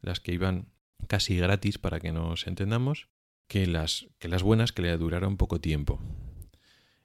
las 0.00 0.20
que 0.20 0.32
iban 0.32 0.68
casi 1.06 1.36
gratis 1.36 1.78
para 1.78 2.00
que 2.00 2.12
nos 2.12 2.46
entendamos, 2.46 3.08
que 3.48 3.66
las, 3.66 4.06
que 4.18 4.28
las 4.28 4.42
buenas 4.42 4.72
que 4.72 4.82
le 4.82 4.96
duraron 4.96 5.36
poco 5.36 5.60
tiempo. 5.60 6.00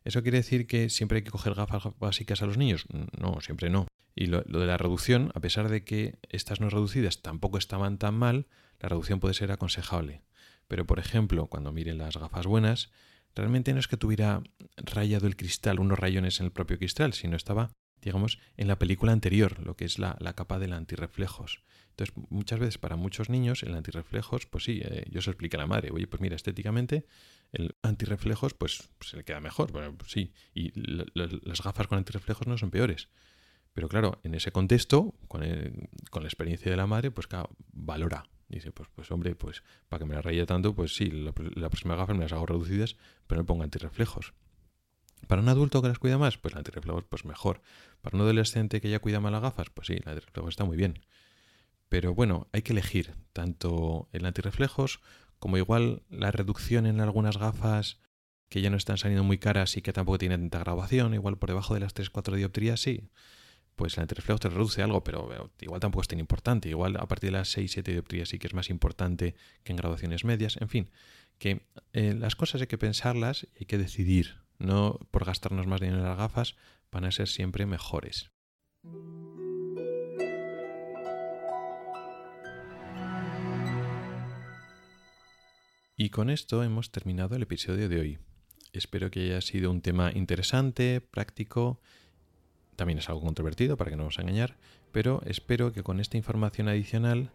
¿Eso 0.04 0.22
quiere 0.22 0.38
decir 0.38 0.68
que 0.68 0.90
siempre 0.90 1.18
hay 1.18 1.24
que 1.24 1.32
coger 1.32 1.54
gafas 1.54 1.84
básicas 2.00 2.42
a 2.42 2.46
los 2.46 2.58
niños? 2.58 2.86
No, 3.18 3.42
siempre 3.42 3.70
no. 3.70 3.88
Y 4.16 4.28
lo, 4.28 4.42
de 4.42 4.66
la 4.66 4.78
reducción, 4.78 5.32
a 5.36 5.40
pesar 5.40 5.70
de 5.70 5.84
que 5.84 6.18
estas 6.30 6.60
no 6.60 6.70
reducidas 6.70 7.22
tampoco 7.22 7.58
estaban 7.58 7.98
tan 7.98 8.16
mal, 8.16 8.48
la 8.80 8.90
reducción 8.90 9.20
puede 9.20 9.34
ser 9.34 9.52
aconsejable. 9.52 10.24
Pero, 10.68 10.86
por 10.86 11.00
ejemplo, 11.00 11.48
cuando 11.48 11.72
miren 11.72 11.98
las 11.98 12.18
gafas 12.18 12.46
buenas, 12.46 12.92
realmente 13.36 13.74
no 13.74 13.80
es 13.80 13.88
que 13.88 13.98
tuviera 13.98 14.42
rayado 14.78 15.28
el 15.28 15.36
cristal, 15.36 15.80
unos 15.80 16.00
rayones 16.00 16.40
en 16.40 16.48
el 16.48 16.52
propio 16.52 16.78
cristal, 16.78 17.14
sino 17.14 17.36
estaba 17.36 17.72
digamos, 18.02 18.40
en 18.58 18.68
la 18.68 18.80
película 18.80 19.12
anterior, 19.12 19.60
lo 19.66 19.76
que 19.76 19.86
es 19.86 20.00
la, 20.00 20.16
capa 20.36 20.60
del 20.60 20.74
antirreflejos. 20.74 21.64
Entonces, 21.92 22.16
muchas 22.30 22.60
veces 22.60 22.78
para 22.78 22.96
muchos 22.96 23.30
niños 23.30 23.64
el 23.64 23.74
antirreflejos, 23.76 24.46
pues 24.46 24.64
sí, 24.64 24.82
eh, 24.84 25.06
yo 25.10 25.22
se 25.22 25.32
explica 25.32 25.58
a 25.58 25.62
la 25.62 25.68
madre, 25.68 25.92
oye, 25.92 26.08
pues 26.08 26.22
mira, 26.22 26.36
estéticamente 26.36 27.06
el 27.52 27.76
antirreflejos 27.82 28.54
pues, 28.54 28.90
se 29.02 29.18
le 29.18 29.24
queda 29.24 29.40
mejor, 29.40 29.72
bueno, 29.72 29.96
pues 29.98 30.12
sí, 30.12 30.34
y 30.54 30.72
las 30.76 31.62
gafas 31.62 31.88
con 31.88 31.98
antirreflejos 31.98 32.48
no 32.48 32.58
son 32.58 32.72
peores. 32.72 33.10
Pero 33.74 33.88
claro, 33.88 34.20
en 34.24 34.34
ese 34.34 34.52
contexto, 34.52 35.14
con, 35.28 35.44
con 36.10 36.24
la 36.24 36.30
experiencia 36.30 36.72
de 36.72 36.78
la 36.78 36.88
madre, 36.88 37.12
pues 37.12 37.28
claro, 37.28 37.50
valora. 37.72 38.26
Dice, 38.48 38.72
pues, 38.72 38.90
pues 38.96 39.12
hombre, 39.12 39.36
pues 39.36 39.64
para 39.90 40.00
que 40.00 40.06
me 40.06 40.16
la 40.16 40.24
raye 40.24 40.46
tanto, 40.48 40.74
pues 40.74 40.96
sí, 40.96 41.12
la, 41.12 41.34
la 41.56 41.70
próxima 41.70 41.96
gafa 41.96 42.14
me 42.14 42.22
las 42.22 42.34
hago 42.34 42.48
reducidas, 42.48 42.98
pero 43.28 43.42
no 43.42 43.46
pongo 43.46 43.64
antirreflejos. 43.64 44.34
Para 45.28 45.42
un 45.42 45.50
adulto 45.50 45.82
que 45.82 45.88
las 45.88 46.00
cuida 46.00 46.18
más, 46.18 46.38
pues 46.38 46.54
el 46.54 46.60
antirreflejos 46.60 47.04
pues 47.06 47.26
mejor. 47.26 47.62
Para 48.02 48.18
un 48.18 48.24
adolescente 48.24 48.82
que 48.82 48.90
ya 48.90 49.00
cuida 49.00 49.20
más 49.20 49.32
las 49.32 49.42
gafas, 49.42 49.70
pues 49.70 49.88
sí, 49.88 49.94
el 49.94 50.08
antirreflejos 50.08 50.50
está 50.50 50.66
muy 50.66 50.78
bien. 50.78 51.00
Pero 51.90 52.14
bueno, 52.14 52.48
hay 52.52 52.62
que 52.62 52.74
elegir 52.74 53.16
tanto 53.34 54.08
el 54.12 54.26
antirreflejos 54.26 55.02
como 55.40 55.58
igual 55.58 56.04
la 56.10 56.32
reducción 56.32 56.86
en 56.86 57.02
algunas 57.02 57.38
gafas 57.38 58.00
que 58.50 58.62
ya 58.62 58.70
no 58.70 58.78
están 58.78 58.98
saliendo 58.98 59.24
muy 59.24 59.38
caras 59.38 59.78
y 59.78 59.82
que 59.82 59.94
tampoco 59.94 60.18
tienen 60.18 60.50
tanta 60.50 60.60
graduación, 60.60 61.14
igual 61.14 61.38
por 61.38 61.50
debajo 61.50 61.74
de 61.74 61.80
las 61.80 61.96
3-4 61.96 62.36
dioptrías, 62.36 62.80
sí. 62.80 63.10
Pues 63.76 63.96
el 63.96 64.02
antirreflejo 64.02 64.40
te 64.40 64.50
reduce 64.50 64.84
algo, 64.84 65.04
pero 65.04 65.52
igual 65.62 65.80
tampoco 65.80 66.02
es 66.02 66.08
tan 66.10 66.20
importante. 66.20 66.68
Igual 66.68 66.98
a 66.98 67.08
partir 67.08 67.32
de 67.32 67.38
las 67.38 67.56
6-7 67.56 67.84
dioptrías 67.84 68.30
sí 68.30 68.38
que 68.38 68.48
es 68.48 68.54
más 68.54 68.70
importante 68.70 69.36
que 69.64 69.72
en 69.72 69.78
graduaciones 69.78 70.26
medias. 70.26 70.58
En 70.60 70.68
fin, 70.68 70.90
que 71.38 71.62
eh, 71.94 72.14
las 72.14 72.36
cosas 72.36 72.60
hay 72.60 72.68
que 72.68 72.78
pensarlas 72.78 73.48
y 73.56 73.60
hay 73.62 73.66
que 73.68 73.78
decidir 73.78 74.40
no 74.60 75.00
por 75.12 75.26
gastarnos 75.26 75.68
más 75.68 75.82
dinero 75.82 76.00
en 76.00 76.06
las 76.06 76.18
gafas, 76.18 76.56
van 76.92 77.06
a 77.06 77.12
ser 77.12 77.28
siempre 77.28 77.66
mejores. 77.66 78.32
Y 86.02 86.12
con 86.12 86.30
esto 86.30 86.64
hemos 86.64 86.92
terminado 86.92 87.36
el 87.36 87.42
episodio 87.42 87.90
de 87.90 88.00
hoy. 88.00 88.20
Espero 88.72 89.12
que 89.12 89.22
haya 89.22 89.42
sido 89.42 89.72
un 89.72 89.82
tema 89.82 90.12
interesante, 90.14 91.02
práctico, 91.02 91.82
también 92.78 93.00
es 93.00 93.10
algo 93.10 93.22
controvertido 93.22 93.76
para 93.76 93.92
que 93.92 93.98
no 93.98 94.06
os 94.06 94.20
engañar, 94.20 94.56
pero 94.94 95.22
espero 95.26 95.74
que 95.74 95.84
con 95.84 96.00
esta 96.00 96.16
información 96.16 96.70
adicional 96.70 97.32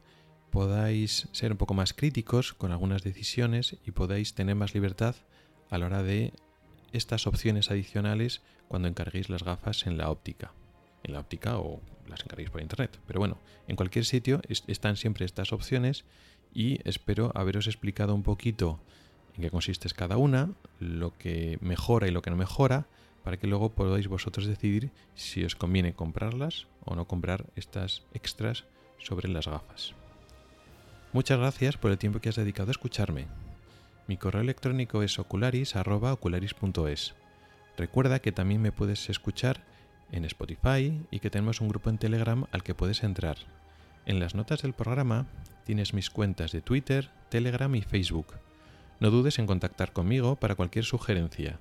podáis 0.51 1.29
ser 1.33 1.53
un 1.53 1.59
poco 1.59 1.75
más 1.75 1.93
críticos 1.93 2.55
con 2.55 2.72
algunas 2.72 3.03
decisiones 3.03 3.77
y 3.85 3.91
podáis 3.91 4.35
tener 4.35 4.55
más 4.55 4.72
libertad 4.72 5.14
a 5.68 5.77
la 5.77 5.85
hora 5.87 6.03
de 6.03 6.33
estas 6.95 7.27
opciones 7.27 7.71
adicionales 7.71 8.43
cuando 8.69 8.89
encarguéis 8.89 9.29
las 9.29 9.43
gafas 9.43 9.87
en 9.87 9.99
la 9.99 10.11
óptica. 10.11 10.53
En 11.03 11.13
la 11.13 11.21
óptica 11.21 11.59
o 11.59 11.81
las 12.09 12.23
encarguéis 12.23 12.51
por 12.51 12.63
internet. 12.63 12.99
Pero 13.07 13.21
bueno, 13.21 13.39
en 13.69 13.77
cualquier 13.77 14.05
sitio 14.05 14.41
están 14.49 14.97
siempre 14.97 15.27
estas 15.27 15.53
opciones 15.53 16.05
y 16.55 16.79
espero 16.89 17.33
haberos 17.35 17.67
explicado 17.67 18.15
un 18.15 18.23
poquito 18.23 18.81
en 19.37 19.43
qué 19.43 19.51
consiste 19.51 19.89
cada 19.91 20.17
una, 20.17 20.53
lo 20.79 21.17
que 21.19 21.59
mejora 21.61 22.07
y 22.07 22.11
lo 22.11 22.23
que 22.23 22.31
no 22.31 22.37
mejora, 22.37 22.87
para 23.25 23.39
que 23.39 23.47
luego 23.47 23.71
podáis 23.71 24.07
vosotros 24.07 24.47
decidir 24.47 24.91
si 25.15 25.45
os 25.45 25.57
conviene 25.57 25.95
comprarlas 25.95 26.67
o 26.85 26.95
no 26.95 27.07
comprar 27.07 27.47
estas 27.57 28.03
extras 28.13 28.65
sobre 28.99 29.29
las 29.29 29.49
gafas. 29.49 29.95
Muchas 31.13 31.39
gracias 31.39 31.77
por 31.77 31.91
el 31.91 31.99
tiempo 31.99 32.21
que 32.21 32.29
has 32.29 32.37
dedicado 32.37 32.71
a 32.71 32.73
escucharme. 32.73 33.27
Mi 34.07 34.17
correo 34.17 34.43
electrónico 34.43 35.03
es 35.03 35.19
ocularis.ocularis.es. 35.19 37.15
Recuerda 37.77 38.19
que 38.19 38.33
también 38.33 38.61
me 38.61 38.73
puedes 38.73 39.09
escuchar 39.09 39.65
en 40.13 40.25
Spotify 40.27 41.01
y 41.11 41.21
que 41.21 41.31
tenemos 41.31 41.61
un 41.61 41.69
grupo 41.69 41.91
en 41.91 41.99
Telegram 41.99 42.47
al 42.53 42.63
que 42.63 42.75
puedes 42.75 43.03
entrar. 43.03 43.39
En 44.07 44.21
las 44.21 44.35
notas 44.35 44.63
del 44.63 44.75
programa 44.75 45.27
tienes 45.65 45.95
mis 45.95 46.11
cuentas 46.11 46.53
de 46.53 46.61
Twitter, 46.61 47.11
Telegram 47.31 47.75
y 47.75 47.83
Facebook. 47.83 48.35
No 49.01 49.11
dudes 49.11 49.39
en 49.39 49.47
contactar 49.47 49.93
conmigo 49.93 50.37
para 50.37 50.55
cualquier 50.55 50.85
sugerencia. 50.85 51.59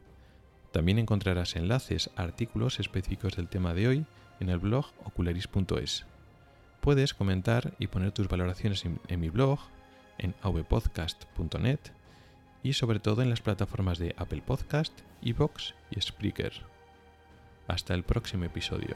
También 0.72 1.00
encontrarás 1.00 1.56
enlaces 1.56 2.10
a 2.16 2.24
artículos 2.24 2.80
específicos 2.80 3.38
del 3.38 3.48
tema 3.48 3.74
de 3.74 3.88
hoy 3.88 4.06
en 4.40 4.50
el 4.50 4.60
blog 4.60 4.88
ocularis.es. 5.06 6.06
Puedes 6.82 7.14
comentar 7.14 7.74
y 7.80 7.88
poner 7.88 8.12
tus 8.12 8.28
valoraciones 8.28 8.84
en, 8.86 9.20
mi 9.20 9.30
blog 9.30 9.60
en 10.18 10.36
avpodcast.net 10.42 11.80
y 12.64 12.74
sobre 12.74 13.00
todo 13.00 13.22
en 13.22 13.30
las 13.30 13.42
plataformas 13.42 14.00
de 14.00 14.16
Apple 14.18 14.42
Podcast, 14.46 14.94
Evox 15.22 15.76
y 15.92 16.02
Spreaker. 16.02 16.54
Hasta 17.68 17.94
el 17.94 18.04
próximo 18.04 18.46
episodio. 18.46 18.96